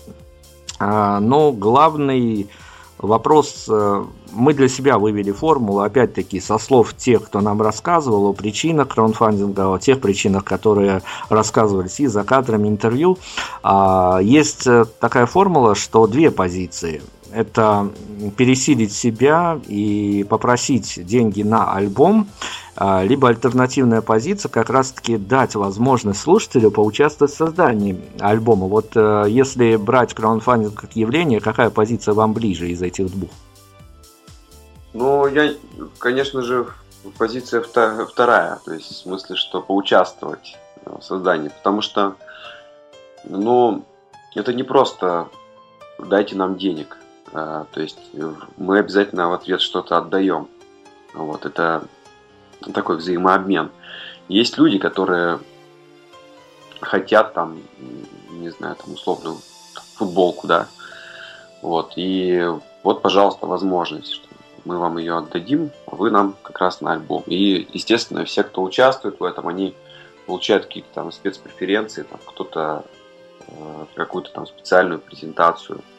а, 0.78 1.20
но 1.20 1.52
главный 1.52 2.48
вопрос, 2.98 3.66
э, 3.68 4.04
мы 4.32 4.54
для 4.54 4.68
себя 4.68 4.98
вывели 4.98 5.30
формулу, 5.30 5.80
опять-таки, 5.80 6.40
со 6.40 6.56
слов 6.58 6.94
тех, 6.94 7.24
кто 7.24 7.42
нам 7.42 7.60
рассказывал 7.60 8.26
о 8.28 8.32
причинах 8.32 8.88
краудфандинга, 8.88 9.74
о 9.74 9.78
тех 9.78 10.00
причинах, 10.00 10.44
которые 10.44 11.02
рассказывались 11.28 12.00
и 12.00 12.06
за 12.06 12.24
кадрами 12.24 12.68
интервью. 12.68 13.18
А, 13.62 14.20
есть 14.22 14.66
э, 14.66 14.86
такая 15.00 15.26
формула, 15.26 15.74
что 15.74 16.06
две 16.06 16.30
позиции– 16.30 17.02
это 17.34 17.90
пересилить 18.36 18.92
себя 18.92 19.60
и 19.66 20.24
попросить 20.28 21.04
деньги 21.04 21.42
на 21.42 21.72
альбом, 21.72 22.28
а, 22.76 23.04
либо 23.04 23.28
альтернативная 23.28 24.02
позиция 24.02 24.48
как 24.48 24.70
раз-таки 24.70 25.16
дать 25.16 25.54
возможность 25.54 26.20
слушателю 26.20 26.70
поучаствовать 26.70 27.32
в 27.32 27.36
создании 27.36 28.00
альбома. 28.20 28.66
Вот 28.66 28.92
э, 28.96 29.26
если 29.28 29.76
брать 29.76 30.14
краудфандинг 30.14 30.74
как 30.74 30.96
явление, 30.96 31.40
какая 31.40 31.70
позиция 31.70 32.14
вам 32.14 32.32
ближе 32.32 32.68
из 32.68 32.82
этих 32.82 33.10
двух? 33.10 33.30
Ну, 34.92 35.26
я, 35.26 35.54
конечно 35.98 36.42
же, 36.42 36.66
позиция 37.18 37.62
вторая, 37.62 38.60
то 38.64 38.72
есть 38.72 38.90
в 38.90 38.96
смысле, 38.96 39.36
что 39.36 39.60
поучаствовать 39.60 40.56
в 40.84 41.00
создании, 41.02 41.48
потому 41.48 41.80
что, 41.80 42.14
ну, 43.24 43.84
это 44.34 44.52
не 44.52 44.62
просто 44.62 45.28
дайте 45.98 46.36
нам 46.36 46.56
денег. 46.56 46.96
А, 47.34 47.66
то 47.72 47.80
есть 47.80 47.98
мы 48.56 48.78
обязательно 48.78 49.28
в 49.28 49.32
ответ 49.32 49.60
что-то 49.60 49.98
отдаем. 49.98 50.48
Вот, 51.12 51.44
это 51.44 51.84
такой 52.72 52.96
взаимообмен. 52.96 53.70
Есть 54.28 54.56
люди, 54.56 54.78
которые 54.78 55.40
хотят 56.80 57.34
там, 57.34 57.58
не 58.30 58.50
знаю, 58.50 58.76
там 58.76 58.94
условную 58.94 59.38
футболку, 59.96 60.46
да, 60.46 60.68
вот, 61.60 61.92
и 61.96 62.46
вот, 62.82 63.02
пожалуйста, 63.02 63.46
возможность, 63.46 64.12
что 64.12 64.28
мы 64.64 64.78
вам 64.78 64.98
ее 64.98 65.16
отдадим, 65.18 65.70
а 65.86 65.96
вы 65.96 66.10
нам 66.10 66.36
как 66.42 66.60
раз 66.60 66.80
на 66.80 66.92
альбом. 66.92 67.22
И, 67.26 67.66
естественно, 67.72 68.24
все, 68.24 68.44
кто 68.44 68.62
участвует 68.62 69.18
в 69.18 69.24
этом, 69.24 69.48
они 69.48 69.74
получают 70.26 70.66
какие-то 70.66 70.88
там 70.94 71.12
спецпреференции, 71.12 72.02
там 72.02 72.20
кто-то 72.24 72.84
э, 73.48 73.86
какую-то 73.94 74.30
там 74.30 74.46
специальную 74.46 75.00
презентацию– 75.00 75.80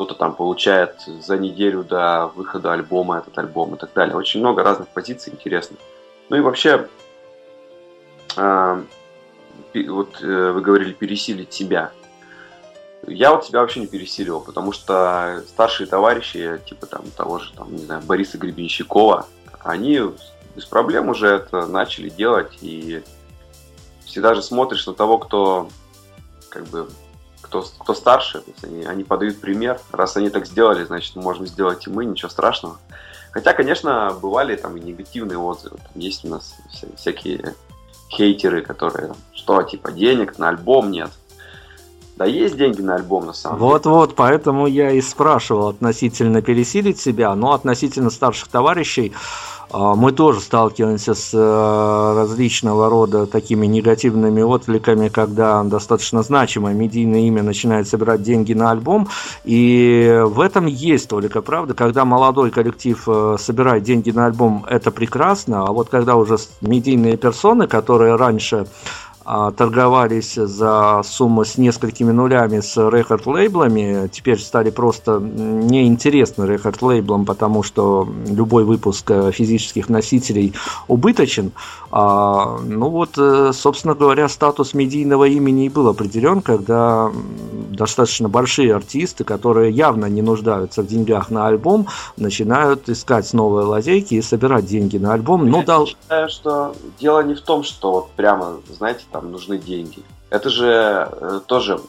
кто-то 0.00 0.14
там 0.14 0.34
получает 0.34 0.94
за 1.06 1.36
неделю 1.36 1.84
до 1.84 2.28
выхода 2.34 2.72
альбома 2.72 3.18
этот 3.18 3.36
альбом 3.36 3.74
и 3.74 3.78
так 3.78 3.92
далее. 3.92 4.16
Очень 4.16 4.40
много 4.40 4.62
разных 4.62 4.88
позиций 4.88 5.30
интересных. 5.30 5.78
Ну 6.30 6.36
и 6.36 6.40
вообще, 6.40 6.88
э, 8.34 8.82
вот 9.74 10.22
э, 10.22 10.52
вы 10.52 10.60
говорили 10.62 10.94
пересилить 10.94 11.52
себя. 11.52 11.92
Я 13.06 13.34
вот 13.34 13.44
себя 13.44 13.60
вообще 13.60 13.80
не 13.80 13.88
пересиливал, 13.88 14.40
потому 14.40 14.72
что 14.72 15.42
старшие 15.46 15.86
товарищи, 15.86 16.58
типа 16.66 16.86
там 16.86 17.02
того 17.14 17.38
же, 17.38 17.52
там, 17.52 17.70
не 17.70 17.84
знаю, 17.84 18.00
Бориса 18.00 18.38
Гребенщикова, 18.38 19.26
они 19.62 20.00
без 20.56 20.64
проблем 20.64 21.10
уже 21.10 21.26
это 21.26 21.66
начали 21.66 22.08
делать, 22.08 22.56
и 22.62 23.02
всегда 24.06 24.34
же 24.34 24.40
смотришь 24.40 24.86
на 24.86 24.94
того, 24.94 25.18
кто 25.18 25.68
как 26.48 26.64
бы 26.68 26.88
кто, 27.40 27.64
кто 27.78 27.94
старше, 27.94 28.42
они, 28.62 28.84
они 28.84 29.04
подают 29.04 29.40
пример. 29.40 29.80
Раз 29.92 30.16
они 30.16 30.30
так 30.30 30.46
сделали, 30.46 30.84
значит, 30.84 31.16
можем 31.16 31.46
сделать 31.46 31.86
и 31.86 31.90
мы, 31.90 32.04
ничего 32.04 32.28
страшного. 32.28 32.78
Хотя, 33.32 33.52
конечно, 33.52 34.16
бывали 34.20 34.56
там 34.56 34.76
и 34.76 34.80
негативные 34.80 35.38
отзывы. 35.38 35.78
Там 35.78 35.92
есть 36.00 36.24
у 36.24 36.28
нас 36.28 36.56
всякие 36.96 37.54
хейтеры, 38.08 38.62
которые, 38.62 39.14
что, 39.32 39.62
типа, 39.62 39.92
денег 39.92 40.38
на 40.38 40.48
альбом 40.48 40.90
нет. 40.90 41.10
Да 42.16 42.26
есть 42.26 42.56
деньги 42.56 42.82
на 42.82 42.96
альбом, 42.96 43.26
на 43.26 43.32
самом 43.32 43.58
вот, 43.58 43.82
деле. 43.82 43.94
Вот-вот, 43.94 44.16
поэтому 44.16 44.66
я 44.66 44.90
и 44.90 45.00
спрашивал 45.00 45.68
относительно 45.68 46.42
пересилить 46.42 47.00
себя, 47.00 47.34
но 47.34 47.54
относительно 47.54 48.10
старших 48.10 48.48
товарищей 48.48 49.14
мы 49.72 50.12
тоже 50.12 50.40
сталкиваемся 50.40 51.14
с 51.14 51.30
э, 51.32 52.14
различного 52.16 52.88
рода 52.90 53.26
такими 53.26 53.66
негативными 53.66 54.42
откликами, 54.42 55.08
когда 55.08 55.62
достаточно 55.62 56.22
значимое 56.22 56.74
медийное 56.74 57.20
имя 57.20 57.42
начинает 57.42 57.88
собирать 57.88 58.22
деньги 58.22 58.52
на 58.52 58.70
альбом. 58.70 59.08
И 59.44 60.22
в 60.26 60.40
этом 60.40 60.66
есть 60.66 61.08
только 61.08 61.40
правда. 61.40 61.74
Когда 61.74 62.04
молодой 62.04 62.50
коллектив 62.50 63.02
э, 63.06 63.36
собирает 63.38 63.84
деньги 63.84 64.10
на 64.10 64.26
альбом, 64.26 64.64
это 64.68 64.90
прекрасно. 64.90 65.64
А 65.64 65.72
вот 65.72 65.88
когда 65.88 66.16
уже 66.16 66.36
медийные 66.60 67.16
персоны, 67.16 67.66
которые 67.66 68.16
раньше 68.16 68.66
а, 68.66 69.09
торговались 69.24 70.34
за 70.34 71.02
сумму 71.04 71.44
с 71.44 71.58
несколькими 71.58 72.10
нулями 72.10 72.60
с 72.60 72.76
рекорд-лейблами, 72.76 74.08
теперь 74.08 74.38
стали 74.38 74.70
просто 74.70 75.20
неинтересны 75.20 76.44
рекорд-лейблам, 76.44 77.24
потому 77.24 77.62
что 77.62 78.08
любой 78.26 78.64
выпуск 78.64 79.10
э, 79.10 79.30
физических 79.32 79.88
носителей 79.88 80.54
убыточен. 80.88 81.52
А, 81.92 82.58
ну 82.64 82.88
вот, 82.88 83.18
э, 83.18 83.52
собственно 83.52 83.94
говоря, 83.94 84.28
статус 84.28 84.74
медийного 84.74 85.24
имени 85.24 85.66
и 85.66 85.68
был 85.68 85.88
определен, 85.88 86.40
когда 86.40 87.10
достаточно 87.70 88.28
большие 88.28 88.74
артисты, 88.74 89.24
которые 89.24 89.72
явно 89.72 90.06
не 90.06 90.22
нуждаются 90.22 90.82
в 90.82 90.86
деньгах 90.86 91.30
на 91.30 91.46
альбом, 91.46 91.88
начинают 92.16 92.88
искать 92.88 93.32
новые 93.32 93.66
лазейки 93.66 94.14
и 94.14 94.22
собирать 94.22 94.66
деньги 94.66 94.98
на 94.98 95.14
альбом. 95.14 95.48
Ну, 95.48 95.58
Я 95.58 95.64
дал... 95.64 95.86
считаю, 95.86 96.28
что 96.28 96.74
дело 97.00 97.22
не 97.22 97.34
в 97.34 97.40
том, 97.40 97.64
что 97.64 97.92
вот 97.92 98.10
прямо, 98.10 98.56
знаете, 98.70 99.04
там 99.12 99.30
нужны 99.30 99.58
деньги. 99.58 100.02
Это 100.30 100.50
же 100.50 101.08
э, 101.10 101.40
тоже, 101.46 101.80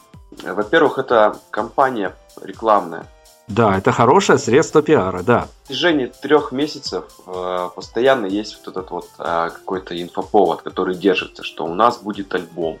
во-первых, 0.42 0.98
это 0.98 1.38
компания 1.50 2.14
рекламная. 2.40 3.06
Да, 3.48 3.76
это 3.76 3.92
хорошее 3.92 4.38
средство 4.38 4.82
пиара, 4.82 5.22
да. 5.22 5.48
В 5.64 5.68
течение 5.68 6.08
трех 6.08 6.52
месяцев 6.52 7.04
э, 7.26 7.68
постоянно 7.74 8.26
есть 8.26 8.56
вот 8.56 8.68
этот 8.68 8.90
вот 8.90 9.08
э, 9.18 9.50
какой-то 9.52 10.00
инфоповод, 10.00 10.62
который 10.62 10.94
держится, 10.94 11.42
что 11.42 11.64
у 11.64 11.74
нас 11.74 11.98
будет 11.98 12.34
альбом. 12.34 12.78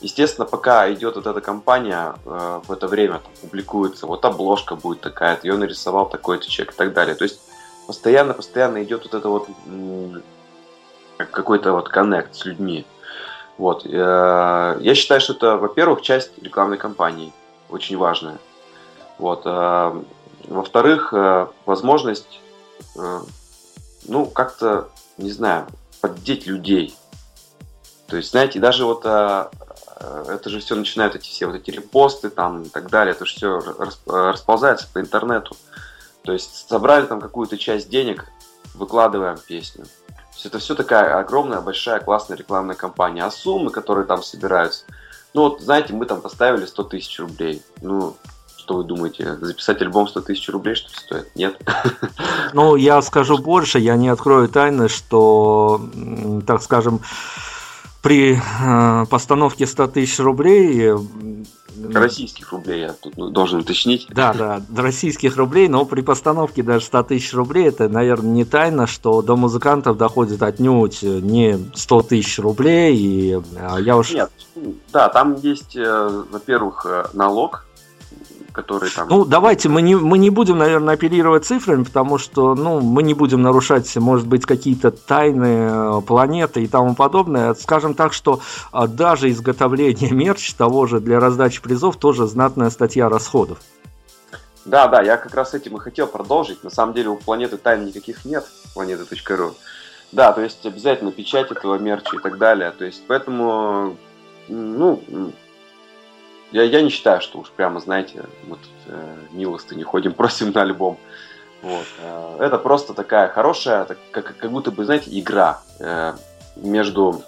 Естественно, 0.00 0.46
пока 0.46 0.90
идет 0.92 1.16
вот 1.16 1.26
эта 1.26 1.40
компания, 1.40 2.14
э, 2.24 2.60
в 2.66 2.72
это 2.72 2.88
время 2.88 3.18
там, 3.18 3.32
публикуется, 3.42 4.06
вот 4.06 4.24
обложка 4.24 4.76
будет 4.76 5.02
такая, 5.02 5.38
ее 5.42 5.56
нарисовал 5.56 6.08
такой-то 6.08 6.48
человек 6.48 6.74
и 6.74 6.76
так 6.76 6.92
далее. 6.94 7.14
То 7.14 7.24
есть 7.24 7.40
постоянно-постоянно 7.86 8.82
идет 8.82 9.04
вот 9.04 9.14
это 9.14 9.28
вот 9.28 9.48
какой-то 11.16 11.72
вот 11.72 11.88
коннект 11.88 12.34
с 12.34 12.44
людьми. 12.44 12.86
Вот. 13.58 13.84
Э, 13.84 14.78
я 14.80 14.94
считаю, 14.94 15.20
что 15.20 15.34
это, 15.34 15.56
во-первых, 15.56 16.00
часть 16.00 16.30
рекламной 16.40 16.78
кампании, 16.78 17.32
очень 17.68 17.98
важная. 17.98 18.38
Вот. 19.18 19.42
Э, 19.44 20.00
во-вторых, 20.46 21.12
э, 21.12 21.48
возможность, 21.66 22.40
ну, 24.06 24.26
как-то, 24.26 24.88
не 25.18 25.30
знаю, 25.30 25.66
поддеть 26.00 26.46
людей. 26.46 26.96
То 28.06 28.16
есть, 28.16 28.30
знаете, 28.30 28.58
даже 28.60 28.84
вот 28.84 29.04
это 29.04 29.50
же 30.44 30.60
все 30.60 30.74
начинают 30.76 31.16
эти 31.16 31.28
все 31.28 31.46
вот 31.46 31.56
эти 31.56 31.70
репосты 31.70 32.30
там 32.30 32.62
и 32.62 32.68
так 32.68 32.88
далее, 32.88 33.14
это 33.14 33.26
же 33.26 33.34
все 33.34 33.60
расползается 34.06 34.88
по 34.92 35.00
интернету. 35.00 35.56
То 36.22 36.32
есть 36.32 36.68
собрали 36.68 37.06
там 37.06 37.20
какую-то 37.20 37.58
часть 37.58 37.90
денег, 37.90 38.24
выкладываем 38.74 39.38
песню 39.38 39.86
есть 40.38 40.46
это 40.46 40.58
все 40.58 40.74
такая 40.74 41.18
огромная, 41.18 41.60
большая, 41.60 42.00
классная 42.00 42.36
рекламная 42.36 42.76
кампания. 42.76 43.24
А 43.24 43.30
суммы, 43.30 43.70
которые 43.70 44.06
там 44.06 44.22
собираются, 44.22 44.84
ну 45.34 45.42
вот, 45.42 45.60
знаете, 45.60 45.92
мы 45.92 46.06
там 46.06 46.20
поставили 46.20 46.64
100 46.64 46.84
тысяч 46.84 47.18
рублей. 47.18 47.62
Ну, 47.82 48.16
что 48.56 48.76
вы 48.76 48.84
думаете, 48.84 49.36
записать 49.36 49.82
альбом 49.82 50.08
100 50.08 50.20
тысяч 50.22 50.48
рублей, 50.48 50.74
что 50.74 50.90
стоит? 50.90 51.34
Нет? 51.34 51.60
Ну, 52.54 52.76
я 52.76 53.02
скажу 53.02 53.36
больше, 53.36 53.78
я 53.78 53.96
не 53.96 54.08
открою 54.08 54.48
тайны, 54.48 54.88
что, 54.88 55.82
так 56.46 56.62
скажем, 56.62 57.02
при 58.00 58.40
э, 58.40 59.06
постановке 59.10 59.66
100 59.66 59.88
тысяч 59.88 60.18
рублей 60.18 60.94
Российских 61.92 62.52
рублей, 62.52 62.80
я 62.80 62.92
тут 62.92 63.16
ну, 63.16 63.30
должен 63.30 63.60
уточнить. 63.60 64.06
Да, 64.10 64.32
да, 64.32 64.60
российских 64.76 65.36
рублей, 65.36 65.68
но 65.68 65.84
при 65.84 66.02
постановке 66.02 66.62
даже 66.62 66.84
100 66.86 67.02
тысяч 67.04 67.32
рублей, 67.34 67.68
это, 67.68 67.88
наверное, 67.88 68.30
не 68.30 68.44
тайна, 68.44 68.86
что 68.86 69.22
до 69.22 69.36
музыкантов 69.36 69.96
доходит 69.96 70.42
отнюдь 70.42 71.02
не 71.02 71.58
100 71.74 72.02
тысяч 72.02 72.38
рублей, 72.38 72.96
и 72.96 73.40
а, 73.56 73.78
я 73.78 73.96
уж... 73.96 74.12
Нет, 74.12 74.30
да, 74.92 75.08
там 75.08 75.36
есть, 75.36 75.76
э, 75.76 76.24
во-первых, 76.30 76.86
э, 76.88 77.06
налог 77.12 77.67
которые 78.58 78.90
там... 78.90 79.06
Ну, 79.08 79.24
давайте, 79.24 79.68
мы 79.68 79.82
не, 79.82 79.94
мы 79.94 80.18
не 80.18 80.30
будем, 80.30 80.58
наверное, 80.58 80.94
оперировать 80.94 81.44
цифрами, 81.44 81.84
потому 81.84 82.18
что, 82.18 82.56
ну, 82.56 82.80
мы 82.80 83.04
не 83.04 83.14
будем 83.14 83.40
нарушать, 83.40 83.94
может 83.96 84.26
быть, 84.26 84.46
какие-то 84.46 84.90
тайны 84.90 85.68
э, 85.70 86.00
планеты 86.04 86.64
и 86.64 86.66
тому 86.66 86.96
подобное. 86.96 87.54
Скажем 87.54 87.94
так, 87.94 88.12
что 88.12 88.40
а, 88.72 88.88
даже 88.88 89.30
изготовление 89.30 90.10
мерч 90.10 90.54
того 90.54 90.86
же 90.86 90.98
для 90.98 91.20
раздачи 91.20 91.62
призов 91.62 91.98
тоже 91.98 92.26
знатная 92.26 92.70
статья 92.70 93.08
расходов. 93.08 93.58
Да, 94.64 94.88
да, 94.88 95.02
я 95.02 95.16
как 95.18 95.32
раз 95.34 95.54
этим 95.54 95.76
и 95.76 95.80
хотел 95.80 96.08
продолжить. 96.08 96.64
На 96.64 96.70
самом 96.70 96.94
деле 96.94 97.10
у 97.10 97.16
планеты 97.16 97.58
тайн 97.58 97.84
никаких 97.84 98.24
нет, 98.24 98.44
планеты.ру. 98.74 99.54
Да, 100.10 100.32
то 100.32 100.42
есть 100.42 100.66
обязательно 100.66 101.12
печать 101.12 101.52
этого 101.52 101.78
мерча 101.78 102.16
и 102.16 102.18
так 102.18 102.38
далее. 102.38 102.72
То 102.76 102.84
есть 102.84 103.04
поэтому, 103.06 103.96
ну, 104.48 105.00
я, 106.52 106.62
я 106.62 106.82
не 106.82 106.90
считаю, 106.90 107.20
что 107.20 107.38
уж 107.38 107.50
прямо, 107.50 107.80
знаете, 107.80 108.24
мы 108.44 108.56
тут 108.56 108.70
э, 108.86 109.16
милости 109.32 109.74
не 109.74 109.84
ходим, 109.84 110.12
просим 110.14 110.52
на 110.52 110.62
альбом. 110.62 110.98
Вот. 111.62 111.86
Э, 112.00 112.36
это 112.40 112.58
просто 112.58 112.94
такая 112.94 113.28
хорошая, 113.28 113.84
так, 113.84 113.98
как, 114.10 114.36
как 114.36 114.50
будто 114.50 114.70
бы, 114.70 114.84
знаете, 114.84 115.10
игра 115.18 115.60
э, 115.78 116.14
между... 116.56 117.22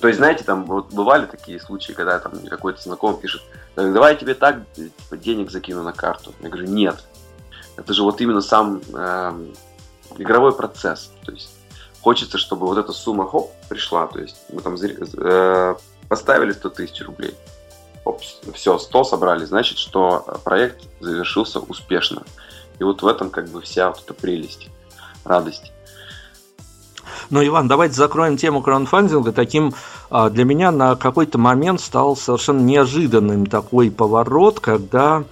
То 0.00 0.08
есть, 0.08 0.18
знаете, 0.18 0.44
там 0.44 0.64
вот 0.64 0.92
бывали 0.92 1.26
такие 1.26 1.60
случаи, 1.60 1.92
когда 1.92 2.18
там 2.18 2.32
какой-то 2.46 2.82
знакомый 2.82 3.20
пишет, 3.20 3.42
давай 3.76 4.12
я 4.12 4.18
тебе 4.18 4.34
так 4.34 4.60
типа, 4.74 5.16
денег 5.16 5.50
закину 5.50 5.82
на 5.82 5.92
карту. 5.92 6.34
Я 6.40 6.48
говорю, 6.48 6.68
нет. 6.68 6.96
Это 7.76 7.94
же 7.94 8.02
вот 8.02 8.20
именно 8.20 8.40
сам 8.40 8.82
э, 8.92 9.46
игровой 10.18 10.54
процесс. 10.54 11.12
То 11.24 11.32
есть 11.32 11.50
хочется, 12.02 12.38
чтобы 12.38 12.66
вот 12.66 12.76
эта 12.76 12.92
сумма, 12.92 13.26
хоп, 13.26 13.50
пришла. 13.68 14.06
То 14.08 14.18
есть 14.18 14.36
мы 14.52 14.60
там 14.60 14.76
э, 14.76 15.74
поставили 16.08 16.52
100 16.52 16.68
тысяч 16.70 17.00
рублей 17.00 17.34
все, 18.52 18.78
100 18.78 19.04
собрали, 19.04 19.44
значит, 19.44 19.78
что 19.78 20.24
проект 20.44 20.82
завершился 21.00 21.60
успешно. 21.60 22.22
И 22.78 22.84
вот 22.84 23.02
в 23.02 23.06
этом 23.06 23.30
как 23.30 23.48
бы 23.48 23.60
вся 23.62 23.88
вот 23.88 24.02
эта 24.04 24.14
прелесть, 24.14 24.68
радость. 25.24 25.72
Ну, 27.30 27.44
Иван, 27.44 27.68
давайте 27.68 27.94
закроем 27.94 28.36
тему 28.36 28.62
краундфандинга. 28.62 29.32
Таким 29.32 29.74
а, 30.10 30.30
для 30.30 30.44
меня 30.44 30.70
на 30.70 30.96
какой-то 30.96 31.38
момент 31.38 31.80
стал 31.80 32.16
совершенно 32.16 32.60
неожиданным 32.60 33.46
такой 33.46 33.90
поворот, 33.90 34.60
когда 34.60 35.24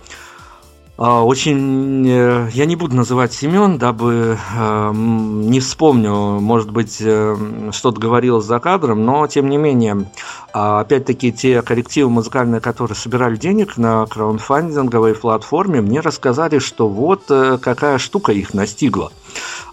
очень, 1.04 2.08
э, 2.08 2.50
я 2.52 2.64
не 2.64 2.76
буду 2.76 2.94
называть 2.94 3.32
Семен, 3.32 3.76
дабы 3.76 4.38
э, 4.54 4.92
не 4.94 5.58
вспомню, 5.58 6.12
может 6.38 6.70
быть, 6.70 6.98
э, 7.00 7.36
что-то 7.72 8.00
говорилось 8.00 8.44
за 8.44 8.60
кадром, 8.60 9.04
но 9.04 9.26
тем 9.26 9.48
не 9.48 9.56
менее, 9.56 10.08
а, 10.52 10.78
опять-таки, 10.78 11.32
те 11.32 11.60
коллективы 11.62 12.08
музыкальные, 12.08 12.60
которые 12.60 12.94
собирали 12.94 13.34
денег 13.34 13.76
на 13.78 14.06
краундфандинговой 14.06 15.16
платформе, 15.16 15.80
мне 15.80 15.98
рассказали, 15.98 16.60
что 16.60 16.88
вот 16.88 17.24
какая 17.26 17.98
штука 17.98 18.30
их 18.30 18.54
настигла. 18.54 19.10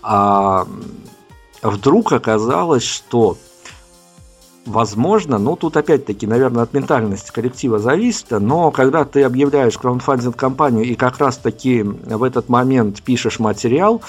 А 0.02 0.66
вдруг 1.62 2.12
оказалось, 2.12 2.84
что 2.84 3.38
возможно, 4.66 5.38
ну 5.38 5.56
тут 5.56 5.78
опять-таки, 5.78 6.28
наверное, 6.28 6.64
от 6.64 6.74
ментальности 6.74 7.32
коллектива 7.32 7.80
зависит, 7.80 8.32
но 8.32 8.72
когда 8.72 9.06
ты 9.06 9.24
объявляешь 9.24 9.78
краундфандинг-компанию 9.78 10.86
и 10.86 10.96
как 10.96 11.20
раз-таки 11.20 11.84
в 11.84 12.24
этот 12.24 12.50
момент 12.50 13.02
пишешь 13.02 13.40
материал, 13.40 14.02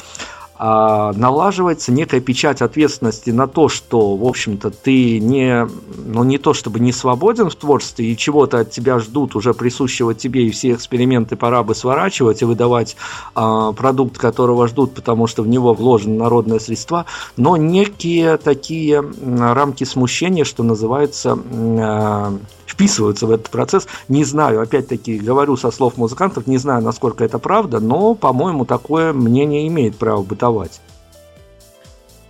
налаживается 0.62 1.90
некая 1.90 2.20
печать 2.20 2.60
ответственности 2.60 3.30
на 3.30 3.46
то, 3.46 3.68
что, 3.68 4.14
в 4.14 4.26
общем-то, 4.26 4.70
ты 4.70 5.18
не, 5.18 5.66
ну, 6.04 6.22
не 6.22 6.36
то 6.36 6.52
чтобы 6.52 6.80
не 6.80 6.92
свободен 6.92 7.48
в 7.48 7.54
творчестве 7.54 8.12
и 8.12 8.16
чего-то 8.16 8.58
от 8.58 8.70
тебя 8.70 8.98
ждут 8.98 9.36
уже 9.36 9.54
присущего 9.54 10.14
тебе, 10.14 10.46
и 10.46 10.50
все 10.50 10.72
эксперименты 10.72 11.36
пора 11.36 11.62
бы 11.62 11.74
сворачивать 11.74 12.42
и 12.42 12.44
выдавать 12.44 12.96
а, 13.34 13.72
продукт, 13.72 14.18
которого 14.18 14.68
ждут, 14.68 14.94
потому 14.94 15.26
что 15.26 15.42
в 15.42 15.48
него 15.48 15.72
вложены 15.72 16.18
народные 16.18 16.60
средства, 16.60 17.06
но 17.38 17.56
некие 17.56 18.36
такие 18.36 19.02
рамки 19.38 19.84
смущения, 19.84 20.44
что 20.44 20.62
называется, 20.62 21.38
а, 21.52 22.36
вписываются 22.66 23.26
в 23.26 23.30
этот 23.30 23.50
процесс. 23.50 23.86
Не 24.08 24.24
знаю, 24.24 24.62
опять-таки, 24.62 25.18
говорю 25.18 25.56
со 25.56 25.70
слов 25.70 25.96
музыкантов, 25.96 26.46
не 26.46 26.58
знаю, 26.58 26.82
насколько 26.82 27.24
это 27.24 27.38
правда, 27.38 27.80
но, 27.80 28.14
по-моему, 28.14 28.64
такое 28.64 29.12
мнение 29.12 29.66
имеет 29.66 29.96
право 29.96 30.22
бытовать. 30.22 30.49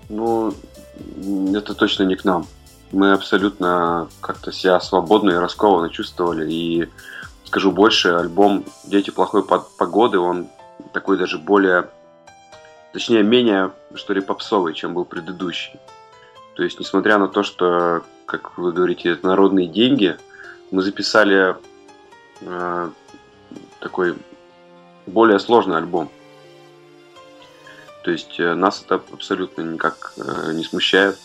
Ну, 0.09 0.53
это 1.55 1.75
точно 1.75 2.05
не 2.05 2.17
к 2.17 2.25
нам. 2.25 2.47
Мы 2.93 3.13
абсолютно 3.13 4.09
как-то 4.21 4.51
себя 4.53 4.81
свободно 4.81 5.31
и 5.31 5.35
раскованно 5.35 5.91
чувствовали. 5.91 6.51
И 6.51 6.89
скажу 7.45 7.71
больше, 7.71 8.09
альбом 8.09 8.65
«Дети 8.85 9.11
плохой 9.11 9.45
погоды», 9.45 10.19
он 10.19 10.49
такой 10.93 11.17
даже 11.17 11.39
более, 11.39 11.89
точнее, 12.93 13.23
менее, 13.23 13.71
что 13.95 14.13
ли, 14.13 14.21
попсовый, 14.21 14.75
чем 14.75 14.95
был 14.95 15.05
предыдущий. 15.05 15.79
То 16.57 16.65
есть, 16.65 16.81
несмотря 16.81 17.19
на 17.19 17.29
то, 17.29 17.43
что, 17.43 18.03
как 18.27 18.59
вы 18.59 18.73
говорите, 18.73 19.11
это 19.11 19.27
народные 19.27 19.69
деньги, 19.69 20.17
мы 20.71 20.83
записали 20.83 21.57
э, 22.41 22.91
такой 23.79 24.17
более 25.07 25.39
сложный 25.39 25.77
альбом. 25.77 26.11
То 28.03 28.11
есть 28.11 28.39
э, 28.41 28.55
нас 28.55 28.83
это 28.85 29.01
абсолютно 29.13 29.63
никак 29.63 30.13
э, 30.17 30.53
не 30.53 30.65
смущает. 30.65 31.19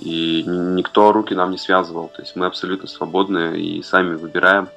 И 0.00 0.42
никто 0.44 1.12
руки 1.12 1.34
нам 1.34 1.50
не 1.50 1.58
связывал. 1.58 2.08
То 2.08 2.22
есть 2.22 2.36
мы 2.36 2.46
абсолютно 2.46 2.88
свободны 2.88 3.60
и 3.60 3.82
сами 3.82 4.14
выбираем, 4.14 4.68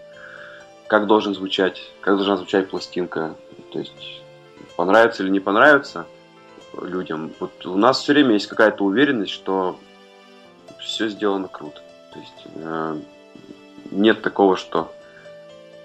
как 0.88 1.07
должен 1.07 1.33
звучать, 1.33 1.81
как 2.01 2.15
должна 2.15 2.38
звучать 2.38 2.69
пластинка. 2.69 3.35
То 3.71 3.79
есть 3.79 4.21
понравится 4.75 5.23
или 5.23 5.29
не 5.29 5.39
понравится 5.39 6.05
людям. 6.81 7.31
Вот 7.39 7.65
у 7.65 7.77
нас 7.77 8.01
все 8.01 8.13
время 8.13 8.33
есть 8.33 8.47
какая-то 8.47 8.83
уверенность, 8.83 9.31
что 9.31 9.79
все 10.79 11.09
сделано 11.09 11.47
круто. 11.47 11.81
То 12.13 12.19
есть 12.19 12.47
э, 12.55 12.99
нет 13.91 14.21
такого, 14.21 14.55
что 14.55 14.93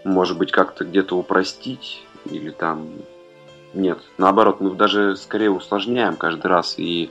может 0.04 0.36
быть 0.38 0.50
как-то 0.50 0.84
где-то 0.84 1.16
упростить 1.16 2.02
или 2.24 2.50
там 2.50 2.92
нет. 3.74 3.98
Наоборот, 4.18 4.60
мы 4.60 4.74
даже 4.74 5.16
скорее 5.16 5.50
усложняем 5.50 6.16
каждый 6.16 6.46
раз 6.46 6.78
и 6.78 7.10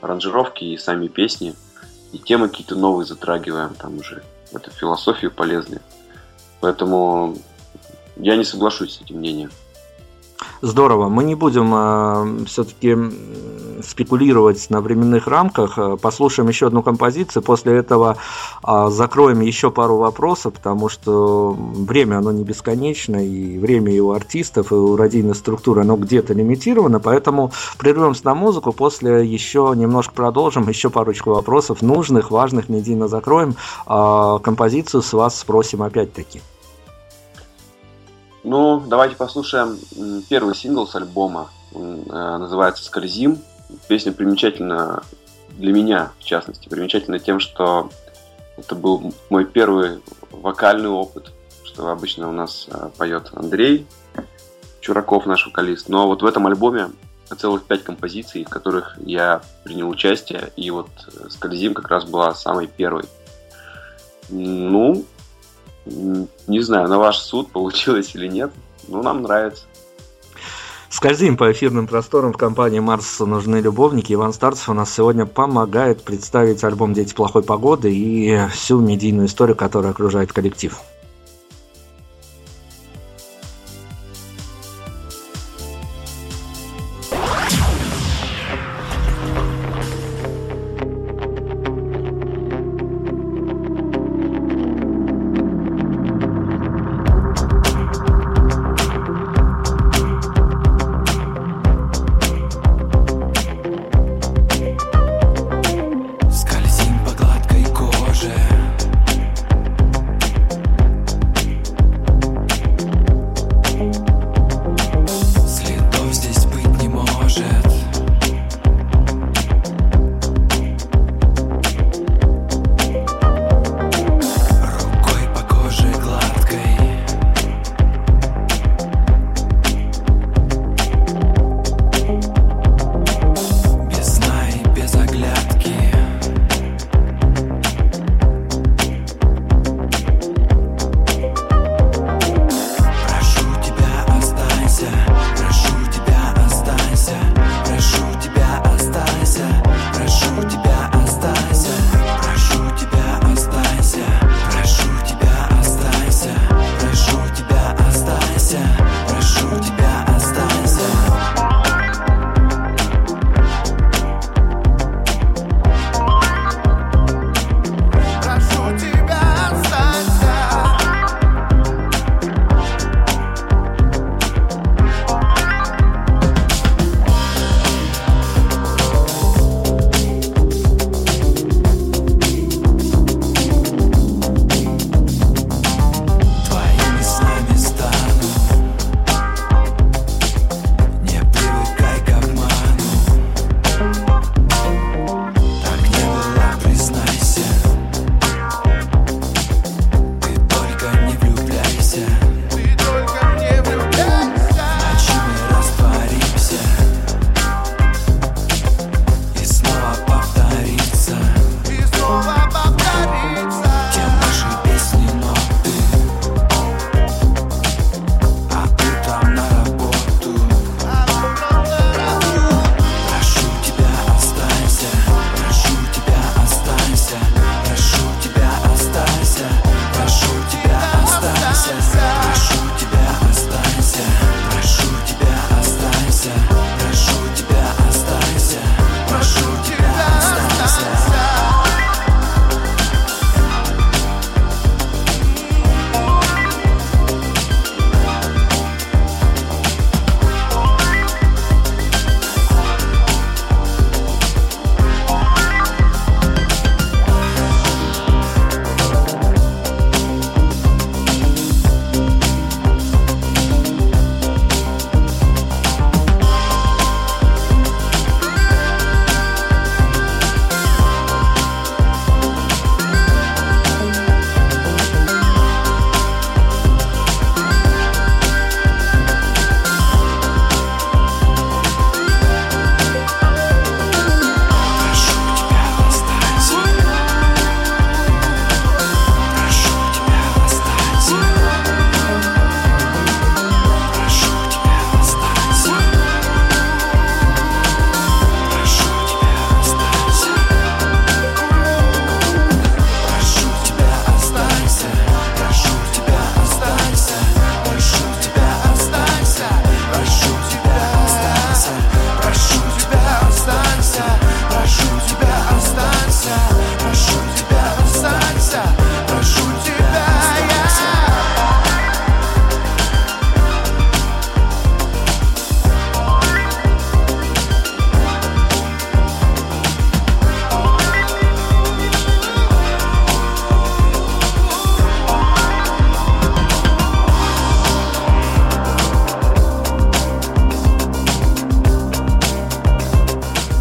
аранжировки, 0.00 0.64
и 0.64 0.76
сами 0.76 1.08
песни, 1.08 1.54
и 2.12 2.18
темы 2.18 2.48
какие-то 2.48 2.76
новые 2.76 3.06
затрагиваем 3.06 3.74
там 3.74 3.98
уже. 3.98 4.22
Это 4.52 4.70
философию 4.70 5.30
полезные. 5.30 5.80
Поэтому 6.60 7.36
я 8.16 8.36
не 8.36 8.44
соглашусь 8.44 8.96
с 8.96 9.00
этим 9.00 9.18
мнением. 9.18 9.50
Здорово. 10.60 11.08
Мы 11.08 11.24
не 11.24 11.34
будем 11.34 11.72
э, 11.74 12.44
все-таки 12.46 12.96
спекулировать 13.82 14.70
на 14.70 14.80
временных 14.80 15.26
рамках. 15.26 15.78
Э, 15.78 15.96
послушаем 15.96 16.48
еще 16.48 16.66
одну 16.66 16.82
композицию. 16.82 17.42
После 17.42 17.76
этого 17.76 18.16
э, 18.66 18.86
закроем 18.90 19.40
еще 19.40 19.70
пару 19.70 19.96
вопросов, 19.96 20.54
потому 20.54 20.88
что 20.88 21.56
время 21.58 22.18
оно 22.18 22.32
не 22.32 22.44
бесконечно, 22.44 23.24
и 23.24 23.58
время 23.58 23.92
и 23.92 24.00
у 24.00 24.12
артистов, 24.12 24.72
и 24.72 24.74
у 24.74 24.96
радийной 24.96 25.34
структуры 25.34 25.82
оно 25.82 25.96
где-то 25.96 26.34
лимитировано. 26.34 27.00
Поэтому 27.00 27.52
прервемся 27.78 28.24
на 28.24 28.34
музыку. 28.34 28.72
После 28.72 29.26
еще 29.26 29.72
немножко 29.76 30.14
продолжим. 30.14 30.68
Еще 30.68 30.90
парочку 30.90 31.30
вопросов 31.30 31.82
нужных, 31.82 32.30
важных, 32.30 32.68
медийно 32.68 33.08
закроем. 33.08 33.54
Э, 33.86 34.38
композицию 34.42 35.02
с 35.02 35.12
вас 35.12 35.38
спросим 35.38 35.82
опять-таки. 35.82 36.40
Ну, 38.50 38.80
давайте 38.80 39.14
послушаем 39.14 39.78
первый 40.30 40.54
сингл 40.54 40.86
с 40.86 40.94
альбома. 40.94 41.50
Он 41.74 42.00
э, 42.08 42.38
называется 42.38 42.82
«Скользим». 42.82 43.42
Песня 43.88 44.10
примечательна 44.10 45.02
для 45.50 45.70
меня, 45.70 46.12
в 46.18 46.24
частности. 46.24 46.66
Примечательна 46.66 47.18
тем, 47.18 47.40
что 47.40 47.90
это 48.56 48.74
был 48.74 49.12
мой 49.28 49.44
первый 49.44 50.00
вокальный 50.30 50.88
опыт, 50.88 51.30
что 51.62 51.88
обычно 51.88 52.30
у 52.30 52.32
нас 52.32 52.68
э, 52.70 52.88
поет 52.96 53.28
Андрей 53.34 53.86
Чураков, 54.80 55.26
наш 55.26 55.44
вокалист. 55.44 55.90
Но 55.90 56.06
вот 56.06 56.22
в 56.22 56.24
этом 56.24 56.46
альбоме 56.46 56.88
целых 57.36 57.64
пять 57.64 57.84
композиций, 57.84 58.44
в 58.44 58.48
которых 58.48 58.96
я 59.04 59.42
принял 59.62 59.90
участие, 59.90 60.52
и 60.56 60.70
вот 60.70 60.88
э, 61.06 61.28
«Скользим» 61.28 61.74
как 61.74 61.88
раз 61.88 62.06
была 62.06 62.34
самой 62.34 62.66
первой. 62.66 63.04
Ну, 64.30 65.04
не 66.46 66.60
знаю, 66.60 66.88
на 66.88 66.98
ваш 66.98 67.18
суд 67.18 67.48
получилось 67.52 68.14
или 68.14 68.28
нет, 68.28 68.50
но 68.88 69.02
нам 69.02 69.22
нравится. 69.22 69.64
Скользим 70.90 71.36
по 71.36 71.52
эфирным 71.52 71.86
просторам 71.86 72.32
в 72.32 72.38
компании 72.38 72.80
Марс 72.80 73.20
нужны 73.20 73.56
любовники. 73.56 74.14
Иван 74.14 74.32
Старцев 74.32 74.70
у 74.70 74.72
нас 74.72 74.92
сегодня 74.92 75.26
помогает 75.26 76.02
представить 76.02 76.64
альбом 76.64 76.94
«Дети 76.94 77.12
плохой 77.12 77.42
погоды» 77.42 77.92
и 77.94 78.38
всю 78.52 78.80
медийную 78.80 79.26
историю, 79.26 79.54
которая 79.54 79.92
окружает 79.92 80.32
коллектив. 80.32 80.78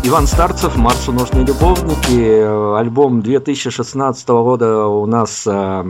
Иван 0.08 0.26
Старцев, 0.26 0.78
Марсу 0.78 1.12
нужны 1.12 1.42
любовники. 1.42 2.78
Альбом 2.80 3.22
2016 3.22 4.30
года 4.30 4.86
у 4.86 5.06
нас 5.06 5.46
э, 5.46 5.52
э, 5.52 5.84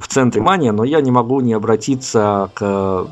в 0.00 0.08
центре 0.08 0.40
внимания, 0.40 0.72
но 0.72 0.82
я 0.82 1.00
не 1.00 1.12
могу 1.12 1.40
не 1.40 1.52
обратиться 1.52 2.50
к 2.54 3.06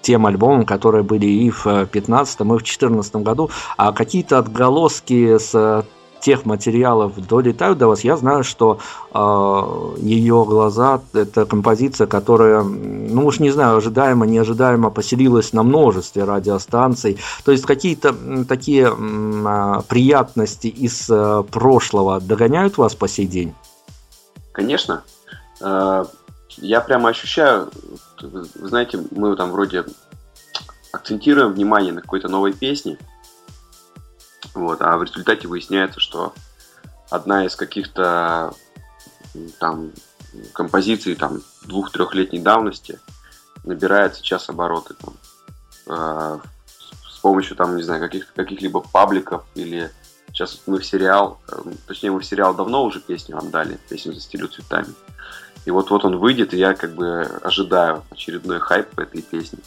тем 0.00 0.24
альбомам, 0.24 0.64
которые 0.64 1.02
были 1.04 1.26
и 1.26 1.50
в 1.50 1.64
2015 1.64 2.40
и 2.40 2.44
в 2.44 2.46
2014 2.46 3.16
году, 3.16 3.50
а 3.76 3.92
какие-то 3.92 4.38
отголоски 4.38 5.36
с 5.36 5.84
тех 6.20 6.44
материалов 6.44 7.12
долетают 7.26 7.78
до 7.78 7.88
вас, 7.88 8.04
я 8.04 8.16
знаю, 8.16 8.44
что 8.44 8.78
э, 9.12 9.96
ее 10.00 10.44
глаза 10.46 11.00
это 11.12 11.46
композиция, 11.46 12.06
которая, 12.06 12.62
ну 12.62 13.26
уж 13.26 13.40
не 13.40 13.50
знаю, 13.50 13.76
ожидаемо, 13.76 14.26
неожидаемо 14.26 14.90
поселилась 14.90 15.52
на 15.52 15.62
множестве 15.62 16.24
радиостанций. 16.24 17.18
То 17.44 17.52
есть 17.52 17.64
какие-то 17.64 18.14
такие 18.48 18.92
э, 18.92 19.80
приятности 19.88 20.66
из 20.68 21.08
э, 21.10 21.44
прошлого 21.50 22.20
догоняют 22.20 22.78
вас 22.78 22.94
по 22.94 23.08
сей 23.08 23.26
день? 23.26 23.54
Конечно. 24.52 25.02
Э, 25.60 26.04
я 26.58 26.80
прямо 26.80 27.10
ощущаю, 27.10 27.68
вы 28.22 28.68
знаете, 28.68 28.98
мы 29.10 29.36
там 29.36 29.52
вроде 29.52 29.84
акцентируем 30.92 31.52
внимание 31.52 31.92
на 31.92 32.00
какой-то 32.00 32.28
новой 32.28 32.52
песне, 32.52 32.98
вот, 34.56 34.82
а 34.82 34.96
в 34.96 35.02
результате 35.02 35.48
выясняется, 35.48 36.00
что 36.00 36.32
одна 37.10 37.44
из 37.44 37.54
каких-то 37.56 38.52
там 39.58 39.92
композиций 40.52 41.14
там 41.14 41.42
двух-трехлетней 41.64 42.40
давности 42.40 42.98
набирает 43.64 44.16
сейчас 44.16 44.48
обороты 44.48 44.94
там, 44.94 45.14
э, 45.86 46.38
с 47.10 47.18
помощью 47.18 47.56
там, 47.56 47.76
не 47.76 47.82
знаю, 47.82 48.00
каких-то 48.00 48.32
каких-либо 48.34 48.80
пабликов 48.80 49.44
или 49.54 49.90
сейчас 50.28 50.60
мы 50.66 50.78
в 50.78 50.86
сериал, 50.86 51.40
э, 51.48 51.56
точнее 51.86 52.10
мы 52.12 52.20
в 52.20 52.24
сериал 52.24 52.54
давно 52.54 52.84
уже 52.84 53.00
песню 53.00 53.38
отдали, 53.38 53.78
песню 53.88 54.12
«Застелю 54.12 54.48
цветами». 54.48 54.92
И 55.64 55.70
вот-вот 55.70 56.04
он 56.04 56.18
выйдет, 56.18 56.54
и 56.54 56.58
я 56.58 56.74
как 56.74 56.94
бы 56.94 57.22
ожидаю 57.42 58.04
очередной 58.10 58.60
хайп 58.60 58.88
по 58.90 59.00
этой 59.00 59.20
песне. 59.20 59.58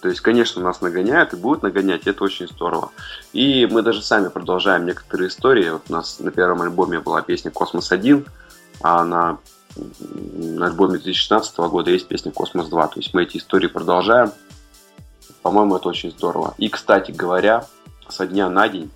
То 0.00 0.08
есть, 0.08 0.20
конечно, 0.20 0.62
нас 0.62 0.80
нагоняют 0.80 1.34
и 1.34 1.36
будут 1.36 1.62
нагонять, 1.62 2.06
и 2.06 2.10
это 2.10 2.24
очень 2.24 2.48
здорово. 2.48 2.90
И 3.32 3.68
мы 3.70 3.82
даже 3.82 4.02
сами 4.02 4.28
продолжаем 4.28 4.86
некоторые 4.86 5.28
истории. 5.28 5.70
Вот 5.70 5.82
у 5.88 5.92
нас 5.92 6.18
на 6.20 6.30
первом 6.30 6.62
альбоме 6.62 7.00
была 7.00 7.20
песня 7.20 7.50
«Космос-1», 7.50 8.26
а 8.82 9.04
на, 9.04 9.38
на 9.76 10.66
альбоме 10.66 10.98
2016 10.98 11.56
года 11.58 11.90
есть 11.90 12.08
песня 12.08 12.32
«Космос-2». 12.32 12.70
То 12.70 12.92
есть 12.96 13.12
мы 13.12 13.24
эти 13.24 13.36
истории 13.36 13.66
продолжаем. 13.66 14.32
По-моему, 15.42 15.76
это 15.76 15.88
очень 15.88 16.10
здорово. 16.10 16.54
И, 16.56 16.70
кстати 16.70 17.12
говоря, 17.12 17.66
со 18.08 18.26
дня 18.26 18.48
на 18.48 18.68
день, 18.68 18.90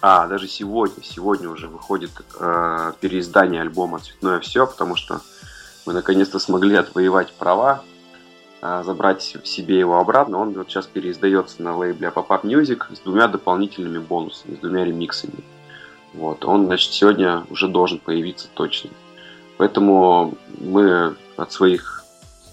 а, 0.00 0.26
даже 0.26 0.48
сегодня, 0.48 1.02
сегодня 1.02 1.48
уже 1.48 1.66
выходит 1.66 2.10
э, 2.38 2.92
переиздание 3.00 3.62
альбома 3.62 3.98
«Цветное 3.98 4.38
все», 4.38 4.66
потому 4.66 4.96
что 4.96 5.22
мы 5.86 5.92
наконец-то 5.92 6.38
смогли 6.38 6.76
отвоевать 6.76 7.32
права 7.32 7.82
а, 8.60 8.82
забрать 8.82 9.22
себе 9.22 9.78
его 9.78 9.98
обратно. 9.98 10.38
Он 10.38 10.52
вот 10.52 10.68
сейчас 10.68 10.86
переиздается 10.86 11.62
на 11.62 11.76
лейбле 11.76 12.08
Pop-Up 12.08 12.42
Music 12.42 12.94
с 12.94 13.00
двумя 13.00 13.28
дополнительными 13.28 13.98
бонусами, 13.98 14.56
с 14.56 14.58
двумя 14.58 14.84
ремиксами. 14.84 15.44
Вот. 16.14 16.44
Он, 16.44 16.66
значит, 16.66 16.92
сегодня 16.92 17.44
уже 17.50 17.68
должен 17.68 17.98
появиться 17.98 18.48
точно. 18.54 18.90
Поэтому 19.58 20.34
мы 20.58 21.14
от 21.36 21.52
своих 21.52 22.04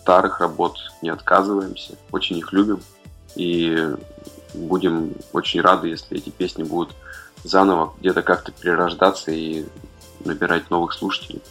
старых 0.01 0.39
работ 0.39 0.77
не 1.01 1.09
отказываемся, 1.09 1.95
очень 2.11 2.37
их 2.37 2.53
любим 2.53 2.81
и 3.35 3.89
будем 4.53 5.13
очень 5.33 5.61
рады, 5.61 5.89
если 5.89 6.17
эти 6.17 6.29
песни 6.29 6.63
будут 6.63 6.95
заново 7.43 7.93
где-то 7.99 8.21
как-то 8.21 8.51
перерождаться 8.51 9.31
и 9.31 9.65
набирать 10.23 10.69
новых 10.69 10.93
слушателей. 10.93 11.41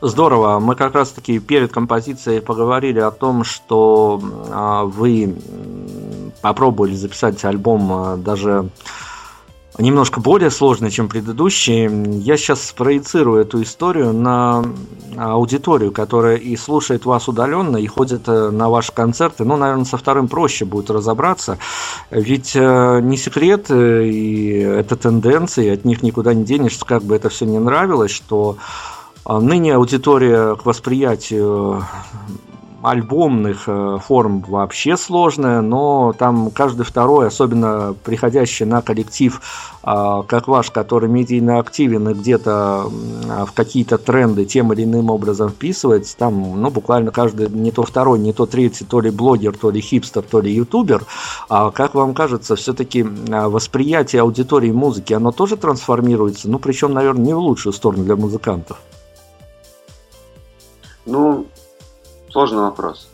Здорово. 0.00 0.58
Мы 0.60 0.74
как 0.76 0.94
раз 0.94 1.10
таки 1.10 1.38
перед 1.38 1.72
композицией 1.72 2.40
поговорили 2.40 3.00
о 3.00 3.10
том, 3.10 3.44
что 3.44 4.20
а, 4.50 4.84
вы 4.84 5.34
попробовали 6.40 6.94
записать 6.94 7.44
альбом 7.44 7.92
а, 7.92 8.16
даже 8.16 8.70
немножко 9.78 10.20
более 10.20 10.50
сложный, 10.50 10.90
чем 10.90 11.08
предыдущий. 11.08 11.88
Я 12.18 12.36
сейчас 12.36 12.72
проецирую 12.76 13.40
эту 13.40 13.62
историю 13.62 14.12
на 14.12 14.64
аудиторию, 15.16 15.92
которая 15.92 16.36
и 16.36 16.56
слушает 16.56 17.04
вас 17.04 17.28
удаленно, 17.28 17.76
и 17.76 17.86
ходит 17.86 18.28
э, 18.28 18.50
на 18.50 18.68
ваши 18.68 18.92
концерты. 18.92 19.44
Ну, 19.44 19.56
наверное, 19.56 19.84
со 19.84 19.96
вторым 19.96 20.28
проще 20.28 20.64
будет 20.64 20.90
разобраться. 20.90 21.58
Ведь 22.10 22.52
э, 22.54 23.00
не 23.02 23.16
секрет, 23.16 23.66
э, 23.70 24.04
и 24.04 24.58
это 24.58 24.96
тенденции, 24.96 25.70
от 25.70 25.84
них 25.84 26.02
никуда 26.02 26.34
не 26.34 26.44
денешься, 26.44 26.84
как 26.84 27.02
бы 27.02 27.16
это 27.16 27.28
все 27.28 27.46
не 27.46 27.58
нравилось, 27.58 28.10
что 28.10 28.58
а 28.58 28.97
ныне 29.28 29.74
аудитория 29.74 30.54
к 30.56 30.64
восприятию 30.64 31.84
альбомных 32.82 33.64
э, 33.66 33.98
форм 34.04 34.44
вообще 34.46 34.96
сложная, 34.96 35.60
но 35.60 36.14
там 36.16 36.50
каждый 36.50 36.84
второй, 36.84 37.26
особенно 37.26 37.94
приходящий 38.04 38.66
на 38.66 38.82
коллектив, 38.82 39.40
а, 39.82 40.22
как 40.22 40.46
ваш, 40.46 40.70
который 40.70 41.08
медийно 41.08 41.58
активен 41.58 42.08
и 42.08 42.14
где-то 42.14 42.84
в 42.88 43.52
какие-то 43.52 43.98
тренды 43.98 44.44
тем 44.44 44.72
или 44.72 44.84
иным 44.84 45.10
образом 45.10 45.50
вписывается, 45.50 46.16
там, 46.16 46.60
ну, 46.60 46.70
буквально 46.70 47.10
каждый, 47.10 47.48
не 47.50 47.72
то 47.72 47.82
второй, 47.82 48.20
не 48.20 48.32
то 48.32 48.46
третий, 48.46 48.84
то 48.84 49.00
ли 49.00 49.10
блогер, 49.10 49.56
то 49.56 49.70
ли 49.70 49.80
хипстер, 49.80 50.22
то 50.22 50.40
ли 50.40 50.52
ютубер, 50.52 51.04
а 51.48 51.70
как 51.70 51.94
вам 51.94 52.14
кажется, 52.14 52.54
все-таки 52.54 53.04
а, 53.30 53.48
восприятие 53.48 54.22
аудитории 54.22 54.70
музыки, 54.70 55.12
оно 55.12 55.32
тоже 55.32 55.56
трансформируется, 55.56 56.48
ну, 56.48 56.60
причем, 56.60 56.92
наверное, 56.92 57.24
не 57.24 57.34
в 57.34 57.38
лучшую 57.38 57.72
сторону 57.72 58.04
для 58.04 58.14
музыкантов? 58.14 58.78
Ну, 61.08 61.46
сложный 62.30 62.60
вопрос. 62.60 63.08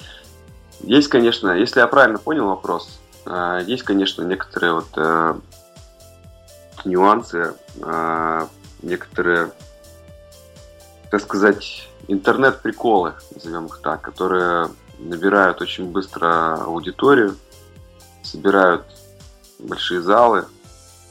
Есть, 0.80 1.08
конечно, 1.08 1.50
если 1.50 1.80
я 1.80 1.86
правильно 1.86 2.18
понял 2.18 2.46
вопрос, 2.46 2.98
э, 3.26 3.62
есть, 3.66 3.82
конечно, 3.82 4.22
некоторые 4.22 4.72
вот 4.72 4.88
э, 4.96 5.34
нюансы, 6.86 7.54
э, 7.80 8.46
некоторые, 8.82 9.52
так 11.10 11.20
сказать, 11.20 11.88
интернет-приколы, 12.08 13.14
назовем 13.34 13.66
их 13.66 13.80
так, 13.82 14.00
которые 14.00 14.70
набирают 14.98 15.60
очень 15.60 15.90
быстро 15.90 16.54
аудиторию, 16.54 17.36
собирают 18.22 18.84
большие 19.58 20.00
залы. 20.00 20.46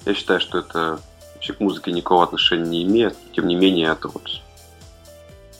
Я 0.05 0.15
считаю, 0.15 0.39
что 0.39 0.57
это 0.59 0.99
вообще 1.35 1.53
к 1.53 1.59
музыке 1.59 1.91
никакого 1.91 2.23
отношения 2.23 2.69
не 2.69 2.83
имеет. 2.83 3.15
Тем 3.35 3.47
не 3.47 3.55
менее, 3.55 3.89
это 3.89 4.07
вот 4.07 4.41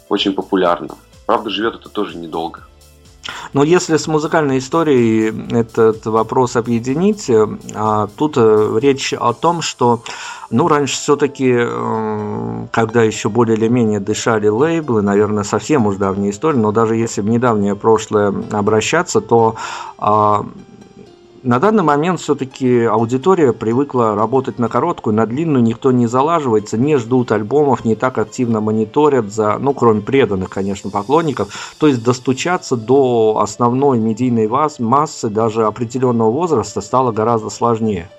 очень 0.10 0.34
популярно. 0.34 0.90
Правда, 1.26 1.50
живет 1.50 1.76
это 1.76 1.90
тоже 1.90 2.18
недолго. 2.18 2.62
Но 3.54 3.64
если 3.64 3.98
с 3.98 4.08
музыкальной 4.08 4.60
историей 4.60 5.34
этот 5.52 6.06
вопрос 6.06 6.56
объединить, 6.56 7.32
а 7.74 8.08
тут 8.16 8.34
э, 8.38 8.78
речь 8.80 9.14
о 9.14 9.34
том, 9.34 9.62
что 9.62 10.04
ну, 10.52 10.68
раньше 10.68 10.96
все-таки, 10.96 11.52
э, 11.58 12.68
когда 12.72 13.02
еще 13.02 13.30
более 13.30 13.58
или 13.58 13.68
менее 13.68 14.00
дышали 14.00 14.48
лейблы, 14.48 15.02
наверное, 15.02 15.44
совсем 15.44 15.88
уж 15.88 15.96
давняя 15.96 16.30
история, 16.30 16.60
но 16.60 16.72
даже 16.72 16.96
если 16.96 17.22
в 17.22 17.30
недавнее 17.30 17.76
прошлое 17.76 18.34
обращаться, 18.52 19.22
то 19.22 19.56
а, 19.98 20.46
на 21.46 21.60
данный 21.60 21.84
момент 21.84 22.20
все-таки 22.20 22.86
аудитория 22.86 23.54
привыкла 23.54 24.16
работать 24.16 24.58
на 24.58 24.68
короткую, 24.68 25.16
на 25.16 25.28
длинную 25.28 25.64
никто 25.64 25.92
не 25.92 26.08
залаживается, 26.08 26.76
не 26.76 26.98
ждут 26.98 27.32
альбомов, 27.32 27.86
не 27.86 27.96
так 27.96 28.18
активно 28.18 28.62
мониторят 28.62 29.32
за, 29.32 29.60
ну, 29.60 29.74
кроме 29.76 30.02
преданных, 30.02 30.50
конечно, 30.50 30.90
поклонников. 30.90 31.76
То 31.80 31.88
есть 31.88 32.04
достучаться 32.04 32.76
до 32.76 33.38
основной 33.40 34.00
медийной 34.00 34.48
массы 34.80 35.30
даже 35.30 35.66
определенного 35.66 36.32
возраста 36.32 36.82
стало 36.82 37.12
гораздо 37.12 37.50
сложнее. 37.50 38.10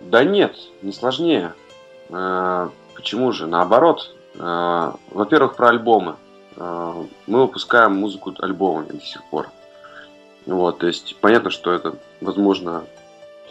Да 0.00 0.24
нет, 0.24 0.56
не 0.80 0.92
сложнее. 0.92 1.52
Э, 2.08 2.70
почему 2.94 3.32
же? 3.32 3.46
Наоборот. 3.46 4.14
Э, 4.38 4.92
во-первых, 5.10 5.56
про 5.56 5.68
альбомы. 5.68 6.16
Э, 6.56 6.94
мы 7.26 7.42
выпускаем 7.42 7.96
музыку 7.96 8.34
альбомами 8.40 8.88
до 8.92 9.00
сих 9.00 9.22
пор. 9.24 9.48
Вот, 10.46 10.78
то 10.78 10.86
есть 10.86 11.16
понятно, 11.20 11.50
что 11.50 11.72
это, 11.72 11.98
возможно, 12.20 12.84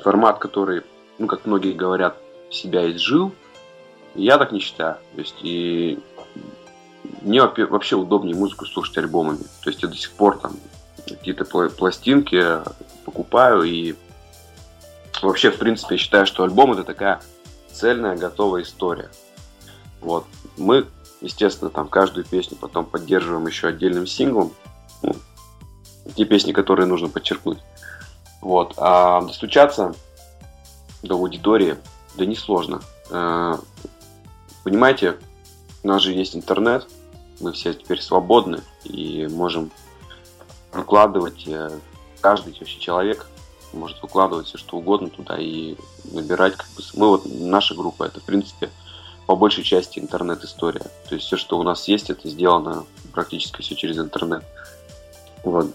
формат, 0.01 0.39
который, 0.39 0.83
ну, 1.17 1.27
как 1.27 1.45
многие 1.45 1.73
говорят, 1.73 2.17
себя 2.49 2.89
изжил. 2.91 3.33
Я 4.15 4.37
так 4.37 4.51
не 4.51 4.59
считаю. 4.59 4.97
То 5.15 5.21
есть 5.21 5.35
и 5.41 5.99
мне 7.21 7.41
вообще 7.43 7.95
удобнее 7.95 8.35
музыку 8.35 8.65
слушать 8.65 8.97
альбомами. 8.97 9.43
То 9.63 9.69
есть 9.69 9.81
я 9.81 9.87
до 9.87 9.95
сих 9.95 10.11
пор 10.11 10.39
там 10.39 10.53
какие-то 11.07 11.45
пластинки 11.69 12.43
покупаю 13.05 13.63
и 13.63 13.95
вообще, 15.21 15.51
в 15.51 15.57
принципе, 15.57 15.95
я 15.95 15.99
считаю, 15.99 16.25
что 16.25 16.43
альбом 16.43 16.73
это 16.73 16.83
такая 16.83 17.21
цельная, 17.71 18.15
готовая 18.17 18.63
история. 18.63 19.09
Вот. 20.01 20.25
Мы, 20.57 20.85
естественно, 21.21 21.69
там 21.69 21.87
каждую 21.87 22.25
песню 22.25 22.57
потом 22.59 22.85
поддерживаем 22.85 23.47
еще 23.47 23.67
отдельным 23.67 24.07
синглом. 24.07 24.53
Ну, 25.01 25.15
те 26.15 26.25
песни, 26.25 26.51
которые 26.51 26.85
нужно 26.85 27.09
подчеркнуть. 27.09 27.59
Вот. 28.41 28.73
А 28.77 29.21
достучаться 29.21 29.93
до 31.03 31.15
аудитории, 31.15 31.77
да 32.15 32.25
несложно. 32.25 32.81
Э, 33.09 33.57
понимаете, 34.63 35.17
у 35.83 35.87
нас 35.87 36.01
же 36.01 36.13
есть 36.13 36.35
интернет, 36.35 36.87
мы 37.39 37.53
все 37.53 37.73
теперь 37.73 38.01
свободны 38.01 38.61
и 38.83 39.27
можем 39.27 39.71
выкладывать, 40.71 41.47
э, 41.47 41.69
каждый 42.21 42.53
вообще 42.59 42.79
человек 42.79 43.27
может 43.73 44.01
выкладывать 44.01 44.47
все 44.47 44.57
что 44.57 44.77
угодно 44.77 45.09
туда 45.09 45.37
и 45.37 45.75
набирать. 46.05 46.55
Как 46.55 46.67
бы, 46.69 46.83
мы 46.93 47.07
вот, 47.09 47.23
наша 47.25 47.75
группа, 47.75 48.03
это 48.03 48.19
в 48.19 48.23
принципе 48.23 48.69
по 49.25 49.35
большей 49.35 49.63
части 49.63 49.99
интернет-история. 49.99 50.85
То 51.07 51.15
есть 51.15 51.27
все, 51.27 51.37
что 51.37 51.59
у 51.59 51.63
нас 51.63 51.87
есть, 51.87 52.09
это 52.09 52.27
сделано 52.27 52.85
практически 53.13 53.61
все 53.61 53.75
через 53.75 53.99
интернет. 53.99 54.43
Вот. 55.43 55.67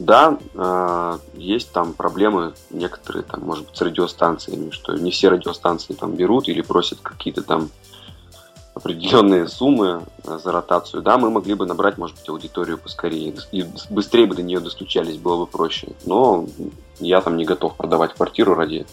Да, 0.00 0.38
э, 0.54 1.18
есть 1.34 1.72
там 1.72 1.92
проблемы 1.92 2.54
некоторые, 2.70 3.22
там, 3.22 3.42
может 3.44 3.66
быть, 3.66 3.76
с 3.76 3.82
радиостанциями, 3.82 4.70
что 4.70 4.94
не 4.94 5.10
все 5.10 5.28
радиостанции 5.28 5.92
там 5.92 6.14
берут 6.14 6.48
или 6.48 6.62
просят 6.62 7.00
какие-то 7.00 7.42
там 7.42 7.68
определенные 8.72 9.46
суммы 9.46 10.02
э, 10.24 10.38
за 10.42 10.52
ротацию. 10.52 11.02
Да, 11.02 11.18
мы 11.18 11.28
могли 11.30 11.52
бы 11.52 11.66
набрать, 11.66 11.98
может 11.98 12.16
быть, 12.16 12.26
аудиторию 12.30 12.78
поскорее 12.78 13.34
и 13.52 13.66
быстрее 13.90 14.26
бы 14.26 14.34
до 14.34 14.42
нее 14.42 14.60
достучались, 14.60 15.18
было 15.18 15.44
бы 15.44 15.46
проще. 15.46 15.88
Но 16.06 16.46
я 16.98 17.20
там 17.20 17.36
не 17.36 17.44
готов 17.44 17.76
продавать 17.76 18.14
квартиру 18.14 18.54
ради 18.54 18.86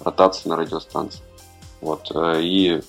ротации 0.00 0.48
на 0.48 0.56
радиостанции. 0.56 1.20
Вот. 1.80 2.10
Э, 2.16 2.40
и 2.42 2.82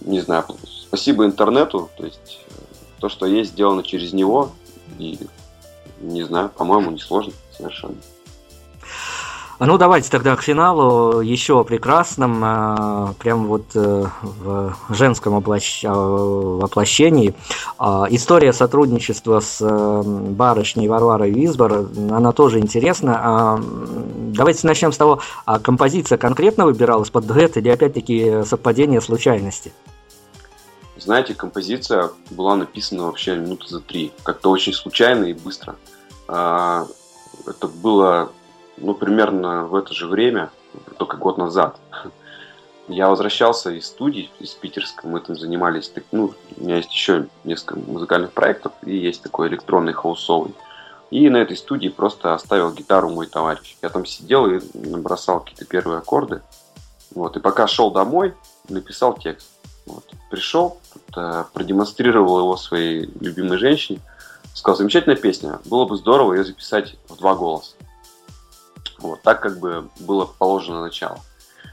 не 0.00 0.20
знаю, 0.20 0.46
спасибо 0.88 1.24
интернету, 1.24 1.90
то 1.96 2.04
есть 2.04 2.40
э, 2.48 2.52
то, 2.98 3.08
что 3.08 3.24
есть, 3.24 3.52
сделано 3.52 3.84
через 3.84 4.12
него, 4.12 4.50
и 4.98 5.16
не 6.00 6.22
знаю, 6.22 6.50
по-моему, 6.50 6.90
не 6.90 6.98
сложно 6.98 7.32
совершенно. 7.56 7.96
Ну, 9.58 9.78
давайте 9.78 10.10
тогда 10.10 10.36
к 10.36 10.42
финалу 10.42 11.22
еще 11.22 11.60
о 11.60 11.64
прекрасном, 11.64 12.42
а, 12.44 13.14
прям 13.18 13.46
вот 13.46 13.64
э, 13.74 14.04
в 14.22 14.74
женском 14.90 15.32
воплощении. 15.40 17.34
А, 17.78 18.06
история 18.10 18.52
сотрудничества 18.52 19.40
с 19.40 19.56
э, 19.62 20.02
барышней 20.04 20.88
Варварой 20.88 21.30
Визбор, 21.30 21.86
она 22.10 22.32
тоже 22.32 22.58
интересна. 22.58 23.18
А, 23.22 23.58
давайте 24.34 24.66
начнем 24.66 24.92
с 24.92 24.98
того, 24.98 25.20
а 25.46 25.58
композиция 25.58 26.18
конкретно 26.18 26.66
выбиралась 26.66 27.08
под 27.08 27.26
дуэт 27.26 27.56
или 27.56 27.70
опять-таки 27.70 28.42
совпадение 28.44 29.00
случайности? 29.00 29.72
Знаете, 30.96 31.34
композиция 31.34 32.10
была 32.30 32.56
написана 32.56 33.04
вообще 33.04 33.36
минуты 33.36 33.68
за 33.68 33.80
три. 33.80 34.12
Как-то 34.22 34.50
очень 34.50 34.72
случайно 34.72 35.24
и 35.24 35.34
быстро. 35.34 35.76
Это 36.28 37.68
было 37.82 38.32
ну, 38.76 38.94
примерно 38.94 39.66
в 39.66 39.74
это 39.74 39.94
же 39.94 40.06
время, 40.06 40.50
только 40.98 41.16
год 41.16 41.38
назад, 41.38 41.78
я 42.88 43.08
возвращался 43.08 43.70
из 43.70 43.86
студии, 43.86 44.30
из 44.38 44.50
питерской, 44.50 45.10
мы 45.10 45.20
там 45.20 45.36
занимались, 45.36 45.92
ну, 46.12 46.34
у 46.56 46.62
меня 46.62 46.76
есть 46.76 46.92
еще 46.92 47.26
несколько 47.44 47.80
музыкальных 47.80 48.32
проектов, 48.32 48.72
и 48.84 48.96
есть 48.96 49.22
такой 49.22 49.48
электронный 49.48 49.92
хаусовый. 49.92 50.54
И 51.10 51.28
на 51.28 51.38
этой 51.38 51.56
студии 51.56 51.88
просто 51.88 52.34
оставил 52.34 52.72
гитару 52.72 53.08
мой 53.08 53.26
товарищ. 53.26 53.76
Я 53.82 53.88
там 53.90 54.04
сидел 54.06 54.46
и 54.46 54.60
набросал 54.74 55.40
какие-то 55.40 55.64
первые 55.64 55.98
аккорды. 55.98 56.42
Вот, 57.14 57.36
и 57.36 57.40
пока 57.40 57.66
шел 57.66 57.90
домой, 57.90 58.34
написал 58.68 59.14
текст. 59.14 59.48
Вот. 59.86 60.04
Пришел, 60.30 60.78
продемонстрировал 61.52 62.38
его 62.38 62.56
своей 62.56 63.10
любимой 63.20 63.58
женщине, 63.58 64.00
сказал, 64.54 64.78
замечательная 64.78 65.16
песня, 65.16 65.60
было 65.64 65.84
бы 65.84 65.96
здорово 65.96 66.34
ее 66.34 66.44
записать 66.44 66.96
в 67.08 67.16
два 67.16 67.34
голоса. 67.34 67.74
Вот, 68.98 69.22
так 69.22 69.40
как 69.40 69.58
бы 69.58 69.88
было 70.00 70.24
положено 70.24 70.80
начало. 70.80 71.20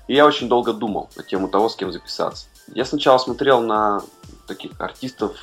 И 0.07 0.15
я 0.15 0.25
очень 0.25 0.49
долго 0.49 0.73
думал 0.73 1.09
на 1.15 1.23
тему 1.23 1.47
того, 1.47 1.69
с 1.69 1.75
кем 1.75 1.91
записаться. 1.91 2.47
Я 2.67 2.85
сначала 2.85 3.17
смотрел 3.17 3.61
на 3.61 4.01
таких 4.47 4.79
артистов, 4.79 5.35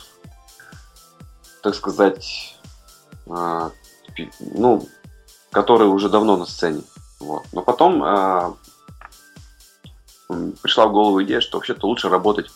так 1.63 1.75
сказать, 1.75 2.57
э, 3.27 3.71
ну, 4.41 4.87
которые 5.51 5.89
уже 5.89 6.09
давно 6.09 6.37
на 6.37 6.47
сцене. 6.47 6.83
Вот. 7.19 7.45
Но 7.53 7.63
потом 7.63 8.03
э, 8.05 8.53
пришла 10.63 10.87
в 10.87 10.93
голову 10.93 11.23
идея, 11.23 11.41
что 11.41 11.59
вообще-то 11.59 11.87
лучше 11.87 12.09
работать 12.09 12.47
э, 12.47 12.51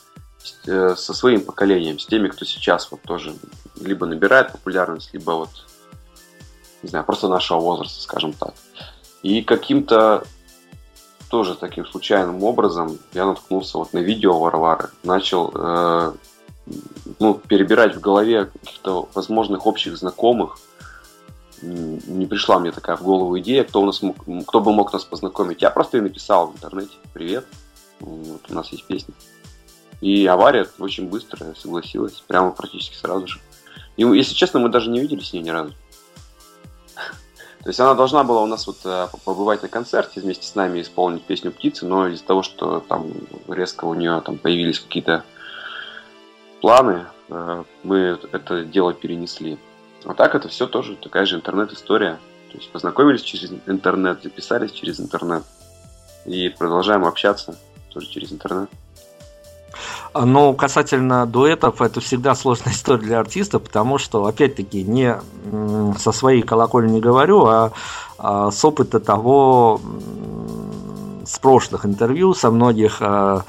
со 0.45 1.15
своим 1.15 1.45
поколением, 1.45 1.99
с 1.99 2.07
теми, 2.07 2.29
кто 2.29 2.45
сейчас 2.45 2.91
вот 2.91 3.03
тоже 3.03 3.35
либо 3.81 4.07
набирает 4.07 4.53
популярность, 4.53 5.11
либо 5.13 5.33
вот, 5.33 5.51
не 6.83 6.89
знаю, 6.89 7.05
просто 7.05 7.29
нашего 7.29 7.61
возраста, 7.61 8.01
скажем 8.03 8.33
так. 8.33 8.55
И 9.23 9.43
каким-то 9.43 10.25
тоже 11.29 11.55
таким 11.55 11.87
случайным 11.87 12.45
образом 12.45 12.99
я 13.13 13.25
наткнулся 13.27 13.79
вот 13.79 13.93
на 13.93 13.99
видео 13.99 14.39
Варвары, 14.39 14.91
начал 15.03 15.51
э, 15.55 16.13
ну, 17.19 17.35
перебирать 17.35 17.97
в 17.97 18.01
голове 18.01 18.45
каких-то 18.45 19.09
возможных 19.15 19.67
общих 19.67 19.97
знакомых. 19.97 20.59
Не 21.63 22.27
пришла 22.27 22.59
мне 22.59 22.71
такая 22.73 22.97
в 22.97 23.03
голову 23.03 23.39
идея, 23.39 23.65
кто, 23.65 23.81
у 23.81 23.87
нас 23.87 24.03
мог, 24.03 24.17
кто 24.47 24.61
бы 24.61 24.73
мог 24.73 24.93
нас 24.93 25.05
познакомить. 25.05 25.63
Я 25.63 25.71
просто 25.71 25.97
ей 25.97 26.03
написал 26.03 26.49
в 26.49 26.57
интернете 26.57 26.93
«Привет, 27.15 27.47
вот 28.01 28.43
у 28.49 28.55
нас 28.55 28.69
есть 28.69 28.85
песня». 28.85 29.15
И 30.01 30.27
авария 30.27 30.67
очень 30.79 31.09
быстро 31.09 31.55
согласилась, 31.55 32.23
прямо 32.27 32.51
практически 32.51 32.97
сразу 32.97 33.27
же. 33.27 33.41
И, 33.97 34.03
если 34.03 34.35
честно, 34.35 34.61
мы 34.61 34.69
даже 34.69 34.91
не 34.91 35.01
виделись 35.01 35.29
с 35.29 35.33
ней 35.33 35.43
ни 35.43 35.51
разу. 35.51 35.73
То 37.65 37.71
есть 37.71 37.81
она 37.81 37.95
должна 37.95 38.25
была 38.25 38.43
у 38.43 38.47
нас 38.47 38.67
вот 38.67 38.77
э, 38.85 39.09
побывать 39.25 39.63
на 39.63 39.69
концерте 39.69 40.21
вместе 40.21 40.47
с 40.47 40.55
нами 40.55 40.83
исполнить 40.83 41.25
песню 41.25 41.51
«Птицы», 41.51 41.87
но 41.87 42.09
из-за 42.09 42.23
того, 42.23 42.43
что 42.43 42.81
там 42.81 43.11
резко 43.49 43.87
у 43.87 43.95
нее 43.95 44.21
там 44.21 44.37
появились 44.37 44.81
какие-то 44.81 45.25
планы, 46.61 47.07
э, 47.31 47.65
мы 47.83 48.19
это 48.33 48.65
дело 48.65 48.93
перенесли. 48.93 49.59
А 50.05 50.13
так 50.13 50.35
это 50.35 50.49
все 50.49 50.67
тоже 50.67 50.97
такая 50.97 51.25
же 51.25 51.37
интернет-история. 51.37 52.19
То 52.53 52.59
есть 52.59 52.71
познакомились 52.71 53.23
через 53.23 53.51
интернет, 53.67 54.23
записались 54.23 54.73
через 54.73 55.01
интернет 55.01 55.43
и 56.27 56.51
продолжаем 56.51 57.07
общаться 57.07 57.59
тоже 57.93 58.09
через 58.09 58.31
интернет. 58.31 58.69
Но 60.15 60.53
касательно 60.53 61.27
дуэтов, 61.27 61.83
это 61.83 62.01
всегда 62.01 62.35
сложная 62.35 62.73
история 62.75 63.03
для 63.03 63.21
артиста, 63.21 63.59
потому 63.59 63.99
что, 63.99 64.27
опять-таки, 64.27 64.83
не 64.83 65.17
со 65.99 66.13
своей 66.13 66.43
колокольни 66.43 67.01
говорю, 67.01 67.47
а, 67.47 67.73
а 68.19 68.51
с 68.51 68.65
опыта 68.65 69.01
того, 69.01 69.81
с 71.27 71.39
прошлых 71.39 71.87
интервью, 71.87 72.35
со 72.35 72.51
многих 72.51 72.99
а, 73.01 73.45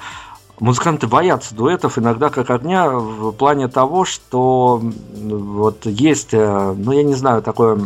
музыканты 0.60 1.08
боятся 1.08 1.56
дуэтов 1.56 1.98
иногда 1.98 2.30
как 2.30 2.50
огня 2.50 2.90
в 2.90 3.32
плане 3.32 3.68
того, 3.68 4.06
что 4.06 4.82
вот 5.14 5.86
есть, 5.86 6.34
э, 6.34 6.76
ну 6.78 6.92
я 6.92 7.04
не 7.04 7.14
знаю, 7.14 7.42
такое 7.42 7.80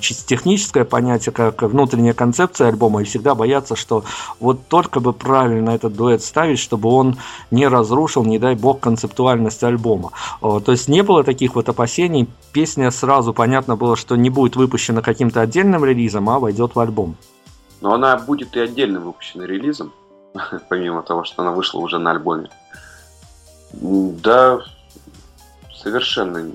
чисто 0.00 0.26
техническое 0.26 0.84
понятие, 0.84 1.32
как 1.32 1.62
внутренняя 1.62 2.14
концепция 2.14 2.68
альбома, 2.68 3.02
и 3.02 3.04
всегда 3.04 3.34
боятся, 3.34 3.76
что 3.76 4.04
вот 4.40 4.66
только 4.68 5.00
бы 5.00 5.12
правильно 5.12 5.70
этот 5.70 5.94
дуэт 5.94 6.22
ставить, 6.22 6.58
чтобы 6.58 6.90
он 6.90 7.16
не 7.50 7.66
разрушил, 7.66 8.24
не 8.24 8.38
дай 8.38 8.54
бог, 8.54 8.80
концептуальность 8.80 9.62
альбома. 9.62 10.10
То 10.40 10.72
есть 10.72 10.88
не 10.88 11.02
было 11.02 11.24
таких 11.24 11.54
вот 11.54 11.68
опасений, 11.68 12.28
песня 12.52 12.90
сразу 12.90 13.32
понятно 13.32 13.76
было, 13.76 13.96
что 13.96 14.16
не 14.16 14.30
будет 14.30 14.56
выпущена 14.56 15.00
каким-то 15.00 15.40
отдельным 15.40 15.84
релизом, 15.84 16.28
а 16.28 16.38
войдет 16.38 16.74
в 16.74 16.80
альбом. 16.80 17.16
Но 17.80 17.94
она 17.94 18.16
будет 18.18 18.56
и 18.56 18.60
отдельно 18.60 19.00
выпущена 19.00 19.46
релизом, 19.46 19.92
помимо 20.68 21.02
того, 21.02 21.24
что 21.24 21.42
она 21.42 21.52
вышла 21.52 21.80
уже 21.80 21.98
на 21.98 22.10
альбоме. 22.10 22.50
Да, 23.72 24.60
совершенно 25.74 26.50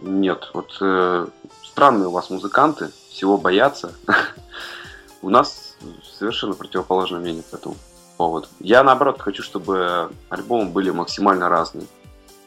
нет. 0.00 0.50
Вот 0.52 0.76
э, 0.80 1.26
странные 1.64 2.08
у 2.08 2.12
вас 2.12 2.30
музыканты, 2.30 2.90
всего 3.10 3.38
боятся. 3.38 3.92
у 5.22 5.30
нас 5.30 5.76
совершенно 6.18 6.54
противоположное 6.54 7.20
мнение 7.20 7.42
по 7.42 7.56
этому 7.56 7.76
поводу. 8.16 8.48
Я, 8.60 8.82
наоборот, 8.82 9.20
хочу, 9.20 9.42
чтобы 9.42 10.10
альбомы 10.28 10.70
были 10.70 10.90
максимально 10.90 11.48
разные 11.48 11.86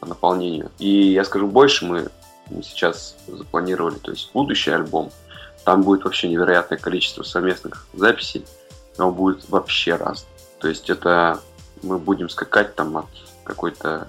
по 0.00 0.06
наполнению. 0.06 0.70
И 0.78 0.88
я 0.88 1.24
скажу 1.24 1.46
больше, 1.46 1.84
мы 1.84 2.10
сейчас 2.62 3.16
запланировали, 3.28 3.96
то 3.96 4.10
есть 4.10 4.30
будущий 4.32 4.70
альбом, 4.70 5.10
там 5.64 5.82
будет 5.82 6.04
вообще 6.04 6.28
невероятное 6.28 6.78
количество 6.78 7.22
совместных 7.22 7.86
записей, 7.92 8.44
но 8.98 9.10
будет 9.10 9.48
вообще 9.48 9.94
разный. 9.94 10.28
То 10.60 10.68
есть 10.68 10.90
это 10.90 11.40
мы 11.82 11.98
будем 11.98 12.28
скакать 12.28 12.74
там 12.74 12.98
от 12.98 13.06
какой-то 13.44 14.08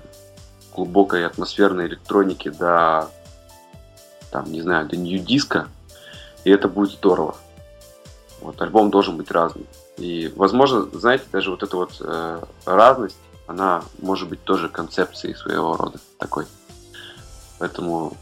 глубокой 0.74 1.26
атмосферной 1.26 1.88
электроники 1.88 2.50
до, 2.50 3.10
там, 4.32 4.52
не 4.52 4.62
знаю, 4.62 4.88
до 4.88 4.98
нью-диска, 4.98 5.68
и 6.44 6.52
это 6.52 6.68
будет 6.68 6.92
здорово. 6.92 7.36
Вот, 8.42 8.62
альбом 8.62 8.90
должен 8.90 9.18
быть 9.18 9.32
разный. 9.32 9.66
И, 9.98 10.32
возможно, 10.36 10.82
знаете, 10.94 11.26
даже 11.32 11.52
вот 11.52 11.64
эта 11.64 11.78
вот 11.78 11.98
э, 12.00 12.44
разность, 12.66 13.18
она 13.48 13.84
может 14.02 14.30
быть 14.30 14.44
тоже 14.44 14.70
концепцией 14.70 15.36
своего 15.36 15.76
рода 15.76 16.00
такой. 16.18 16.46
Поэтому, 17.60 18.18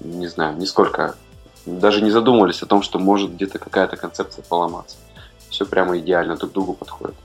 не 0.00 0.28
знаю, 0.28 0.56
нисколько 0.56 1.16
даже 1.66 2.00
не 2.00 2.10
задумывались 2.10 2.62
о 2.62 2.66
том, 2.66 2.82
что 2.82 2.98
может 2.98 3.34
где-то 3.34 3.58
какая-то 3.58 3.96
концепция 3.96 4.42
поломаться. 4.42 4.96
Все 5.50 5.66
прямо 5.66 5.98
идеально 5.98 6.36
друг 6.36 6.52
к 6.52 6.54
другу 6.54 6.72
подходит. 6.74 7.16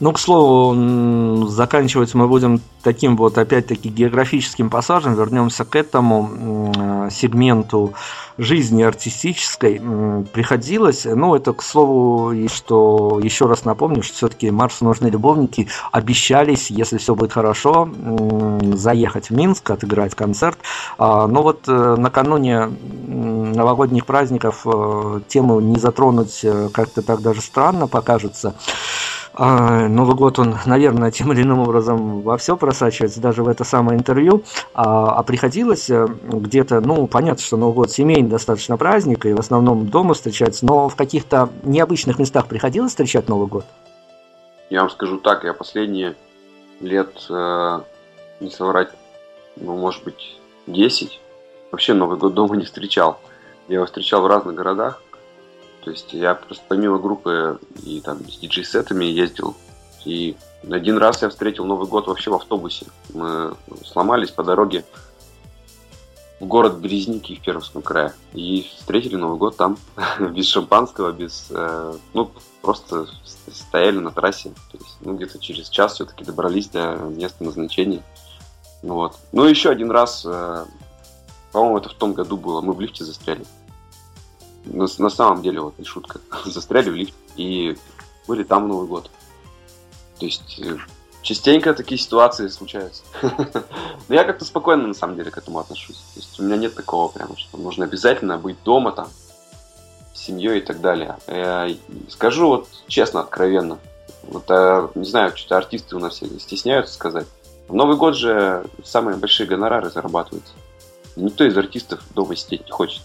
Ну, 0.00 0.12
к 0.12 0.18
слову, 0.18 1.46
заканчивать 1.46 2.14
мы 2.14 2.28
будем 2.28 2.60
таким 2.82 3.16
вот, 3.16 3.38
опять-таки, 3.38 3.88
географическим 3.88 4.70
пассажем. 4.70 5.14
Вернемся 5.14 5.64
к 5.64 5.76
этому 5.76 6.72
сегменту 7.10 7.94
жизни 8.36 8.82
артистической. 8.82 9.80
Приходилось, 10.32 11.04
ну, 11.04 11.34
это, 11.34 11.52
к 11.52 11.62
слову, 11.62 12.34
что 12.48 13.20
еще 13.22 13.46
раз 13.46 13.64
напомню, 13.64 14.02
что 14.02 14.14
все-таки 14.14 14.50
Марсу 14.50 14.84
нужны 14.84 15.08
любовники 15.08 15.68
обещались, 15.92 16.70
если 16.70 16.98
все 16.98 17.14
будет 17.14 17.32
хорошо, 17.32 17.88
заехать 18.74 19.30
в 19.30 19.34
Минск, 19.34 19.70
отыграть 19.70 20.14
концерт. 20.14 20.58
А, 20.98 21.26
но 21.26 21.42
вот 21.42 21.68
э, 21.68 21.96
накануне 21.96 22.70
новогодних 23.06 24.06
праздников 24.06 24.62
э, 24.66 25.20
тему 25.28 25.60
не 25.60 25.78
затронуть 25.78 26.40
э, 26.42 26.68
как-то 26.72 27.02
так 27.02 27.20
даже 27.22 27.40
странно 27.40 27.86
покажется. 27.86 28.54
А, 29.36 29.88
Новый 29.88 30.14
год, 30.14 30.38
он, 30.38 30.54
наверное, 30.64 31.10
тем 31.10 31.32
или 31.32 31.42
иным 31.42 31.58
образом 31.58 32.20
во 32.20 32.36
все 32.38 32.56
просачивается, 32.56 33.20
даже 33.20 33.42
в 33.42 33.48
это 33.48 33.64
самое 33.64 33.98
интервью. 33.98 34.44
А, 34.74 35.16
а 35.16 35.22
приходилось 35.24 35.90
э, 35.90 36.06
где-то, 36.22 36.80
ну, 36.80 37.08
понятно, 37.08 37.42
что 37.42 37.56
Новый 37.56 37.74
год 37.74 37.90
семейный 37.90 38.28
достаточно 38.28 38.76
праздник, 38.76 39.26
и 39.26 39.32
в 39.32 39.40
основном 39.40 39.88
дома 39.88 40.14
встречается, 40.14 40.64
но 40.64 40.88
в 40.88 40.94
каких-то 40.94 41.48
необычных 41.64 42.20
местах 42.20 42.46
приходилось 42.46 42.92
встречать 42.92 43.28
Новый 43.28 43.48
год? 43.48 43.64
Я 44.70 44.80
вам 44.80 44.90
скажу 44.90 45.18
так, 45.18 45.42
я 45.42 45.52
последние 45.52 46.14
лет, 46.80 47.26
э, 47.28 47.80
не 48.38 48.50
соврать, 48.50 48.90
ну, 49.56 49.76
может 49.76 50.04
быть, 50.04 50.38
10, 50.68 51.20
вообще 51.72 51.92
Новый 51.92 52.18
год 52.18 52.34
дома 52.34 52.56
не 52.56 52.66
встречал. 52.66 53.18
Я 53.66 53.76
его 53.76 53.86
встречал 53.86 54.22
в 54.22 54.26
разных 54.28 54.54
городах. 54.54 55.02
То 55.84 55.90
есть 55.90 56.14
я 56.14 56.34
просто 56.34 56.64
помимо 56.66 56.98
группы 56.98 57.58
и 57.82 58.00
там 58.00 58.18
с 58.28 58.38
диджей-сетами 58.38 59.04
ездил. 59.04 59.54
И 60.06 60.34
один 60.70 60.96
раз 60.96 61.22
я 61.22 61.28
встретил 61.28 61.66
Новый 61.66 61.86
год 61.86 62.06
вообще 62.06 62.30
в 62.30 62.34
автобусе. 62.34 62.86
Мы 63.12 63.54
сломались 63.84 64.30
по 64.30 64.42
дороге 64.42 64.84
в 66.40 66.46
город 66.46 66.78
Березники 66.78 67.36
в 67.36 67.42
Пермском 67.42 67.82
крае. 67.82 68.14
И 68.32 68.66
встретили 68.78 69.16
Новый 69.16 69.38
год 69.38 69.56
там, 69.56 69.76
без 70.20 70.46
шампанского, 70.48 71.12
без... 71.12 71.48
Э, 71.50 71.94
ну, 72.14 72.30
просто 72.62 73.06
стояли 73.52 73.98
на 73.98 74.10
трассе. 74.10 74.50
То 74.72 74.78
есть, 74.78 74.96
ну, 75.00 75.14
где-то 75.14 75.38
через 75.38 75.68
час 75.68 75.94
все-таки 75.94 76.24
добрались 76.24 76.68
до 76.68 76.96
места 76.96 77.44
назначения. 77.44 78.02
Вот. 78.82 79.18
Ну, 79.32 79.44
еще 79.44 79.70
один 79.70 79.90
раз, 79.90 80.24
э, 80.26 80.64
по-моему, 81.52 81.78
это 81.78 81.90
в 81.90 81.94
том 81.94 82.14
году 82.14 82.38
было, 82.38 82.62
мы 82.62 82.72
в 82.72 82.80
лифте 82.80 83.04
застряли 83.04 83.44
на, 84.64 84.86
на 84.98 85.10
самом 85.10 85.42
деле, 85.42 85.60
вот 85.60 85.78
не 85.78 85.84
шутка, 85.84 86.20
застряли 86.44 86.90
в 86.90 86.94
лифте 86.94 87.14
и 87.36 87.76
были 88.26 88.42
там 88.42 88.68
Новый 88.68 88.86
год. 88.86 89.10
То 90.18 90.26
есть 90.26 90.60
э, 90.60 90.76
частенько 91.22 91.74
такие 91.74 91.98
ситуации 91.98 92.48
случаются. 92.48 93.02
Но 93.22 94.14
я 94.14 94.24
как-то 94.24 94.44
спокойно 94.44 94.86
на 94.86 94.94
самом 94.94 95.16
деле 95.16 95.30
к 95.30 95.38
этому 95.38 95.58
отношусь. 95.58 95.96
То 96.14 96.20
есть 96.20 96.40
у 96.40 96.42
меня 96.44 96.56
нет 96.56 96.74
такого 96.74 97.08
прямо, 97.08 97.36
что 97.36 97.56
нужно 97.58 97.84
обязательно 97.84 98.38
быть 98.38 98.56
дома 98.64 98.92
там, 98.92 99.08
с 100.14 100.20
семьей 100.20 100.58
и 100.58 100.62
так 100.62 100.80
далее. 100.80 101.16
Я 101.26 101.68
э, 101.68 101.76
скажу 102.08 102.48
вот 102.48 102.68
честно, 102.86 103.20
откровенно. 103.20 103.78
Вот, 104.22 104.44
а, 104.48 104.90
не 104.94 105.04
знаю, 105.04 105.36
что-то 105.36 105.58
артисты 105.58 105.96
у 105.96 105.98
нас 105.98 106.14
все 106.14 106.26
стесняются 106.38 106.94
сказать. 106.94 107.26
В 107.68 107.74
Новый 107.74 107.96
год 107.96 108.16
же 108.16 108.66
самые 108.84 109.16
большие 109.16 109.46
гонорары 109.46 109.90
зарабатываются. 109.90 110.52
Никто 111.16 111.44
из 111.44 111.56
артистов 111.56 112.00
дома 112.14 112.36
сидеть 112.36 112.66
не 112.66 112.72
хочет. 112.72 113.02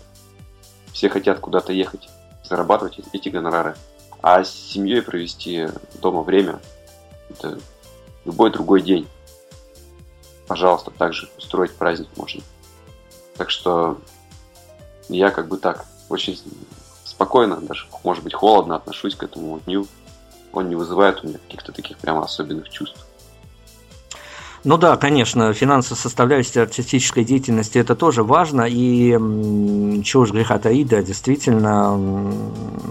Все 0.93 1.09
хотят 1.09 1.39
куда-то 1.39 1.73
ехать, 1.73 2.09
зарабатывать 2.43 2.99
эти 3.13 3.29
гонорары. 3.29 3.75
А 4.21 4.43
с 4.43 4.51
семьей 4.51 5.01
провести 5.01 5.67
дома 6.01 6.23
время– 6.23 6.59
это 7.29 7.59
любой 8.25 8.51
другой 8.51 8.81
день. 8.81 9.07
Пожалуйста, 10.47 10.91
также 10.91 11.29
устроить 11.37 11.73
праздник 11.75 12.09
можно. 12.17 12.41
Так 13.37 13.49
что 13.49 13.99
я 15.07 15.31
как 15.31 15.47
бы 15.47 15.57
так 15.57 15.85
очень 16.09 16.39
спокойно, 17.05 17.61
даже 17.61 17.85
может 18.03 18.23
быть 18.23 18.33
холодно 18.33 18.75
отношусь 18.75 19.15
к 19.15 19.23
этому 19.23 19.59
дню. 19.61 19.87
Он 20.51 20.67
не 20.67 20.75
вызывает 20.75 21.23
у 21.23 21.27
меня 21.27 21.37
каких-то 21.37 21.71
таких 21.71 21.97
прямо 21.97 22.23
особенных 22.23 22.69
чувств. 22.69 23.05
Ну 24.65 24.77
да, 24.77 24.97
конечно, 24.97 25.53
финансовая 25.53 25.97
составляющая 25.97 26.61
артистической 26.61 27.23
деятельности 27.23 27.77
это 27.77 27.95
тоже 27.95 28.23
важно, 28.23 28.67
и 28.67 29.11
чего 30.03 30.23
уж 30.23 30.31
греха 30.31 30.59
таить, 30.59 30.89
да, 30.89 31.01
действительно, 31.01 31.97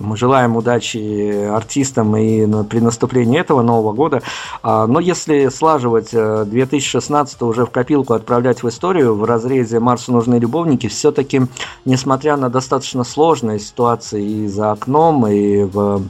мы 0.00 0.16
желаем 0.16 0.56
удачи 0.56 1.46
артистам 1.46 2.16
и 2.16 2.46
при 2.64 2.80
наступлении 2.80 3.38
этого 3.38 3.60
Нового 3.60 3.92
года, 3.92 4.22
а, 4.62 4.86
но 4.86 4.98
если 4.98 5.48
слаживать 5.48 6.12
2016 6.12 7.42
э, 7.42 7.44
уже 7.44 7.66
в 7.66 7.70
копилку 7.70 8.14
отправлять 8.14 8.62
в 8.62 8.68
историю 8.68 9.14
в 9.14 9.24
разрезе 9.24 9.78
«Марсу 9.78 10.12
нужны 10.12 10.36
любовники», 10.36 10.86
все-таки, 10.88 11.42
несмотря 11.84 12.38
на 12.38 12.48
достаточно 12.48 13.04
сложные 13.04 13.58
ситуации 13.58 14.24
и 14.24 14.46
за 14.46 14.72
окном, 14.72 15.26
и 15.26 15.64
в 15.64 16.02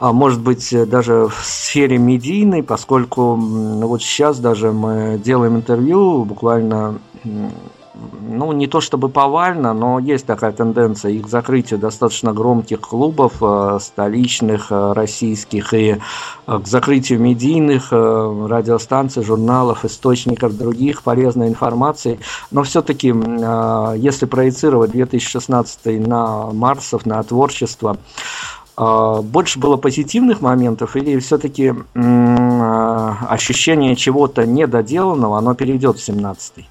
может 0.00 0.40
быть 0.40 0.74
даже 0.88 1.28
в 1.28 1.44
сфере 1.44 1.98
медийной, 1.98 2.62
поскольку 2.62 3.34
вот 3.34 4.02
сейчас 4.02 4.38
даже 4.38 4.72
мы 4.72 5.20
делаем 5.22 5.56
интервью 5.56 6.24
буквально 6.24 6.98
ну, 8.20 8.52
не 8.52 8.66
то 8.66 8.80
чтобы 8.80 9.08
повально, 9.08 9.72
но 9.74 9.98
есть 9.98 10.26
такая 10.26 10.52
тенденция 10.52 11.12
их 11.12 11.28
закрытию 11.28 11.78
достаточно 11.78 12.32
громких 12.32 12.80
клубов, 12.80 13.34
э, 13.40 13.78
столичных, 13.80 14.70
э, 14.70 14.92
российских, 14.92 15.74
и 15.74 15.98
э, 16.46 16.58
к 16.58 16.66
закрытию 16.66 17.20
медийных 17.20 17.92
радиостанций, 17.92 19.22
журналов, 19.22 19.84
источников 19.84 20.56
других 20.56 21.02
полезной 21.02 21.48
информации. 21.48 22.20
Но 22.50 22.62
все-таки, 22.62 23.08
если 23.08 24.26
проецировать 24.26 24.92
2016 24.92 25.98
на 25.98 26.50
Марсов, 26.52 27.06
на 27.06 27.22
творчество, 27.22 27.90
а, 27.92 28.59
больше 28.76 29.58
было 29.58 29.76
позитивных 29.76 30.40
моментов 30.40 30.96
или 30.96 31.18
все-таки 31.18 31.74
а, 31.94 33.26
ощущение 33.28 33.96
чего-то 33.96 34.46
недоделанного, 34.46 35.38
оно 35.38 35.54
перейдет 35.54 35.98
в 35.98 36.08
17-й? 36.08 36.68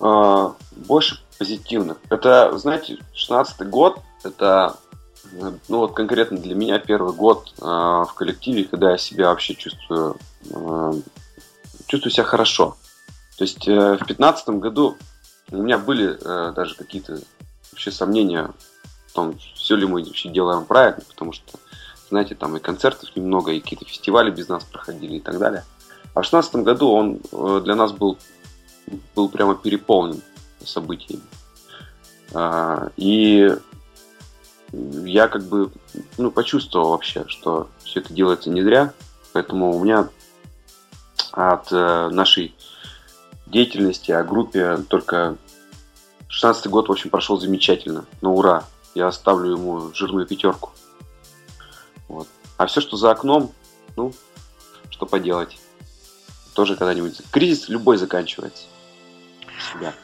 А, 0.00 0.54
больше 0.76 1.20
позитивных. 1.38 1.98
Это, 2.10 2.56
знаете, 2.58 2.98
16-й 3.14 3.66
год, 3.66 4.00
это, 4.24 4.76
ну 5.68 5.78
вот 5.78 5.94
конкретно 5.94 6.38
для 6.38 6.54
меня 6.54 6.78
первый 6.78 7.12
год 7.12 7.52
в 7.58 8.10
коллективе, 8.14 8.64
когда 8.64 8.92
я 8.92 8.98
себя 8.98 9.28
вообще 9.28 9.54
чувствую, 9.54 10.16
чувствую 11.86 12.12
себя 12.12 12.24
хорошо. 12.24 12.76
То 13.42 13.44
есть 13.44 13.66
э, 13.66 13.96
в 13.96 14.06
15 14.06 14.48
году 14.60 14.96
у 15.50 15.56
меня 15.56 15.78
были 15.78 16.16
э, 16.16 16.52
даже 16.52 16.76
какие-то 16.76 17.18
вообще 17.72 17.90
сомнения 17.90 18.50
том, 19.12 19.38
все 19.54 19.76
ли 19.76 19.86
мы 19.86 20.02
вообще 20.02 20.28
делаем 20.28 20.64
правильно, 20.64 21.02
потому 21.08 21.32
что, 21.32 21.58
знаете, 22.08 22.34
там 22.34 22.56
и 22.56 22.60
концертов 22.60 23.14
немного, 23.14 23.52
и 23.52 23.60
какие-то 23.60 23.84
фестивали 23.84 24.30
без 24.30 24.48
нас 24.48 24.64
проходили 24.64 25.16
и 25.16 25.20
так 25.20 25.38
далее. 25.38 25.64
А 26.14 26.20
в 26.20 26.28
2016 26.28 26.56
году 26.56 26.90
он 26.90 27.20
э, 27.32 27.60
для 27.64 27.74
нас 27.74 27.92
был, 27.92 28.18
был 29.14 29.28
прямо 29.28 29.54
переполнен 29.54 30.20
событиями. 30.64 31.22
А, 32.34 32.90
и 32.96 33.54
я 34.72 35.28
как 35.28 35.44
бы 35.44 35.70
ну, 36.18 36.30
почувствовал 36.30 36.90
вообще, 36.90 37.24
что 37.28 37.68
все 37.84 38.00
это 38.00 38.12
делается 38.12 38.50
не 38.50 38.62
зря, 38.62 38.92
поэтому 39.32 39.76
у 39.76 39.84
меня 39.84 40.08
от 41.32 41.72
э, 41.72 42.08
нашей 42.10 42.54
деятельности 43.46 44.10
о 44.12 44.24
группе 44.24 44.78
только 44.88 45.36
16 46.28 46.68
год, 46.68 46.88
в 46.88 46.92
общем, 46.92 47.10
прошел 47.10 47.38
замечательно, 47.38 48.06
на 48.22 48.30
ура 48.30 48.64
я 48.94 49.08
оставлю 49.08 49.52
ему 49.52 49.92
жирную 49.94 50.26
пятерку. 50.26 50.70
Вот. 52.08 52.28
А 52.56 52.66
все, 52.66 52.80
что 52.80 52.96
за 52.96 53.10
окном, 53.10 53.52
ну, 53.96 54.12
что 54.90 55.06
поделать. 55.06 55.58
Тоже 56.54 56.76
когда-нибудь. 56.76 57.22
Кризис 57.30 57.68
любой 57.68 57.96
заканчивается. 57.96 58.64
Себя. 59.72 59.94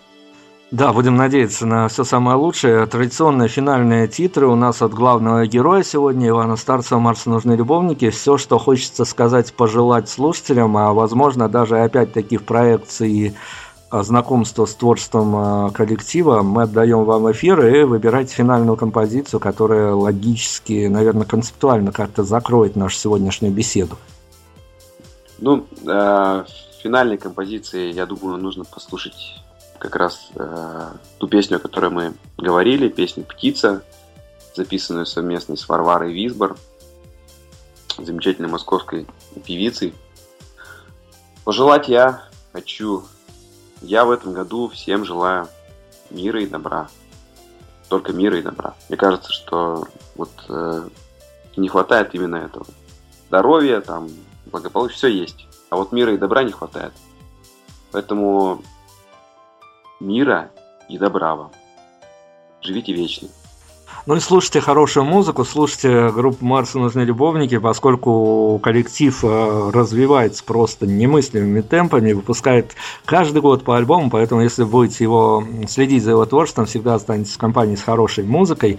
Да, 0.70 0.92
будем 0.92 1.16
надеяться 1.16 1.66
на 1.66 1.88
все 1.88 2.04
самое 2.04 2.36
лучшее. 2.36 2.84
Традиционные 2.86 3.48
финальные 3.48 4.06
титры 4.06 4.46
у 4.46 4.54
нас 4.54 4.82
от 4.82 4.92
главного 4.92 5.46
героя 5.46 5.82
сегодня, 5.82 6.28
Ивана 6.28 6.56
Старцева 6.56 6.98
«Марсу 6.98 7.30
нужны 7.30 7.54
любовники». 7.54 8.10
Все, 8.10 8.36
что 8.36 8.58
хочется 8.58 9.06
сказать, 9.06 9.54
пожелать 9.54 10.10
слушателям, 10.10 10.76
а 10.76 10.92
возможно 10.92 11.48
даже 11.48 11.78
опять-таки 11.78 12.36
в 12.36 12.44
проекции 12.44 13.34
знакомство 13.90 14.66
с 14.66 14.74
творчеством 14.74 15.36
а, 15.36 15.70
коллектива, 15.70 16.42
мы 16.42 16.62
отдаем 16.62 17.04
вам 17.04 17.30
эфир 17.32 17.64
и 17.66 17.84
выбирайте 17.84 18.34
финальную 18.34 18.76
композицию, 18.76 19.40
которая 19.40 19.94
логически, 19.94 20.86
наверное, 20.86 21.26
концептуально 21.26 21.92
как-то 21.92 22.22
закроет 22.22 22.76
нашу 22.76 22.96
сегодняшнюю 22.96 23.52
беседу. 23.52 23.96
Ну, 25.38 25.66
э, 25.86 26.44
финальной 26.82 27.16
композиции, 27.16 27.92
я 27.92 28.06
думаю, 28.06 28.38
нужно 28.38 28.64
послушать 28.64 29.42
как 29.78 29.96
раз 29.96 30.30
э, 30.34 30.88
ту 31.18 31.28
песню, 31.28 31.56
о 31.56 31.60
которой 31.60 31.90
мы 31.90 32.14
говорили, 32.36 32.88
песню 32.88 33.24
«Птица», 33.24 33.82
записанную 34.54 35.06
совместно 35.06 35.56
с 35.56 35.68
Варварой 35.68 36.12
Висбор, 36.12 36.56
замечательной 37.96 38.48
московской 38.48 39.06
певицей. 39.44 39.94
Пожелать 41.44 41.88
я 41.88 42.24
хочу, 42.52 43.04
я 43.80 44.04
в 44.04 44.10
этом 44.10 44.32
году 44.32 44.68
всем 44.68 45.04
желаю 45.04 45.48
мира 46.10 46.42
и 46.42 46.46
добра. 46.46 46.88
Только 47.88 48.12
мира 48.12 48.38
и 48.38 48.42
добра. 48.42 48.74
Мне 48.88 48.98
кажется, 48.98 49.32
что 49.32 49.86
вот 50.14 50.30
э, 50.48 50.88
не 51.56 51.68
хватает 51.68 52.14
именно 52.14 52.36
этого. 52.36 52.66
Здоровья, 53.28 53.80
там, 53.80 54.08
благополучия, 54.46 54.94
все 54.96 55.08
есть. 55.08 55.46
А 55.70 55.76
вот 55.76 55.92
мира 55.92 56.12
и 56.12 56.18
добра 56.18 56.42
не 56.42 56.52
хватает. 56.52 56.92
Поэтому 57.92 58.62
мира 60.00 60.50
и 60.88 60.98
добра 60.98 61.34
вам. 61.34 61.52
Живите 62.60 62.92
вечно. 62.92 63.28
Ну 64.08 64.16
и 64.16 64.20
слушайте 64.20 64.62
хорошую 64.62 65.04
музыку, 65.04 65.44
слушайте 65.44 66.08
группу 66.08 66.42
Марсу 66.42 66.78
нужны 66.78 67.02
любовники, 67.02 67.58
поскольку 67.58 68.58
коллектив 68.62 69.22
э, 69.22 69.70
развивается 69.70 70.42
просто 70.44 70.86
немыслимыми 70.86 71.60
темпами, 71.60 72.14
выпускает 72.14 72.72
каждый 73.04 73.42
год 73.42 73.64
по 73.64 73.76
альбому, 73.76 74.08
поэтому 74.08 74.40
если 74.40 74.64
будете 74.64 75.04
его 75.04 75.44
следить 75.68 76.04
за 76.04 76.12
его 76.12 76.24
творчеством, 76.24 76.64
всегда 76.64 76.94
останетесь 76.94 77.34
в 77.34 77.38
компании 77.38 77.74
с 77.74 77.82
хорошей 77.82 78.24
музыкой. 78.24 78.78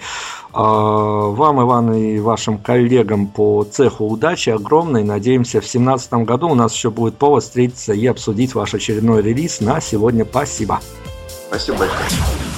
А, 0.51 0.64
вам, 0.64 1.61
Иван, 1.61 1.93
и 1.93 2.19
вашим 2.19 2.57
коллегам 2.57 3.27
по 3.27 3.64
цеху 3.65 4.07
удачи 4.07 4.49
огромной. 4.49 5.03
Надеемся, 5.03 5.60
в 5.60 5.69
2017 5.69 6.11
году 6.26 6.49
у 6.49 6.56
нас 6.56 6.73
еще 6.73 6.89
будет 6.89 7.18
повод 7.18 7.43
встретиться 7.43 7.93
и 7.93 8.07
обсудить 8.07 8.56
ваш 8.56 8.73
очередной 8.73 9.22
релиз. 9.22 9.61
На 9.61 9.80
сегодня 9.80 10.26
спасибо. 10.26 10.80
Спасибо 11.49 11.77
большое. 11.77 12.48